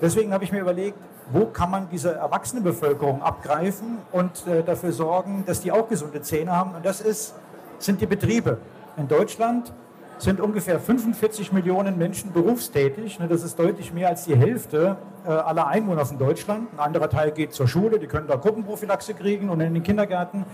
Deswegen 0.00 0.32
habe 0.32 0.44
ich 0.44 0.52
mir 0.52 0.60
überlegt, 0.60 0.98
wo 1.30 1.46
kann 1.46 1.70
man 1.70 1.88
diese 1.90 2.14
erwachsene 2.14 2.60
Bevölkerung 2.60 3.22
abgreifen 3.22 3.98
und 4.10 4.46
äh, 4.46 4.62
dafür 4.62 4.92
sorgen, 4.92 5.44
dass 5.46 5.60
die 5.60 5.72
auch 5.72 5.88
gesunde 5.88 6.20
Zähne 6.20 6.50
haben. 6.50 6.74
Und 6.74 6.84
das 6.84 7.00
ist, 7.00 7.34
sind 7.78 8.00
die 8.00 8.06
Betriebe. 8.06 8.58
In 8.96 9.08
Deutschland 9.08 9.72
sind 10.22 10.40
ungefähr 10.40 10.78
45 10.78 11.52
Millionen 11.52 11.98
Menschen 11.98 12.32
berufstätig. 12.32 13.18
Ne, 13.18 13.26
das 13.26 13.42
ist 13.42 13.58
deutlich 13.58 13.92
mehr 13.92 14.08
als 14.08 14.24
die 14.24 14.36
Hälfte 14.36 14.96
äh, 15.24 15.28
aller 15.28 15.66
Einwohner 15.66 16.06
von 16.06 16.16
Deutschland. 16.18 16.68
Ein 16.74 16.78
anderer 16.78 17.10
Teil 17.10 17.32
geht 17.32 17.52
zur 17.52 17.66
Schule, 17.66 17.98
die 17.98 18.06
können 18.06 18.28
da 18.28 18.36
Gruppenprophylaxe 18.36 19.14
kriegen 19.14 19.50
und 19.50 19.60
in 19.60 19.74
den 19.74 19.82
Kindergärten. 19.82 20.44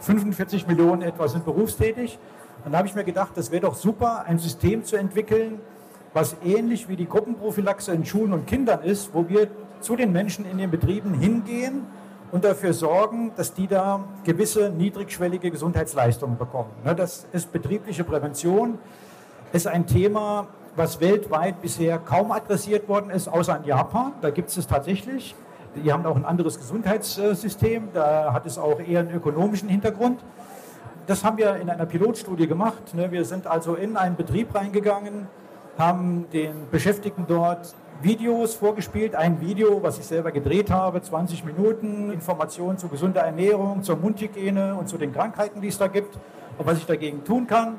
45 0.00 0.66
Millionen 0.66 1.02
etwa 1.02 1.28
sind 1.28 1.44
berufstätig. 1.44 2.18
Dann 2.64 2.74
habe 2.74 2.88
ich 2.88 2.94
mir 2.94 3.04
gedacht, 3.04 3.32
das 3.34 3.50
wäre 3.50 3.62
doch 3.62 3.74
super, 3.74 4.24
ein 4.26 4.38
System 4.38 4.84
zu 4.84 4.96
entwickeln, 4.96 5.60
was 6.14 6.36
ähnlich 6.44 6.88
wie 6.88 6.96
die 6.96 7.06
Gruppenprophylaxe 7.06 7.92
in 7.92 8.06
Schulen 8.06 8.32
und 8.32 8.46
Kindern 8.46 8.82
ist, 8.82 9.10
wo 9.12 9.28
wir 9.28 9.48
zu 9.80 9.94
den 9.94 10.10
Menschen 10.10 10.50
in 10.50 10.58
den 10.58 10.70
Betrieben 10.70 11.12
hingehen 11.12 11.82
und 12.32 12.44
dafür 12.44 12.72
sorgen, 12.72 13.32
dass 13.36 13.52
die 13.52 13.66
da 13.66 14.04
gewisse 14.24 14.70
niedrigschwellige 14.70 15.50
Gesundheitsleistungen 15.50 16.38
bekommen. 16.38 16.70
Ne, 16.84 16.94
das 16.94 17.26
ist 17.32 17.52
betriebliche 17.52 18.04
Prävention, 18.04 18.78
ist 19.52 19.66
ein 19.66 19.86
Thema, 19.86 20.48
was 20.76 21.00
weltweit 21.00 21.60
bisher 21.60 21.98
kaum 21.98 22.32
adressiert 22.32 22.88
worden 22.88 23.10
ist, 23.10 23.28
außer 23.28 23.56
in 23.56 23.64
Japan. 23.64 24.12
Da 24.20 24.30
gibt 24.30 24.50
es 24.50 24.56
es 24.56 24.66
tatsächlich. 24.66 25.34
Die 25.74 25.92
haben 25.92 26.06
auch 26.06 26.16
ein 26.16 26.24
anderes 26.24 26.58
Gesundheitssystem, 26.58 27.90
da 27.92 28.32
hat 28.32 28.46
es 28.46 28.58
auch 28.58 28.80
eher 28.80 29.00
einen 29.00 29.14
ökonomischen 29.14 29.68
Hintergrund. 29.68 30.20
Das 31.06 31.24
haben 31.24 31.38
wir 31.38 31.56
in 31.56 31.70
einer 31.70 31.86
Pilotstudie 31.86 32.46
gemacht. 32.46 32.94
Ne. 32.94 33.10
Wir 33.12 33.24
sind 33.24 33.46
also 33.46 33.74
in 33.74 33.96
einen 33.96 34.16
Betrieb 34.16 34.54
reingegangen, 34.54 35.26
haben 35.78 36.26
den 36.32 36.68
Beschäftigten 36.70 37.24
dort 37.26 37.74
Videos 38.02 38.54
vorgespielt. 38.54 39.14
Ein 39.14 39.40
Video, 39.40 39.82
was 39.82 39.98
ich 39.98 40.06
selber 40.06 40.32
gedreht 40.32 40.70
habe, 40.70 41.00
20 41.00 41.44
Minuten, 41.44 42.12
Informationen 42.12 42.78
zu 42.78 42.88
gesunder 42.88 43.22
Ernährung, 43.22 43.82
zur 43.82 43.96
Mundhygiene 43.96 44.74
und 44.74 44.88
zu 44.88 44.98
den 44.98 45.12
Krankheiten, 45.12 45.60
die 45.60 45.68
es 45.68 45.78
da 45.78 45.86
gibt 45.86 46.18
und 46.58 46.66
was 46.66 46.78
ich 46.78 46.86
dagegen 46.86 47.24
tun 47.24 47.46
kann. 47.46 47.78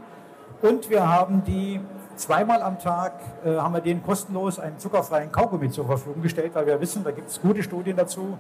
Und 0.62 0.90
wir 0.90 1.08
haben 1.08 1.44
die 1.46 1.80
zweimal 2.16 2.62
am 2.62 2.80
Tag, 2.80 3.14
äh, 3.46 3.56
haben 3.58 3.74
wir 3.74 3.82
denen 3.82 4.04
kostenlos 4.04 4.60
einen 4.60 4.78
zuckerfreien 4.78 5.32
Kaugummi 5.32 5.70
zur 5.70 5.86
Verfügung 5.86 6.22
gestellt, 6.22 6.52
weil 6.54 6.68
wir 6.68 6.82
wissen, 6.82 7.04
da 7.04 7.12
gibt 7.12 7.30
es 7.30 7.42
gute 7.42 7.64
Studien 7.64 7.96
dazu, 7.96 8.38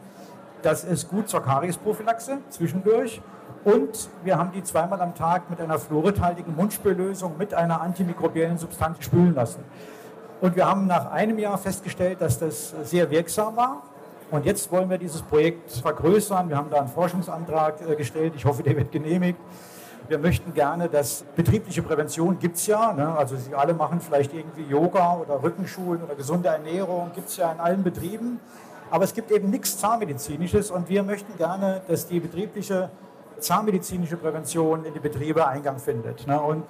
das 0.61 0.83
ist 0.83 1.09
gut 1.09 1.29
zur 1.29 1.41
Kariesprophylaxe 1.41 2.39
zwischendurch. 2.49 3.21
Und 3.63 4.09
wir 4.23 4.37
haben 4.37 4.51
die 4.51 4.63
zweimal 4.63 5.01
am 5.01 5.15
Tag 5.15 5.49
mit 5.49 5.61
einer 5.61 5.79
fluoridhaltigen 5.79 6.55
Mundspüllösung 6.55 7.37
mit 7.37 7.53
einer 7.53 7.81
antimikrobiellen 7.81 8.57
Substanz 8.57 9.03
spülen 9.03 9.35
lassen. 9.35 9.63
Und 10.41 10.55
wir 10.55 10.65
haben 10.65 10.87
nach 10.87 11.11
einem 11.11 11.39
Jahr 11.39 11.57
festgestellt, 11.57 12.21
dass 12.21 12.39
das 12.39 12.73
sehr 12.83 13.09
wirksam 13.09 13.55
war. 13.55 13.83
Und 14.31 14.45
jetzt 14.45 14.71
wollen 14.71 14.89
wir 14.89 14.97
dieses 14.97 15.21
Projekt 15.21 15.71
vergrößern. 15.71 16.49
Wir 16.49 16.57
haben 16.57 16.69
da 16.69 16.79
einen 16.79 16.87
Forschungsantrag 16.87 17.81
äh, 17.81 17.95
gestellt. 17.95 18.33
Ich 18.35 18.45
hoffe, 18.45 18.63
der 18.63 18.75
wird 18.75 18.91
genehmigt. 18.91 19.39
Wir 20.09 20.17
möchten 20.17 20.55
gerne, 20.55 20.89
dass 20.89 21.23
betriebliche 21.35 21.83
Prävention 21.83 22.39
gibt 22.39 22.57
es 22.57 22.65
ja. 22.65 22.93
Ne? 22.93 23.15
Also 23.15 23.37
Sie 23.37 23.53
alle 23.53 23.75
machen 23.75 24.01
vielleicht 24.01 24.33
irgendwie 24.33 24.63
Yoga 24.63 25.17
oder 25.17 25.43
Rückenschulen 25.43 26.03
oder 26.03 26.15
gesunde 26.15 26.49
Ernährung, 26.49 27.11
gibt 27.13 27.29
es 27.29 27.37
ja 27.37 27.51
in 27.51 27.59
allen 27.59 27.83
Betrieben. 27.83 28.39
Aber 28.89 29.03
es 29.03 29.13
gibt 29.13 29.29
eben 29.29 29.51
nichts 29.51 29.77
Zahnmedizinisches 29.77 30.71
und 30.71 30.89
wir 30.89 31.03
möchten 31.03 31.37
gerne, 31.37 31.81
dass 31.87 32.07
die 32.07 32.19
betriebliche 32.19 32.89
zahnmedizinische 33.37 34.17
Prävention 34.17 34.83
in 34.83 34.95
die 34.95 34.99
Betriebe 34.99 35.47
Eingang 35.47 35.77
findet. 35.77 36.25
Ne? 36.25 36.41
Und 36.41 36.63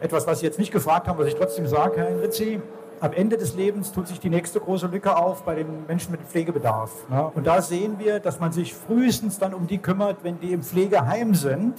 etwas, 0.00 0.26
was 0.26 0.40
Sie 0.40 0.46
jetzt 0.46 0.58
nicht 0.58 0.72
gefragt 0.72 1.08
haben, 1.08 1.18
was 1.18 1.26
ich 1.26 1.34
trotzdem 1.34 1.66
sage, 1.66 1.98
Herr 1.98 2.22
Ritzi, 2.22 2.62
am 3.00 3.12
Ende 3.12 3.36
des 3.36 3.54
Lebens 3.54 3.92
tut 3.92 4.08
sich 4.08 4.18
die 4.18 4.30
nächste 4.30 4.60
große 4.60 4.86
Lücke 4.86 5.16
auf 5.16 5.42
bei 5.42 5.56
den 5.56 5.86
Menschen 5.86 6.10
mit 6.12 6.22
Pflegebedarf. 6.22 6.90
Ne? 7.10 7.30
Und 7.34 7.46
da 7.46 7.60
sehen 7.60 7.96
wir, 7.98 8.18
dass 8.18 8.40
man 8.40 8.50
sich 8.52 8.74
frühestens 8.74 9.38
dann 9.38 9.52
um 9.52 9.66
die 9.66 9.78
kümmert, 9.78 10.18
wenn 10.22 10.40
die 10.40 10.52
im 10.52 10.62
Pflegeheim 10.62 11.34
sind. 11.34 11.74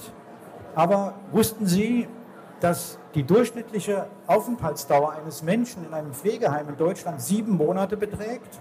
Aber 0.74 1.14
wussten 1.32 1.66
Sie, 1.66 2.08
dass 2.60 2.98
die 3.14 3.24
durchschnittliche 3.24 4.06
Aufenthaltsdauer 4.26 5.12
eines 5.12 5.42
Menschen 5.42 5.84
in 5.84 5.94
einem 5.94 6.12
Pflegeheim 6.12 6.68
in 6.68 6.76
Deutschland 6.76 7.20
sieben 7.20 7.56
Monate 7.56 7.96
beträgt? 7.96 8.60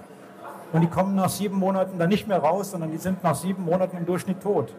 Und 0.72 0.82
die 0.82 0.88
kommen 0.88 1.16
nach 1.16 1.30
sieben 1.30 1.58
Monaten 1.58 1.98
dann 1.98 2.10
nicht 2.10 2.28
mehr 2.28 2.40
raus, 2.40 2.72
sondern 2.72 2.92
die 2.92 2.98
sind 2.98 3.24
nach 3.24 3.36
sieben 3.36 3.66
Monaten 3.66 3.98
im 3.98 4.06
Durchschnitt 4.06 4.42
tot. 4.42 4.74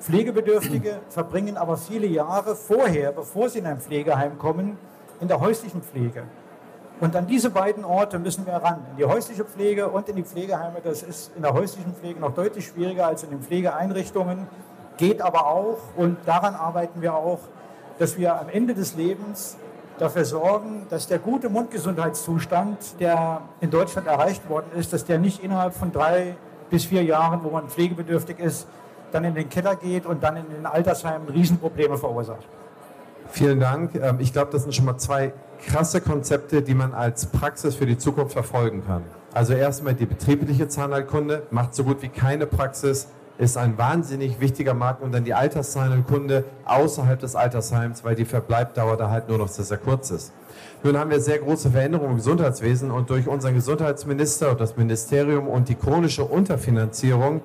Pflegebedürftige 0.00 1.00
verbringen 1.08 1.56
aber 1.56 1.76
viele 1.76 2.06
Jahre 2.06 2.54
vorher, 2.54 3.12
bevor 3.12 3.48
sie 3.48 3.58
in 3.58 3.66
ein 3.66 3.80
Pflegeheim 3.80 4.38
kommen, 4.38 4.78
in 5.20 5.28
der 5.28 5.40
häuslichen 5.40 5.82
Pflege. 5.82 6.24
Und 7.00 7.14
an 7.14 7.26
diese 7.26 7.50
beiden 7.50 7.84
Orte 7.84 8.18
müssen 8.18 8.46
wir 8.46 8.54
ran, 8.54 8.86
in 8.92 8.96
die 8.96 9.04
häusliche 9.04 9.44
Pflege 9.44 9.88
und 9.88 10.08
in 10.08 10.16
die 10.16 10.22
Pflegeheime. 10.22 10.80
Das 10.82 11.02
ist 11.02 11.32
in 11.36 11.42
der 11.42 11.52
häuslichen 11.52 11.94
Pflege 11.94 12.20
noch 12.20 12.34
deutlich 12.34 12.66
schwieriger 12.66 13.06
als 13.06 13.22
in 13.22 13.30
den 13.30 13.42
Pflegeeinrichtungen, 13.42 14.46
geht 14.96 15.20
aber 15.20 15.46
auch 15.46 15.78
und 15.96 16.16
daran 16.26 16.54
arbeiten 16.54 17.02
wir 17.02 17.14
auch, 17.14 17.40
dass 17.98 18.18
wir 18.18 18.38
am 18.38 18.48
Ende 18.48 18.74
des 18.74 18.94
Lebens 18.94 19.56
dafür 19.98 20.24
sorgen, 20.24 20.86
dass 20.90 21.06
der 21.06 21.18
gute 21.18 21.48
Mundgesundheitszustand, 21.48 23.00
der 23.00 23.42
in 23.60 23.70
Deutschland 23.70 24.06
erreicht 24.06 24.48
worden 24.48 24.66
ist, 24.76 24.92
dass 24.92 25.04
der 25.04 25.18
nicht 25.18 25.42
innerhalb 25.42 25.74
von 25.74 25.92
drei 25.92 26.36
bis 26.70 26.84
vier 26.84 27.02
Jahren, 27.02 27.42
wo 27.42 27.50
man 27.50 27.68
pflegebedürftig 27.68 28.38
ist, 28.38 28.66
dann 29.12 29.24
in 29.24 29.34
den 29.34 29.48
Keller 29.48 29.76
geht 29.76 30.04
und 30.04 30.22
dann 30.22 30.36
in 30.36 30.48
den 30.50 30.66
Altersheimen 30.66 31.28
Riesenprobleme 31.28 31.96
verursacht. 31.96 32.46
Vielen 33.28 33.60
Dank. 33.60 33.94
Ähm, 33.94 34.18
ich 34.20 34.32
glaube, 34.32 34.52
das 34.52 34.62
sind 34.62 34.74
schon 34.74 34.84
mal 34.84 34.98
zwei 34.98 35.32
krasse 35.64 36.00
Konzepte, 36.00 36.62
die 36.62 36.74
man 36.74 36.92
als 36.92 37.26
Praxis 37.26 37.74
für 37.74 37.86
die 37.86 37.98
Zukunft 37.98 38.32
verfolgen 38.32 38.84
kann. 38.86 39.04
Also 39.32 39.54
erstmal 39.54 39.94
die 39.94 40.06
betriebliche 40.06 40.68
Zahnheilkunde 40.68 41.42
macht 41.50 41.74
so 41.74 41.84
gut 41.84 42.02
wie 42.02 42.08
keine 42.08 42.46
Praxis, 42.46 43.08
ist 43.38 43.56
ein 43.56 43.76
wahnsinnig 43.76 44.40
wichtiger 44.40 44.74
Markt 44.74 45.02
und 45.02 45.12
dann 45.12 45.24
die 45.24 45.34
Alterszahnheilkunde 45.34 46.44
außerhalb 46.64 47.18
des 47.18 47.36
Altersheims, 47.36 48.04
weil 48.04 48.14
die 48.14 48.24
Verbleibdauer 48.24 48.96
da 48.96 49.10
halt 49.10 49.28
nur 49.28 49.38
noch 49.38 49.48
sehr, 49.48 49.64
sehr 49.64 49.78
kurz 49.78 50.10
ist. 50.10 50.32
Nun 50.82 50.98
haben 50.98 51.10
wir 51.10 51.20
sehr 51.20 51.38
große 51.38 51.70
Veränderungen 51.70 52.12
im 52.12 52.16
Gesundheitswesen 52.16 52.90
und 52.90 53.10
durch 53.10 53.28
unseren 53.28 53.54
Gesundheitsminister 53.54 54.50
und 54.50 54.60
das 54.60 54.76
Ministerium 54.76 55.48
und 55.48 55.68
die 55.68 55.74
chronische 55.74 56.24
Unterfinanzierung 56.24 57.42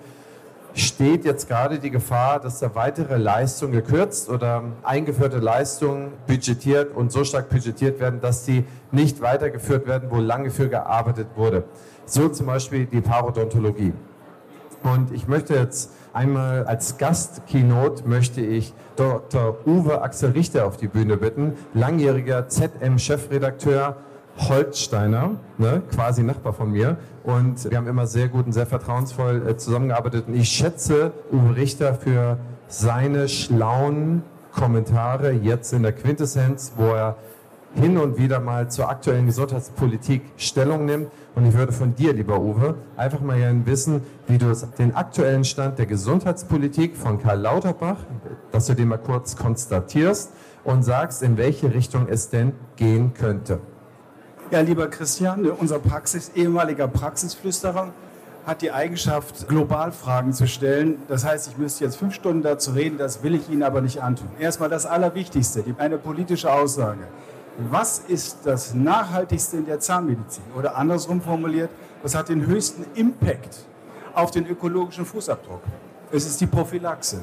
steht 0.74 1.26
jetzt 1.26 1.50
gerade 1.50 1.80
die 1.80 1.92
Gefahr, 1.92 2.40
dass 2.40 2.60
da 2.60 2.74
weitere 2.76 3.18
Leistungen 3.18 3.74
gekürzt 3.74 4.30
oder 4.30 4.64
eingeführte 4.84 5.40
Leistungen 5.40 6.14
budgetiert 6.28 6.96
und 6.96 7.12
so 7.12 7.24
stark 7.24 7.50
budgetiert 7.50 8.00
werden, 8.00 8.22
dass 8.22 8.46
die 8.46 8.64
nicht 8.92 9.22
weitergeführt 9.22 9.88
werden, 9.88 10.10
wo 10.10 10.18
lange 10.18 10.50
für 10.50 10.70
gearbeitet 10.70 11.28
wurde. 11.36 11.66
So 12.06 12.30
zum 12.30 12.46
Beispiel 12.46 12.86
die 12.86 13.02
Parodontologie. 13.02 13.94
Und 14.84 15.12
ich 15.12 15.28
möchte 15.28 15.56
jetzt 15.56 15.92
einmal 16.14 16.66
als 16.66 16.98
Gast-Keynote 16.98 18.08
möchte 18.08 18.42
ich 18.42 18.74
Dr. 18.96 19.58
Uwe 19.66 20.02
Axel 20.02 20.32
Richter 20.32 20.66
auf 20.66 20.78
die 20.78 20.88
Bühne 20.88 21.18
bitten, 21.18 21.54
langjähriger 21.74 22.48
ZM-Chefredakteur 22.48 23.98
Holzsteiner, 24.38 25.36
ne, 25.58 25.82
quasi 25.94 26.24
Nachbar 26.24 26.54
von 26.54 26.72
mir. 26.72 26.98
Und 27.24 27.70
wir 27.70 27.78
haben 27.78 27.88
immer 27.88 28.08
sehr 28.08 28.28
gut 28.28 28.46
und 28.46 28.54
sehr 28.54 28.66
vertrauensvoll 28.66 29.48
äh, 29.48 29.58
zusammengearbeitet. 29.58 30.28
Und 30.28 30.36
ich 30.36 30.50
schätze 30.50 31.12
Uwe 31.32 31.56
Richter 31.56 31.94
für 31.94 32.38
seine 32.68 33.28
schlauen 33.28 34.24
Kommentare 34.54 35.32
jetzt 35.32 35.74
in 35.74 35.84
der 35.84 35.94
Quintessenz, 35.94 36.74
wo 36.76 36.88
er 36.88 37.18
hin 37.76 37.98
und 37.98 38.18
wieder 38.18 38.40
mal 38.40 38.70
zur 38.70 38.90
aktuellen 38.90 39.26
Gesundheitspolitik 39.26 40.22
Stellung 40.38 40.86
nimmt. 40.86 41.08
Und 41.36 41.46
ich 41.46 41.56
würde 41.56 41.72
von 41.72 41.96
dir, 41.96 42.14
lieber 42.14 42.40
Uwe, 42.42 42.76
einfach 42.98 43.22
mal 43.22 43.38
gerne 43.38 43.66
wissen, 43.66 44.02
wie 44.28 44.38
du 44.38 44.54
den 44.78 44.94
aktuellen 44.94 45.46
Stand 45.46 45.80
der 45.80 45.86
Gesundheitspolitik 45.86 46.98
von 46.98 47.22
Karl 47.22 47.40
Lauterbach, 47.40 47.98
dass 48.52 48.66
du 48.68 48.76
den 48.76 48.90
mal 48.90 48.98
kurz 48.98 49.38
konstatierst 49.38 50.32
und 50.64 50.84
sagst, 50.84 51.24
in 51.24 51.38
welche 51.38 51.74
Richtung 51.74 52.08
es 52.10 52.30
denn 52.30 52.54
gehen 52.76 53.14
könnte. 53.14 53.60
Ja, 54.52 54.60
lieber 54.60 54.88
Christian, 54.90 55.46
unser 55.46 55.80
Praxis, 55.80 56.32
ehemaliger 56.36 56.90
Praxisflüsterer 56.90 57.94
hat 58.46 58.62
die 58.62 58.72
Eigenschaft, 58.72 59.48
global 59.48 59.92
Fragen 59.92 60.34
zu 60.34 60.48
stellen. 60.48 60.98
Das 61.08 61.24
heißt, 61.24 61.48
ich 61.48 61.58
müsste 61.58 61.86
jetzt 61.86 61.96
fünf 61.96 62.16
Stunden 62.16 62.42
dazu 62.42 62.72
reden, 62.72 62.98
das 62.98 63.24
will 63.24 63.36
ich 63.36 63.50
Ihnen 63.50 63.64
aber 63.64 63.82
nicht 63.82 64.02
antun. 64.02 64.30
Erstmal 64.40 64.70
das 64.70 64.86
Allerwichtigste, 64.86 65.64
eine 65.78 65.98
politische 65.98 66.52
Aussage. 66.52 67.08
Was 67.58 68.00
ist 68.00 68.40
das 68.46 68.74
Nachhaltigste 68.74 69.58
in 69.58 69.66
der 69.66 69.80
Zahnmedizin? 69.80 70.44
Oder 70.58 70.78
andersrum 70.78 71.22
formuliert, 71.22 71.70
was 72.02 72.16
hat 72.16 72.30
den 72.30 72.46
höchsten 72.46 72.86
Impact 72.96 73.66
auf 74.14 74.32
den 74.32 74.48
ökologischen 74.48 75.06
Fußabdruck? 75.06 75.62
Es 76.12 76.26
ist 76.26 76.40
die 76.40 76.48
Prophylaxe. 76.48 77.22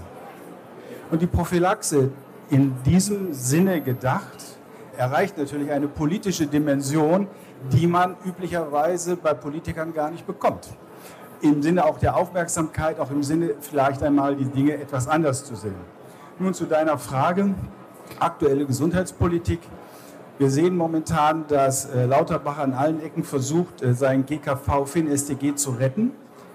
Und 1.11 1.23
die 1.23 1.27
Prophylaxe 1.27 2.11
in 2.51 2.75
diesem 2.85 3.33
Sinne 3.33 3.81
gedacht, 3.81 4.59
erreicht 4.97 5.39
natürlich 5.39 5.71
eine 5.71 5.89
politische 5.89 6.47
Dimension, 6.47 7.29
die 7.73 7.87
man 7.87 8.17
üblicherweise 8.25 9.17
bei 9.17 9.35
Politikern 9.35 9.93
gar 9.95 10.11
nicht 10.11 10.27
bekommt. 10.27 10.69
Im 11.41 11.63
Sinne 11.63 11.85
auch 11.85 11.99
der 11.99 12.17
Aufmerksamkeit, 12.17 12.99
auch 12.99 13.11
im 13.11 13.23
Sinne 13.23 13.55
vielleicht 13.61 14.03
einmal 14.03 14.35
die 14.35 14.45
Dinge 14.45 14.75
etwas 14.75 15.07
anders 15.07 15.45
zu 15.45 15.55
sehen. 15.55 15.77
Nun 16.39 16.53
zu 16.53 16.67
deiner 16.67 16.99
Frage, 16.99 17.55
aktuelle 18.19 18.67
Gesundheitspolitik. 18.67 19.61
Wir 20.39 20.51
sehen 20.51 20.77
momentan, 20.77 21.49
dass 21.49 21.87
äh, 21.87 22.07
Lauterbach 22.07 22.59
an 22.59 22.73
allen 22.73 23.03
Ecken 23.03 23.25
versucht, 23.25 23.83
äh, 23.83 23.93
sein 23.93 24.25
GKV 24.25 24.87
FinSTG 24.87 25.57
zu 25.57 25.73
retten. 25.73 26.13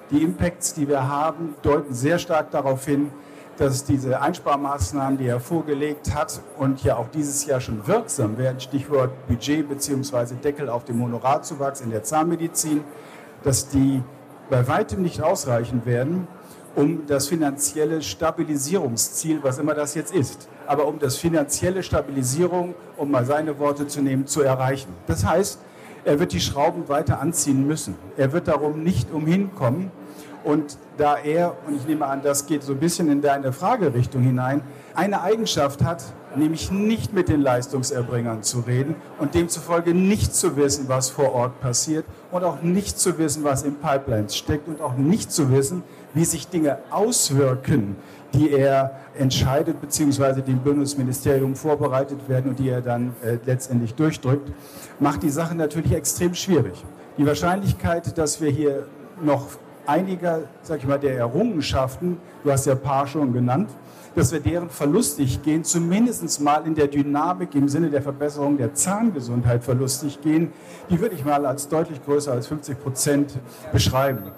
Die 0.09 0.23
Impacts, 0.23 0.73
die 0.73 0.87
wir 0.87 1.09
haben, 1.09 1.55
deuten 1.63 1.93
sehr 1.93 2.17
stark 2.17 2.49
darauf 2.51 2.85
hin, 2.85 3.11
dass 3.57 3.83
diese 3.83 4.21
Einsparmaßnahmen, 4.21 5.17
die 5.17 5.27
er 5.27 5.41
vorgelegt 5.41 6.15
hat 6.15 6.39
und 6.57 6.81
ja 6.85 6.95
auch 6.95 7.09
dieses 7.09 7.45
Jahr 7.45 7.59
schon 7.59 7.85
wirksam 7.85 8.37
werden, 8.37 8.61
Stichwort 8.61 9.11
Budget 9.27 9.67
bzw. 9.67 10.35
Deckel 10.41 10.69
auf 10.69 10.85
dem 10.85 11.03
Honorarzuwachs 11.03 11.81
in 11.81 11.91
der 11.91 12.03
Zahnmedizin, 12.03 12.85
dass 13.43 13.67
die 13.67 14.01
bei 14.49 14.65
weitem 14.65 15.01
nicht 15.01 15.21
ausreichen 15.21 15.85
werden, 15.85 16.29
um 16.75 17.05
das 17.05 17.27
finanzielle 17.27 18.01
Stabilisierungsziel, 18.01 19.43
was 19.43 19.59
immer 19.59 19.73
das 19.73 19.93
jetzt 19.93 20.13
ist, 20.13 20.47
aber 20.67 20.87
um 20.87 20.99
das 20.99 21.17
finanzielle 21.17 21.83
Stabilisierung, 21.83 22.75
um 22.97 23.11
mal 23.11 23.25
seine 23.25 23.59
Worte 23.59 23.87
zu 23.87 24.01
nehmen, 24.01 24.27
zu 24.27 24.41
erreichen. 24.41 24.89
Das 25.07 25.25
heißt, 25.25 25.59
er 26.05 26.19
wird 26.19 26.33
die 26.33 26.41
Schrauben 26.41 26.89
weiter 26.89 27.19
anziehen 27.21 27.65
müssen. 27.65 27.95
Er 28.17 28.33
wird 28.33 28.47
darum 28.47 28.83
nicht 28.83 29.11
umhinkommen, 29.11 29.91
und 30.43 30.77
da 30.97 31.17
er, 31.17 31.55
und 31.65 31.75
ich 31.75 31.87
nehme 31.87 32.05
an, 32.05 32.21
das 32.21 32.45
geht 32.45 32.63
so 32.63 32.73
ein 32.73 32.79
bisschen 32.79 33.09
in 33.09 33.21
deine 33.21 33.53
Fragerichtung 33.53 34.21
hinein, 34.21 34.61
eine 34.93 35.21
Eigenschaft 35.21 35.83
hat, 35.83 36.03
nämlich 36.35 36.69
nicht 36.69 37.13
mit 37.13 37.29
den 37.29 37.41
Leistungserbringern 37.41 38.43
zu 38.43 38.59
reden 38.59 38.95
und 39.19 39.35
demzufolge 39.35 39.93
nicht 39.93 40.35
zu 40.35 40.57
wissen, 40.57 40.89
was 40.89 41.09
vor 41.09 41.33
Ort 41.33 41.61
passiert 41.61 42.05
und 42.31 42.43
auch 42.43 42.61
nicht 42.61 42.99
zu 42.99 43.17
wissen, 43.17 43.43
was 43.43 43.63
in 43.63 43.75
Pipelines 43.75 44.35
steckt 44.35 44.67
und 44.67 44.81
auch 44.81 44.95
nicht 44.95 45.31
zu 45.31 45.51
wissen, 45.51 45.83
wie 46.13 46.25
sich 46.25 46.47
Dinge 46.47 46.79
auswirken, 46.91 47.95
die 48.33 48.51
er 48.51 48.99
entscheidet 49.17 49.79
bzw. 49.79 50.41
dem 50.41 50.59
Bundesministerium 50.59 51.55
vorbereitet 51.55 52.27
werden 52.27 52.51
und 52.51 52.59
die 52.59 52.69
er 52.69 52.81
dann 52.81 53.15
äh, 53.23 53.37
letztendlich 53.45 53.93
durchdrückt, 53.95 54.51
macht 54.99 55.23
die 55.23 55.29
Sache 55.29 55.55
natürlich 55.55 55.93
extrem 55.93 56.33
schwierig. 56.33 56.83
Die 57.17 57.25
Wahrscheinlichkeit, 57.25 58.17
dass 58.17 58.41
wir 58.41 58.49
hier 58.49 58.87
noch 59.21 59.47
einiger, 59.85 60.41
sag 60.63 60.79
ich 60.79 60.87
mal, 60.87 60.99
der 60.99 61.17
Errungenschaften, 61.17 62.17
du 62.43 62.51
hast 62.51 62.65
ja 62.65 62.73
ein 62.73 62.81
paar 62.81 63.05
schon 63.05 63.33
genannt, 63.33 63.69
dass 64.15 64.31
wir 64.31 64.39
deren 64.39 64.69
verlustig 64.69 65.41
gehen, 65.41 65.63
zumindest 65.63 66.41
mal 66.41 66.65
in 66.65 66.75
der 66.75 66.87
Dynamik 66.87 67.55
im 67.55 67.67
Sinne 67.67 67.89
der 67.89 68.01
Verbesserung 68.01 68.57
der 68.57 68.73
Zahngesundheit 68.73 69.63
verlustig 69.63 70.21
gehen, 70.21 70.51
die 70.89 70.99
würde 70.99 71.15
ich 71.15 71.25
mal 71.25 71.45
als 71.45 71.67
deutlich 71.67 72.03
größer 72.03 72.31
als 72.31 72.47
50 72.47 72.81
Prozent 72.81 73.33
beschreiben. 73.71 74.31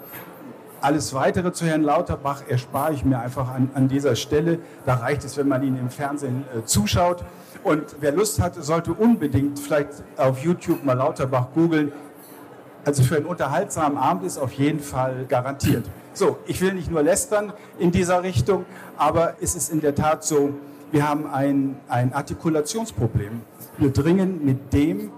Alles 0.86 1.12
Weitere 1.14 1.52
zu 1.52 1.66
Herrn 1.66 1.82
Lauterbach 1.82 2.44
erspare 2.48 2.92
ich 2.92 3.04
mir 3.04 3.18
einfach 3.18 3.52
an, 3.52 3.70
an 3.74 3.88
dieser 3.88 4.14
Stelle. 4.14 4.60
Da 4.84 4.94
reicht 4.94 5.24
es, 5.24 5.36
wenn 5.36 5.48
man 5.48 5.64
ihn 5.64 5.76
im 5.76 5.90
Fernsehen 5.90 6.44
äh, 6.56 6.64
zuschaut. 6.64 7.24
Und 7.64 7.96
wer 7.98 8.12
Lust 8.12 8.40
hat, 8.40 8.54
sollte 8.54 8.92
unbedingt 8.92 9.58
vielleicht 9.58 9.88
auf 10.16 10.38
YouTube 10.44 10.84
mal 10.84 10.92
Lauterbach 10.92 11.48
googeln. 11.56 11.90
Also 12.84 13.02
für 13.02 13.16
einen 13.16 13.26
unterhaltsamen 13.26 13.98
Abend 13.98 14.24
ist 14.26 14.38
auf 14.38 14.52
jeden 14.52 14.78
Fall 14.78 15.24
garantiert. 15.28 15.84
So, 16.12 16.38
ich 16.46 16.60
will 16.60 16.74
nicht 16.74 16.88
nur 16.88 17.02
lästern 17.02 17.52
in 17.80 17.90
dieser 17.90 18.22
Richtung, 18.22 18.64
aber 18.96 19.34
es 19.40 19.56
ist 19.56 19.72
in 19.72 19.80
der 19.80 19.96
Tat 19.96 20.22
so, 20.22 20.50
wir 20.92 21.08
haben 21.08 21.26
ein, 21.28 21.80
ein 21.88 22.12
Artikulationsproblem. 22.12 23.40
Wir 23.78 23.90
dringen 23.90 24.44
mit 24.44 24.72
dem, 24.72 25.10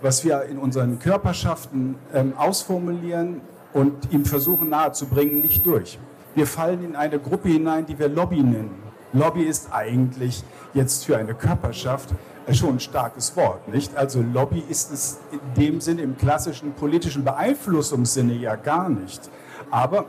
was 0.00 0.24
wir 0.24 0.44
in 0.44 0.58
unseren 0.58 1.00
Körperschaften 1.00 1.96
ähm, 2.14 2.34
ausformulieren 2.36 3.40
und 3.76 4.10
ihm 4.10 4.24
versuchen 4.24 4.70
nahezubringen, 4.70 5.42
nicht 5.42 5.66
durch. 5.66 5.98
Wir 6.34 6.46
fallen 6.46 6.82
in 6.82 6.96
eine 6.96 7.18
Gruppe 7.18 7.50
hinein, 7.50 7.84
die 7.84 7.98
wir 7.98 8.08
Lobby 8.08 8.42
nennen. 8.42 8.82
Lobby 9.12 9.42
ist 9.42 9.68
eigentlich 9.70 10.42
jetzt 10.72 11.04
für 11.04 11.18
eine 11.18 11.34
Körperschaft 11.34 12.08
schon 12.52 12.76
ein 12.76 12.80
starkes 12.80 13.36
Wort, 13.36 13.68
nicht? 13.68 13.94
Also 13.94 14.22
Lobby 14.22 14.64
ist 14.66 14.92
es 14.92 15.18
in 15.30 15.40
dem 15.62 15.80
Sinne, 15.82 16.02
im 16.02 16.16
klassischen 16.16 16.72
politischen 16.72 17.22
Beeinflussungssinne 17.22 18.32
ja 18.34 18.56
gar 18.56 18.88
nicht. 18.88 19.28
Aber 19.70 20.06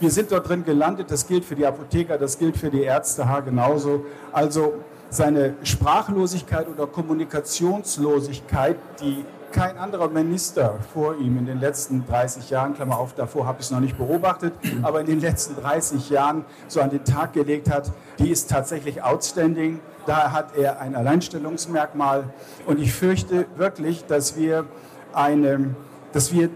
wir 0.00 0.10
sind 0.10 0.32
dort 0.32 0.48
drin 0.48 0.64
gelandet, 0.64 1.12
das 1.12 1.28
gilt 1.28 1.44
für 1.44 1.54
die 1.54 1.66
Apotheker, 1.66 2.18
das 2.18 2.38
gilt 2.38 2.56
für 2.56 2.70
die 2.70 2.82
Ärzte 2.82 3.28
H 3.28 3.40
genauso. 3.40 4.04
Also 4.32 4.74
seine 5.10 5.54
Sprachlosigkeit 5.62 6.66
oder 6.68 6.88
Kommunikationslosigkeit, 6.88 8.76
die 9.00 9.24
kein 9.54 9.78
anderer 9.78 10.08
Minister 10.08 10.80
vor 10.92 11.16
ihm 11.16 11.38
in 11.38 11.46
den 11.46 11.60
letzten 11.60 12.04
30 12.06 12.50
Jahren, 12.50 12.74
Klammer 12.74 12.98
auf, 12.98 13.14
davor 13.14 13.46
habe 13.46 13.60
ich 13.60 13.66
es 13.66 13.70
noch 13.70 13.78
nicht 13.78 13.96
beobachtet, 13.96 14.52
aber 14.82 15.00
in 15.00 15.06
den 15.06 15.20
letzten 15.20 15.54
30 15.54 16.10
Jahren 16.10 16.44
so 16.66 16.80
an 16.80 16.90
den 16.90 17.04
Tag 17.04 17.34
gelegt 17.34 17.70
hat, 17.70 17.92
die 18.18 18.30
ist 18.30 18.50
tatsächlich 18.50 19.02
outstanding. 19.02 19.80
Da 20.06 20.32
hat 20.32 20.56
er 20.56 20.80
ein 20.80 20.96
Alleinstellungsmerkmal 20.96 22.24
und 22.66 22.80
ich 22.80 22.92
fürchte 22.92 23.46
wirklich, 23.56 24.04
dass 24.06 24.36
wir 24.36 24.66
eine, 25.12 25.76
dass 26.12 26.32
wir, 26.32 26.50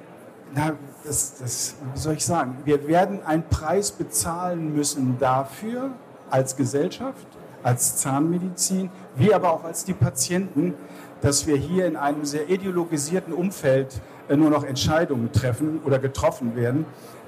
na, 0.53 0.73
das, 1.05 1.39
das, 1.39 1.77
wie 1.95 1.99
soll 1.99 2.15
ich 2.15 2.25
sagen, 2.25 2.59
wir 2.65 2.89
werden 2.89 3.25
einen 3.25 3.45
Preis 3.45 3.93
bezahlen 3.93 4.75
müssen 4.75 5.19
dafür 5.21 5.93
als 6.31 6.57
Gesellschaft, 6.57 7.27
als 7.63 7.97
Zahnmedizin, 7.99 8.91
wie 9.15 9.33
aber 9.33 9.53
auch 9.53 9.65
als 9.65 9.85
die 9.85 9.95
Patienten, 9.95 10.75
dass 11.21 11.47
wir 11.47 11.57
hier 11.57 11.87
in 11.87 11.97
einem 11.97 12.25
sehr 12.25 12.49
ideologisierten 12.49 13.33
Umfeld 13.33 14.01
äh, 14.29 14.37
nur 14.37 14.51
noch 14.51 14.65
Entscheidungen 14.65 15.33
treffen 15.33 15.81
oder 15.85 15.99
getroffen 15.99 16.57
werden, 16.57 16.87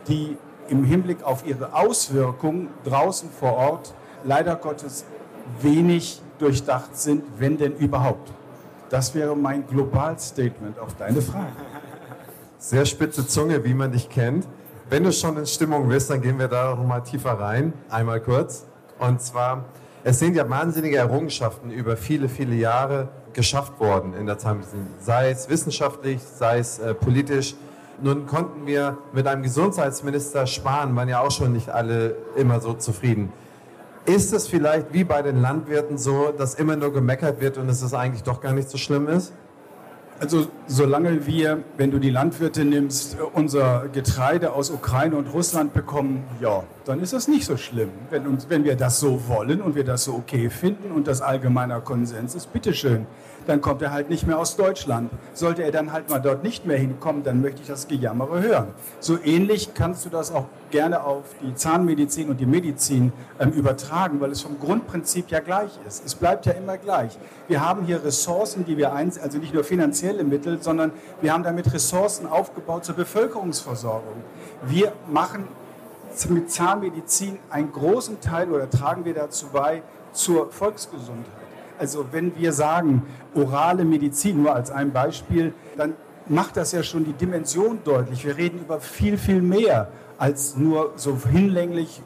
die 0.09 0.37
im 0.69 0.85
Hinblick 0.85 1.25
auf 1.25 1.45
ihre 1.47 1.75
Auswirkungen 1.75 2.69
draußen 2.85 3.29
vor 3.31 3.55
Ort 3.55 3.95
leider 4.25 4.57
Gottes 4.57 5.05
wenig 5.61 6.23
durchdacht 6.39 6.97
sind, 6.97 7.25
wenn 7.39 7.59
denn 7.59 7.77
überhaupt. 7.77 8.31
Das 8.89 9.15
wäre 9.15 9.37
mein 9.37 9.67
Globalstatement 9.67 10.79
auf 10.79 10.95
deine 10.97 11.21
Frage. 11.23 11.53
Sehr 12.59 12.85
spitze 12.87 13.27
Zunge, 13.27 13.65
wie 13.65 13.75
man 13.75 13.93
dich 13.93 14.09
kennt. 14.09 14.47
Wenn 14.89 15.05
du 15.05 15.13
schon 15.13 15.37
in 15.37 15.47
Stimmung 15.47 15.89
bist, 15.89 16.11
dann 16.11 16.21
gehen 16.21 16.39
wir 16.39 16.49
da 16.49 16.75
noch 16.75 16.85
mal 16.85 17.01
tiefer 17.01 17.33
rein. 17.33 17.73
Einmal 17.89 18.21
kurz. 18.21 18.67
Und 18.99 19.23
zwar, 19.23 19.65
es 20.03 20.19
sind 20.19 20.35
ja 20.35 20.49
wahnsinnige 20.49 20.97
Errungenschaften 20.97 21.71
über 21.71 21.97
viele, 21.97 22.29
viele 22.29 22.55
Jahre 22.55 23.09
geschafft 23.35 23.79
worden 23.81 24.15
in 24.15 24.27
der 24.27 24.39
Zahnmedizin, 24.39 24.87
sei 25.01 25.31
es 25.31 25.49
wissenschaftlich, 25.49 26.21
sei 26.23 26.59
es 26.59 26.79
äh, 26.79 26.95
politisch. 26.95 27.55
Nun 28.03 28.27
konnten 28.27 28.67
wir 28.67 28.99
mit 29.13 29.27
einem 29.27 29.43
Gesundheitsminister 29.43 30.47
sparen, 30.47 30.97
waren 30.97 31.09
ja 31.09 31.21
auch 31.21 31.31
schon 31.31 31.53
nicht 31.53 31.69
alle 31.69 32.17
immer 32.37 32.61
so 32.61 32.73
zufrieden. 32.73 33.33
Ist 34.07 34.33
es 34.33 34.49
vielleicht 34.49 34.93
wie 34.93 35.05
bei 35.05 35.21
den 35.21 35.41
Landwirten 35.41 35.99
so, 35.99 36.33
dass 36.37 36.55
immer 36.55 36.77
nur 36.77 36.93
gemeckert 36.93 37.41
wird 37.41 37.59
und 37.59 37.69
es 37.69 37.93
eigentlich 37.93 38.23
doch 38.23 38.41
gar 38.41 38.53
nicht 38.53 38.71
so 38.71 38.79
schlimm 38.79 39.07
ist? 39.09 39.33
Also 40.21 40.49
solange 40.67 41.27
wir, 41.27 41.65
wenn 41.79 41.91
du 41.91 41.99
die 41.99 42.11
Landwirte 42.11 42.67
nimmst, 42.67 43.17
unser 43.33 43.89
Getreide 43.91 44.53
aus 44.53 44.69
Ukraine 44.69 45.17
und 45.17 45.33
Russland 45.33 45.73
bekommen, 45.73 46.25
ja, 46.43 46.63
dann 46.85 47.01
ist 47.01 47.15
das 47.15 47.27
nicht 47.27 47.47
so 47.47 47.57
schlimm. 47.57 47.89
Wenn, 48.11 48.37
wenn 48.51 48.65
wir 48.65 48.77
das 48.77 49.01
so 49.01 49.27
wollen 49.29 49.63
und 49.63 49.77
wir 49.77 49.85
das 49.85 50.05
so 50.05 50.13
okay 50.13 50.51
finden 50.51 50.93
und 50.93 51.07
das 51.07 51.23
allgemeiner 51.23 51.81
Konsens 51.81 52.35
ist, 52.35 52.53
bitteschön 52.53 53.07
dann 53.47 53.61
kommt 53.61 53.83
er 53.83 53.93
halt 53.93 54.11
nicht 54.11 54.27
mehr 54.27 54.39
aus 54.39 54.57
Deutschland. 54.57 55.11
Sollte 55.35 55.63
er 55.63 55.73
dann 55.73 55.93
halt 55.93 56.11
mal 56.11 56.21
dort 56.21 56.43
nicht 56.43 56.67
mehr 56.67 56.79
hinkommen, 56.79 57.23
dann 57.23 57.41
möchte 57.41 57.63
ich 57.63 57.69
das 57.69 57.89
Gejammere 57.89 58.43
hören. 58.43 58.69
So 59.01 59.19
ähnlich 59.23 59.75
kannst 59.75 60.05
du 60.05 60.11
das 60.11 60.33
auch 60.33 60.47
gerne 60.71 61.05
auf 61.05 61.25
die 61.43 61.55
Zahnmedizin 61.55 62.29
und 62.29 62.41
die 62.41 62.47
Medizin 62.47 63.13
ähm, 63.39 63.51
übertragen, 63.51 64.21
weil 64.21 64.31
es 64.31 64.41
vom 64.41 64.59
Grundprinzip 64.61 65.31
ja 65.31 65.41
gleich 65.41 65.71
ist. 65.87 66.05
Es 66.05 66.15
bleibt 66.15 66.47
ja 66.47 66.53
immer 66.53 66.79
gleich. 66.79 67.19
Wir 67.49 67.67
haben 67.67 67.85
hier 67.85 68.05
Ressourcen, 68.05 68.65
die 68.65 68.77
wir 68.77 68.93
eins, 68.93 69.19
also 69.19 69.39
nicht 69.39 69.55
nur 69.55 69.65
finanzielle 69.65 70.25
Mittel, 70.25 70.63
sondern 70.63 70.93
wir 71.21 71.33
haben 71.33 71.43
damit 71.43 71.73
Ressourcen 71.73 72.27
aufgebaut 72.27 72.85
zur 72.85 72.95
Bevölkerungsversorgung. 72.95 74.23
Wir 74.63 74.93
machen 75.11 75.49
mit 76.29 76.51
Zahnmedizin 76.51 77.39
einen 77.51 77.73
großen 77.73 78.21
Teil 78.21 78.51
oder 78.51 78.69
tragen 78.69 79.05
wir 79.05 79.15
dazu 79.15 79.47
bei 79.53 79.83
zur 80.13 80.51
Volksgesundheit. 80.51 81.50
Also 81.81 82.05
wenn 82.13 82.37
wir 82.37 82.53
sagen, 82.53 83.05
orale 83.35 83.87
Medizin, 83.87 84.43
nur 84.43 84.55
als 84.55 84.71
ein 84.71 84.93
Beispiel, 84.93 85.55
dann 85.79 85.95
macht 86.29 86.59
das 86.59 86.73
ja 86.73 86.83
schon 86.83 87.07
die 87.07 87.15
Dimension 87.15 87.79
deutlich. 87.83 88.23
Wir 88.27 88.37
reden 88.37 88.61
über 88.61 88.81
viel, 88.81 89.17
viel 89.17 89.41
mehr, 89.41 89.89
als 90.19 90.57
nur 90.57 90.93
so 90.97 91.17
hinlänglich 91.17 92.03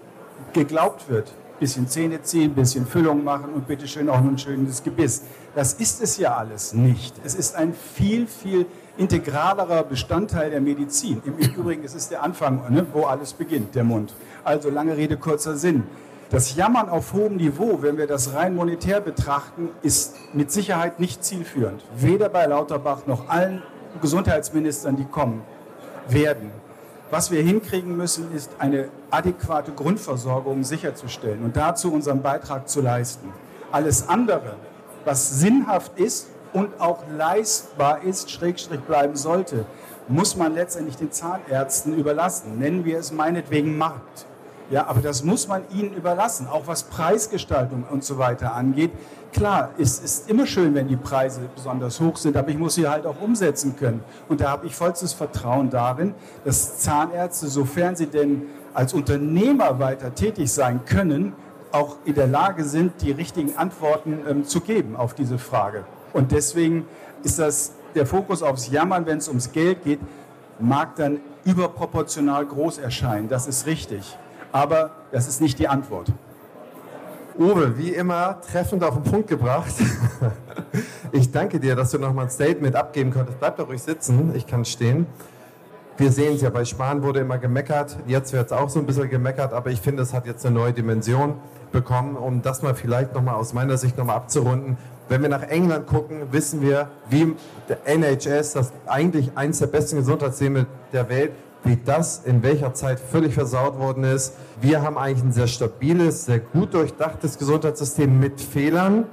geglaubt 0.52 1.10
wird. 1.10 1.34
Bisschen 1.58 1.88
Zähne 1.88 2.22
ziehen, 2.22 2.54
bisschen 2.54 2.86
Füllung 2.86 3.24
machen 3.24 3.52
und 3.52 3.66
bitteschön 3.66 4.08
auch 4.08 4.18
ein 4.18 4.38
schönes 4.38 4.84
Gebiss. 4.84 5.22
Das 5.56 5.72
ist 5.72 6.00
es 6.00 6.18
ja 6.18 6.36
alles 6.36 6.72
nicht. 6.72 7.16
Es 7.24 7.34
ist 7.34 7.56
ein 7.56 7.74
viel, 7.74 8.28
viel 8.28 8.66
integralerer 8.96 9.82
Bestandteil 9.82 10.50
der 10.50 10.60
Medizin. 10.60 11.20
Im 11.24 11.36
Übrigen 11.36 11.82
ist 11.82 11.96
es 11.96 12.08
der 12.08 12.22
Anfang, 12.22 12.72
ne, 12.72 12.86
wo 12.92 13.06
alles 13.06 13.32
beginnt, 13.32 13.74
der 13.74 13.82
Mund. 13.82 14.14
Also 14.44 14.70
lange 14.70 14.96
Rede, 14.96 15.16
kurzer 15.16 15.56
Sinn. 15.56 15.82
Das 16.34 16.56
Jammern 16.56 16.88
auf 16.88 17.12
hohem 17.12 17.36
Niveau, 17.36 17.78
wenn 17.80 17.96
wir 17.96 18.08
das 18.08 18.34
rein 18.34 18.56
monetär 18.56 19.00
betrachten, 19.00 19.68
ist 19.82 20.16
mit 20.32 20.50
Sicherheit 20.50 20.98
nicht 20.98 21.22
zielführend. 21.22 21.80
Weder 21.94 22.28
bei 22.28 22.44
Lauterbach 22.46 23.06
noch 23.06 23.28
allen 23.28 23.62
Gesundheitsministern, 24.02 24.96
die 24.96 25.04
kommen 25.04 25.42
werden. 26.08 26.50
Was 27.12 27.30
wir 27.30 27.40
hinkriegen 27.40 27.96
müssen, 27.96 28.34
ist 28.34 28.50
eine 28.58 28.88
adäquate 29.12 29.70
Grundversorgung 29.70 30.64
sicherzustellen 30.64 31.44
und 31.44 31.56
dazu 31.56 31.92
unseren 31.92 32.20
Beitrag 32.20 32.68
zu 32.68 32.80
leisten. 32.80 33.32
Alles 33.70 34.08
andere, 34.08 34.56
was 35.04 35.38
sinnhaft 35.38 36.00
ist 36.00 36.26
und 36.52 36.80
auch 36.80 37.04
leistbar 37.16 38.02
ist, 38.02 38.32
schrägstrich 38.32 38.80
bleiben 38.80 39.14
sollte, 39.14 39.66
muss 40.08 40.34
man 40.34 40.52
letztendlich 40.52 40.96
den 40.96 41.12
Zahnärzten 41.12 41.96
überlassen. 41.96 42.58
Nennen 42.58 42.84
wir 42.84 42.98
es 42.98 43.12
meinetwegen 43.12 43.78
Markt. 43.78 44.26
Ja, 44.70 44.86
aber 44.86 45.00
das 45.00 45.22
muss 45.22 45.46
man 45.46 45.62
ihnen 45.74 45.92
überlassen, 45.92 46.48
auch 46.48 46.66
was 46.66 46.84
Preisgestaltung 46.84 47.84
und 47.90 48.02
so 48.02 48.16
weiter 48.16 48.54
angeht. 48.54 48.92
Klar, 49.32 49.70
es 49.78 49.98
ist 49.98 50.30
immer 50.30 50.46
schön, 50.46 50.74
wenn 50.74 50.88
die 50.88 50.96
Preise 50.96 51.42
besonders 51.54 52.00
hoch 52.00 52.16
sind, 52.16 52.36
aber 52.36 52.48
ich 52.48 52.56
muss 52.56 52.76
sie 52.76 52.88
halt 52.88 53.04
auch 53.04 53.20
umsetzen 53.20 53.76
können. 53.76 54.02
Und 54.28 54.40
da 54.40 54.50
habe 54.50 54.66
ich 54.66 54.74
vollstes 54.74 55.12
Vertrauen 55.12 55.68
darin, 55.68 56.14
dass 56.44 56.78
Zahnärzte, 56.78 57.48
sofern 57.48 57.94
sie 57.94 58.06
denn 58.06 58.42
als 58.72 58.94
Unternehmer 58.94 59.78
weiter 59.80 60.14
tätig 60.14 60.50
sein 60.50 60.84
können, 60.86 61.34
auch 61.70 61.96
in 62.04 62.14
der 62.14 62.26
Lage 62.26 62.64
sind, 62.64 63.02
die 63.02 63.10
richtigen 63.10 63.56
Antworten 63.56 64.20
ähm, 64.28 64.44
zu 64.44 64.60
geben 64.60 64.96
auf 64.96 65.12
diese 65.12 65.38
Frage. 65.38 65.84
Und 66.12 66.32
deswegen 66.32 66.86
ist 67.22 67.38
das 67.38 67.72
der 67.94 68.06
Fokus 68.06 68.42
aufs 68.42 68.70
Jammern, 68.70 69.04
wenn 69.04 69.18
es 69.18 69.28
ums 69.28 69.52
Geld 69.52 69.84
geht, 69.84 70.00
mag 70.58 70.96
dann 70.96 71.20
überproportional 71.44 72.46
groß 72.46 72.78
erscheinen. 72.78 73.28
Das 73.28 73.46
ist 73.46 73.66
richtig 73.66 74.16
aber 74.54 74.92
das 75.10 75.26
ist 75.26 75.40
nicht 75.40 75.58
die 75.58 75.66
Antwort. 75.66 76.12
Uwe, 77.36 77.76
wie 77.76 77.90
immer 77.90 78.40
treffend 78.40 78.84
auf 78.84 78.94
den 78.94 79.02
Punkt 79.02 79.28
gebracht. 79.28 79.74
Ich 81.12 81.30
danke 81.30 81.60
dir, 81.60 81.76
dass 81.76 81.92
du 81.92 81.98
nochmal 81.98 82.24
ein 82.24 82.30
Statement 82.30 82.74
abgeben 82.74 83.12
konntest. 83.12 83.38
Bleib 83.38 83.56
doch 83.56 83.68
ruhig 83.68 83.80
sitzen, 83.80 84.32
ich 84.34 84.48
kann 84.48 84.64
stehen. 84.64 85.06
Wir 85.96 86.10
sehen 86.10 86.34
es 86.34 86.42
ja, 86.42 86.50
bei 86.50 86.64
Spahn 86.64 87.04
wurde 87.04 87.20
immer 87.20 87.38
gemeckert, 87.38 87.96
jetzt 88.08 88.32
wird 88.32 88.46
es 88.46 88.52
auch 88.52 88.68
so 88.68 88.80
ein 88.80 88.86
bisschen 88.86 89.08
gemeckert, 89.08 89.52
aber 89.52 89.70
ich 89.70 89.80
finde, 89.80 90.02
es 90.02 90.12
hat 90.12 90.26
jetzt 90.26 90.44
eine 90.44 90.56
neue 90.56 90.72
Dimension 90.72 91.34
bekommen, 91.70 92.16
um 92.16 92.42
das 92.42 92.62
mal 92.62 92.74
vielleicht 92.74 93.14
nochmal 93.14 93.36
aus 93.36 93.52
meiner 93.52 93.76
Sicht 93.76 93.96
nochmal 93.96 94.16
abzurunden. 94.16 94.76
Wenn 95.08 95.22
wir 95.22 95.28
nach 95.28 95.42
England 95.42 95.86
gucken, 95.86 96.32
wissen 96.32 96.62
wir, 96.62 96.90
wie 97.08 97.36
der 97.68 97.86
NHS, 97.86 98.54
das 98.54 98.72
eigentlich 98.86 99.36
eines 99.36 99.60
der 99.60 99.68
besten 99.68 99.98
Gesundheitssysteme 99.98 100.66
der 100.92 101.08
Welt, 101.08 101.30
wie 101.64 101.76
das 101.76 102.22
in 102.24 102.42
welcher 102.42 102.74
Zeit 102.74 103.00
völlig 103.00 103.34
versaut 103.34 103.78
worden 103.78 104.04
ist. 104.04 104.34
Wir 104.60 104.82
haben 104.82 104.98
eigentlich 104.98 105.24
ein 105.24 105.32
sehr 105.32 105.46
stabiles, 105.46 106.26
sehr 106.26 106.38
gut 106.38 106.74
durchdachtes 106.74 107.38
Gesundheitssystem 107.38 108.20
mit 108.20 108.40
Fehlern. 108.40 109.04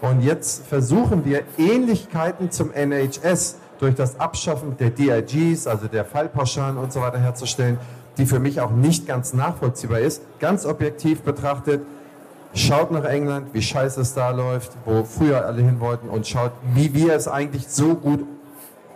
Und 0.00 0.22
jetzt 0.22 0.66
versuchen 0.66 1.24
wir 1.24 1.42
Ähnlichkeiten 1.58 2.50
zum 2.50 2.70
NHS 2.72 3.56
durch 3.80 3.94
das 3.94 4.18
Abschaffen 4.20 4.76
der 4.76 4.90
DIGs, 4.90 5.66
also 5.66 5.88
der 5.88 6.04
Fallpauschalen 6.04 6.78
und 6.78 6.92
so 6.92 7.00
weiter 7.00 7.18
herzustellen, 7.18 7.78
die 8.16 8.26
für 8.26 8.38
mich 8.38 8.60
auch 8.60 8.70
nicht 8.70 9.06
ganz 9.06 9.32
nachvollziehbar 9.34 10.00
ist. 10.00 10.22
Ganz 10.38 10.66
objektiv 10.66 11.22
betrachtet, 11.22 11.82
schaut 12.54 12.90
nach 12.90 13.04
England, 13.04 13.48
wie 13.52 13.62
scheiße 13.62 14.00
es 14.00 14.14
da 14.14 14.30
läuft, 14.30 14.72
wo 14.84 15.04
früher 15.04 15.46
alle 15.46 15.62
hin 15.62 15.80
wollten 15.80 16.08
und 16.08 16.26
schaut, 16.26 16.52
wie 16.74 16.94
wir 16.94 17.14
es 17.14 17.28
eigentlich 17.28 17.68
so 17.68 17.94
gut 17.94 18.24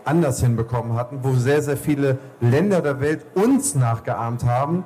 anders 0.05 0.41
hinbekommen 0.41 0.95
hatten, 0.95 1.21
wo 1.23 1.33
sehr, 1.33 1.63
sehr 1.63 1.77
viele 1.77 2.19
Länder 2.41 2.81
der 2.81 3.01
Welt 3.01 3.25
uns 3.35 3.75
nachgeahmt 3.75 4.45
haben. 4.45 4.85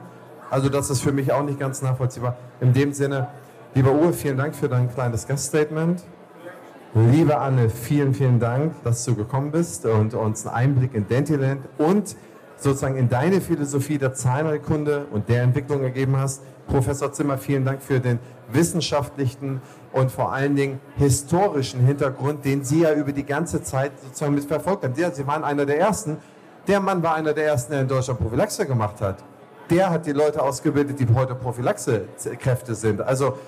Also 0.51 0.69
das 0.69 0.91
ist 0.91 1.03
für 1.03 1.13
mich 1.13 1.33
auch 1.33 1.43
nicht 1.43 1.59
ganz 1.59 1.83
nachvollziehbar. 1.83 2.37
In 2.61 2.73
dem 2.73 2.93
Sinne, 2.93 3.29
lieber 3.75 3.93
Uwe, 3.93 4.13
vielen 4.13 4.37
Dank 4.37 4.55
für 4.55 4.69
dein 4.69 4.93
kleines 4.93 5.27
Gaststatement. 5.27 6.03
Liebe 6.95 7.39
Anne, 7.39 7.69
vielen, 7.69 8.15
vielen 8.15 8.41
Dank, 8.41 8.73
dass 8.83 9.05
du 9.05 9.15
gekommen 9.15 9.51
bist 9.51 9.85
und 9.85 10.15
uns 10.15 10.47
einen 10.47 10.57
Einblick 10.57 10.95
in 10.95 11.07
Dentiland 11.07 11.61
und 11.77 12.17
sozusagen 12.57 12.97
in 12.97 13.09
deine 13.09 13.41
Philosophie 13.41 13.99
der 13.99 14.15
Zahnheilkunde 14.15 15.07
und 15.11 15.29
der 15.29 15.43
Entwicklung 15.43 15.83
gegeben 15.83 16.17
hast. 16.17 16.43
Professor 16.69 17.13
Zimmer, 17.13 17.39
vielen 17.39 17.65
Dank 17.65 17.83
für 17.83 18.01
den 18.01 18.19
wissenschaftlichen 18.51 19.61
und 19.93 20.11
vor 20.11 20.33
allen 20.33 20.57
Dingen 20.57 20.81
historischen 20.97 21.81
Hintergrund, 21.81 22.45
den 22.45 22.65
Sie 22.65 22.83
ja 22.83 22.93
über 22.93 23.13
die 23.13 23.25
ganze 23.25 23.63
Zeit 23.63 23.93
sozusagen 24.03 24.35
mitverfolgt 24.35 24.85
haben. 24.85 24.95
Sie 24.95 25.27
waren 25.27 25.45
einer 25.45 25.67
der 25.67 25.79
Ersten. 25.79 26.19
Der 26.67 26.81
Mann 26.81 27.03
war 27.03 27.15
einer 27.15 27.33
der 27.33 27.47
Ersten, 27.47 27.73
der 27.73 27.83
in 27.83 27.89
Deutschland 27.89 28.21
Prophylaxe 28.21 28.67
gemacht 28.67 29.01
hat. 29.01 29.23
Der 29.71 29.91
hat 29.91 30.07
die 30.07 30.13
Leute 30.13 30.43
ausgebildet, 30.43 30.99
die 31.01 31.07
heute 31.15 31.35
Prophylaxekräfte 31.35 32.75
sind. 32.75 33.01
Also 33.01 33.39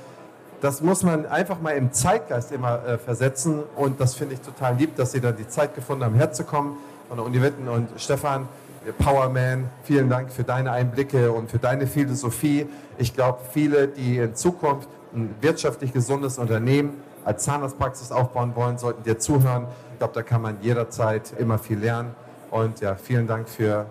das 0.61 0.81
muss 0.81 1.03
man 1.05 1.27
einfach 1.27 1.61
mal 1.61 1.71
im 1.71 1.93
Zeitgeist 1.93 2.51
immer 2.51 2.85
äh, 2.85 2.99
versetzen 2.99 3.63
und 3.77 4.01
das 4.01 4.15
finde 4.15 4.35
ich 4.35 4.41
total 4.41 4.75
lieb, 4.77 4.97
dass 4.97 5.13
Sie 5.13 5.21
dann 5.21 5.37
die 5.37 5.47
Zeit 5.47 5.75
gefunden 5.75 6.05
haben, 6.05 6.15
herzukommen 6.15 6.77
von 7.09 7.17
der 7.17 7.27
Uni 7.27 7.41
Witten 7.41 7.69
und 7.69 7.89
Stefan, 7.97 8.49
Powerman, 8.93 9.69
vielen 9.83 10.09
Dank 10.09 10.31
für 10.31 10.45
deine 10.45 10.73
Einblicke 10.73 11.33
und 11.33 11.51
für 11.51 11.59
deine 11.59 11.87
Philosophie. 11.87 12.67
Ich 12.99 13.15
glaube, 13.15 13.41
viele, 13.53 13.89
die 13.89 14.19
in 14.19 14.35
Zukunft 14.35 14.89
ein 15.15 15.35
wirtschaftlich 15.41 15.93
gesundes 15.93 16.39
Unternehmen 16.39 17.01
als 17.25 17.45
Zahnarztpraxis 17.45 18.13
aufbauen 18.13 18.55
wollen, 18.55 18.79
sollten 18.79 19.03
dir 19.03 19.19
zuhören. 19.19 19.67
Ich 19.93 19.99
glaube, 19.99 20.15
da 20.15 20.23
kann 20.23 20.43
man 20.43 20.57
jederzeit 20.61 21.33
immer 21.39 21.59
viel 21.59 21.79
lernen. 21.79 22.15
Und 22.51 22.81
ja, 22.81 22.95
vielen 22.95 23.27
Dank 23.27 23.49
für, 23.49 23.87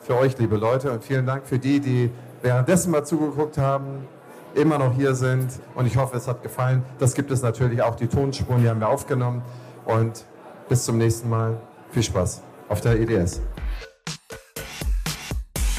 für 0.00 0.16
euch, 0.16 0.36
liebe 0.38 0.56
Leute, 0.56 0.92
und 0.92 1.02
vielen 1.04 1.26
Dank 1.26 1.46
für 1.46 1.58
die, 1.58 1.80
die 1.80 2.10
währenddessen 2.42 2.90
mal 2.90 3.04
zugeguckt 3.04 3.58
haben 3.58 4.06
immer 4.54 4.78
noch 4.78 4.94
hier 4.94 5.14
sind. 5.14 5.50
Und 5.74 5.86
ich 5.86 5.96
hoffe, 5.96 6.16
es 6.16 6.28
hat 6.28 6.42
gefallen. 6.42 6.84
Das 6.98 7.14
gibt 7.14 7.30
es 7.30 7.42
natürlich 7.42 7.82
auch. 7.82 7.94
Die 7.94 8.06
Tonspuren, 8.06 8.62
die 8.62 8.68
haben 8.68 8.80
wir 8.80 8.88
aufgenommen. 8.88 9.42
Und 9.84 10.24
bis 10.68 10.84
zum 10.84 10.98
nächsten 10.98 11.28
Mal. 11.28 11.56
Viel 11.90 12.02
Spaß 12.02 12.40
auf 12.70 12.80
der 12.80 12.98
EDS. 12.98 13.42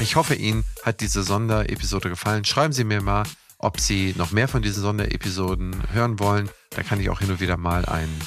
Ich 0.00 0.16
hoffe, 0.16 0.34
Ihnen 0.34 0.64
hat 0.82 1.00
diese 1.00 1.22
Sonderepisode 1.22 2.08
gefallen. 2.08 2.44
Schreiben 2.44 2.72
Sie 2.72 2.84
mir 2.84 3.00
mal, 3.00 3.24
ob 3.58 3.80
Sie 3.80 4.14
noch 4.18 4.32
mehr 4.32 4.48
von 4.48 4.60
diesen 4.60 4.82
Sonderepisoden 4.82 5.92
hören 5.92 6.18
wollen. 6.18 6.50
Da 6.70 6.82
kann 6.82 7.00
ich 7.00 7.10
auch 7.10 7.20
hin 7.20 7.30
und 7.30 7.40
wieder 7.40 7.56
mal 7.56 7.84
einen 7.86 8.20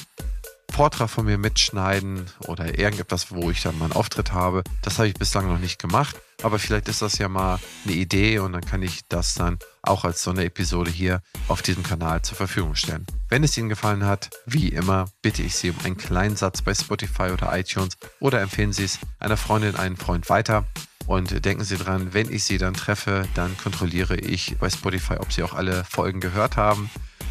Vortrag 0.72 1.10
von 1.10 1.26
mir 1.26 1.38
mitschneiden 1.38 2.26
oder 2.46 2.78
irgendetwas, 2.78 3.32
wo 3.32 3.50
ich 3.50 3.62
dann 3.62 3.78
mal 3.78 3.86
einen 3.86 3.94
Auftritt 3.94 4.32
habe. 4.32 4.62
Das 4.82 4.98
habe 4.98 5.08
ich 5.08 5.14
bislang 5.14 5.48
noch 5.48 5.58
nicht 5.58 5.80
gemacht, 5.80 6.16
aber 6.42 6.58
vielleicht 6.58 6.88
ist 6.88 7.02
das 7.02 7.18
ja 7.18 7.28
mal 7.28 7.58
eine 7.84 7.94
Idee 7.94 8.38
und 8.38 8.52
dann 8.52 8.64
kann 8.64 8.82
ich 8.82 9.00
das 9.08 9.34
dann 9.34 9.58
auch 9.82 10.04
als 10.04 10.22
so 10.22 10.30
eine 10.30 10.44
Episode 10.44 10.90
hier 10.90 11.20
auf 11.48 11.62
diesem 11.62 11.82
Kanal 11.82 12.22
zur 12.22 12.36
Verfügung 12.36 12.76
stellen. 12.76 13.06
Wenn 13.28 13.42
es 13.42 13.58
Ihnen 13.58 13.68
gefallen 13.68 14.04
hat, 14.04 14.30
wie 14.46 14.68
immer, 14.68 15.06
bitte 15.20 15.42
ich 15.42 15.56
Sie 15.56 15.70
um 15.70 15.76
einen 15.84 15.96
kleinen 15.96 16.36
Satz 16.36 16.62
bei 16.62 16.74
Spotify 16.74 17.30
oder 17.32 17.58
iTunes 17.58 17.96
oder 18.20 18.40
empfehlen 18.40 18.72
Sie 18.72 18.84
es 18.84 19.00
einer 19.18 19.36
Freundin, 19.36 19.74
einen 19.74 19.96
Freund 19.96 20.28
weiter. 20.30 20.64
Und 21.08 21.42
denken 21.46 21.64
Sie 21.64 21.78
dran, 21.78 22.12
wenn 22.12 22.30
ich 22.30 22.44
Sie 22.44 22.58
dann 22.58 22.74
treffe, 22.74 23.26
dann 23.34 23.56
kontrolliere 23.56 24.16
ich 24.16 24.58
bei 24.60 24.68
Spotify, 24.68 25.14
ob 25.14 25.32
Sie 25.32 25.42
auch 25.42 25.54
alle 25.54 25.82
Folgen 25.84 26.20
gehört 26.20 26.58
haben. 26.58 26.90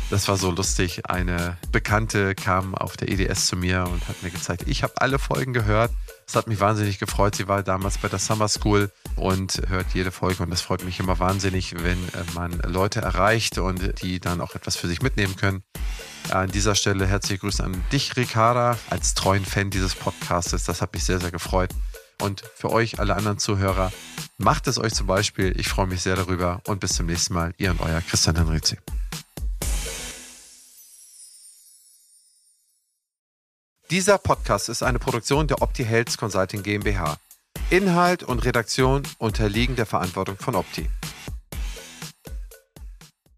Das 0.10 0.28
war 0.28 0.36
so 0.36 0.50
lustig. 0.50 1.08
Eine 1.08 1.58
Bekannte 1.72 2.34
kam 2.34 2.74
auf 2.74 2.98
der 2.98 3.10
EDS 3.10 3.46
zu 3.46 3.56
mir 3.56 3.84
und 3.84 4.08
hat 4.08 4.24
mir 4.24 4.32
gezeigt, 4.32 4.64
ich 4.66 4.82
habe 4.82 4.94
alle 4.98 5.20
Folgen 5.20 5.54
gehört. 5.54 5.92
Das 6.26 6.36
hat 6.36 6.48
mich 6.48 6.60
wahnsinnig 6.60 6.98
gefreut. 6.98 7.36
Sie 7.36 7.48
war 7.48 7.62
damals 7.62 8.00
bei 8.00 8.08
der 8.08 8.18
Summer 8.18 8.48
School 8.48 8.92
und 9.16 9.62
hört 9.68 9.94
jede 9.94 10.10
Folge. 10.12 10.42
Und 10.42 10.50
das 10.50 10.62
freut 10.62 10.84
mich 10.84 11.00
immer 11.00 11.20
wahnsinnig, 11.20 11.76
wenn 11.84 12.00
äh, 12.00 12.24
man 12.34 12.54
Leute 12.62 13.02
erreicht 13.02 13.60
und 13.60 14.02
die 14.02 14.20
dann 14.20 14.42
auch 14.42 14.56
etwas 14.56 14.76
für 14.76 14.88
sich 14.88 15.04
mitnehmen 15.04 15.36
können. 15.36 15.62
An 16.32 16.50
dieser 16.50 16.74
Stelle 16.74 17.06
herzliche 17.06 17.42
Grüße 17.42 17.64
an 17.64 17.84
dich, 17.92 18.18
Ricarda, 18.18 18.76
als 18.90 19.14
treuen 19.14 19.46
Fan 19.46 19.70
dieses 19.70 19.94
Podcasts. 19.94 20.66
Das 20.66 20.82
hat 20.82 20.94
mich 20.94 21.04
sehr, 21.04 21.20
sehr 21.20 21.32
gefreut. 21.32 21.70
Und 22.22 22.44
für 22.56 22.72
euch, 22.72 23.00
alle 23.00 23.16
anderen 23.16 23.38
Zuhörer, 23.38 23.92
macht 24.38 24.68
es 24.68 24.78
euch 24.80 24.94
zum 24.94 25.08
Beispiel. 25.08 25.58
Ich 25.60 25.68
freue 25.68 25.88
mich 25.88 26.02
sehr 26.02 26.16
darüber. 26.16 26.62
Und 26.66 26.80
bis 26.80 26.94
zum 26.94 27.06
nächsten 27.06 27.34
Mal. 27.34 27.54
Ihr 27.58 27.72
und 27.72 27.82
euer 27.82 28.02
Christian 28.02 28.36
Henrizi. 28.36 28.78
Dieser 33.90 34.18
Podcast 34.18 34.68
ist 34.68 34.84
eine 34.84 35.00
Produktion 35.00 35.48
der 35.48 35.62
Opti 35.62 35.86
Health 35.86 36.18
Consulting 36.18 36.64
GmbH. 36.64 37.18
Inhalt 37.70 38.24
und 38.24 38.44
Redaktion 38.44 39.04
unterliegen 39.18 39.76
der 39.76 39.86
Verantwortung 39.86 40.38
von 40.38 40.56
Opti. 40.56 40.90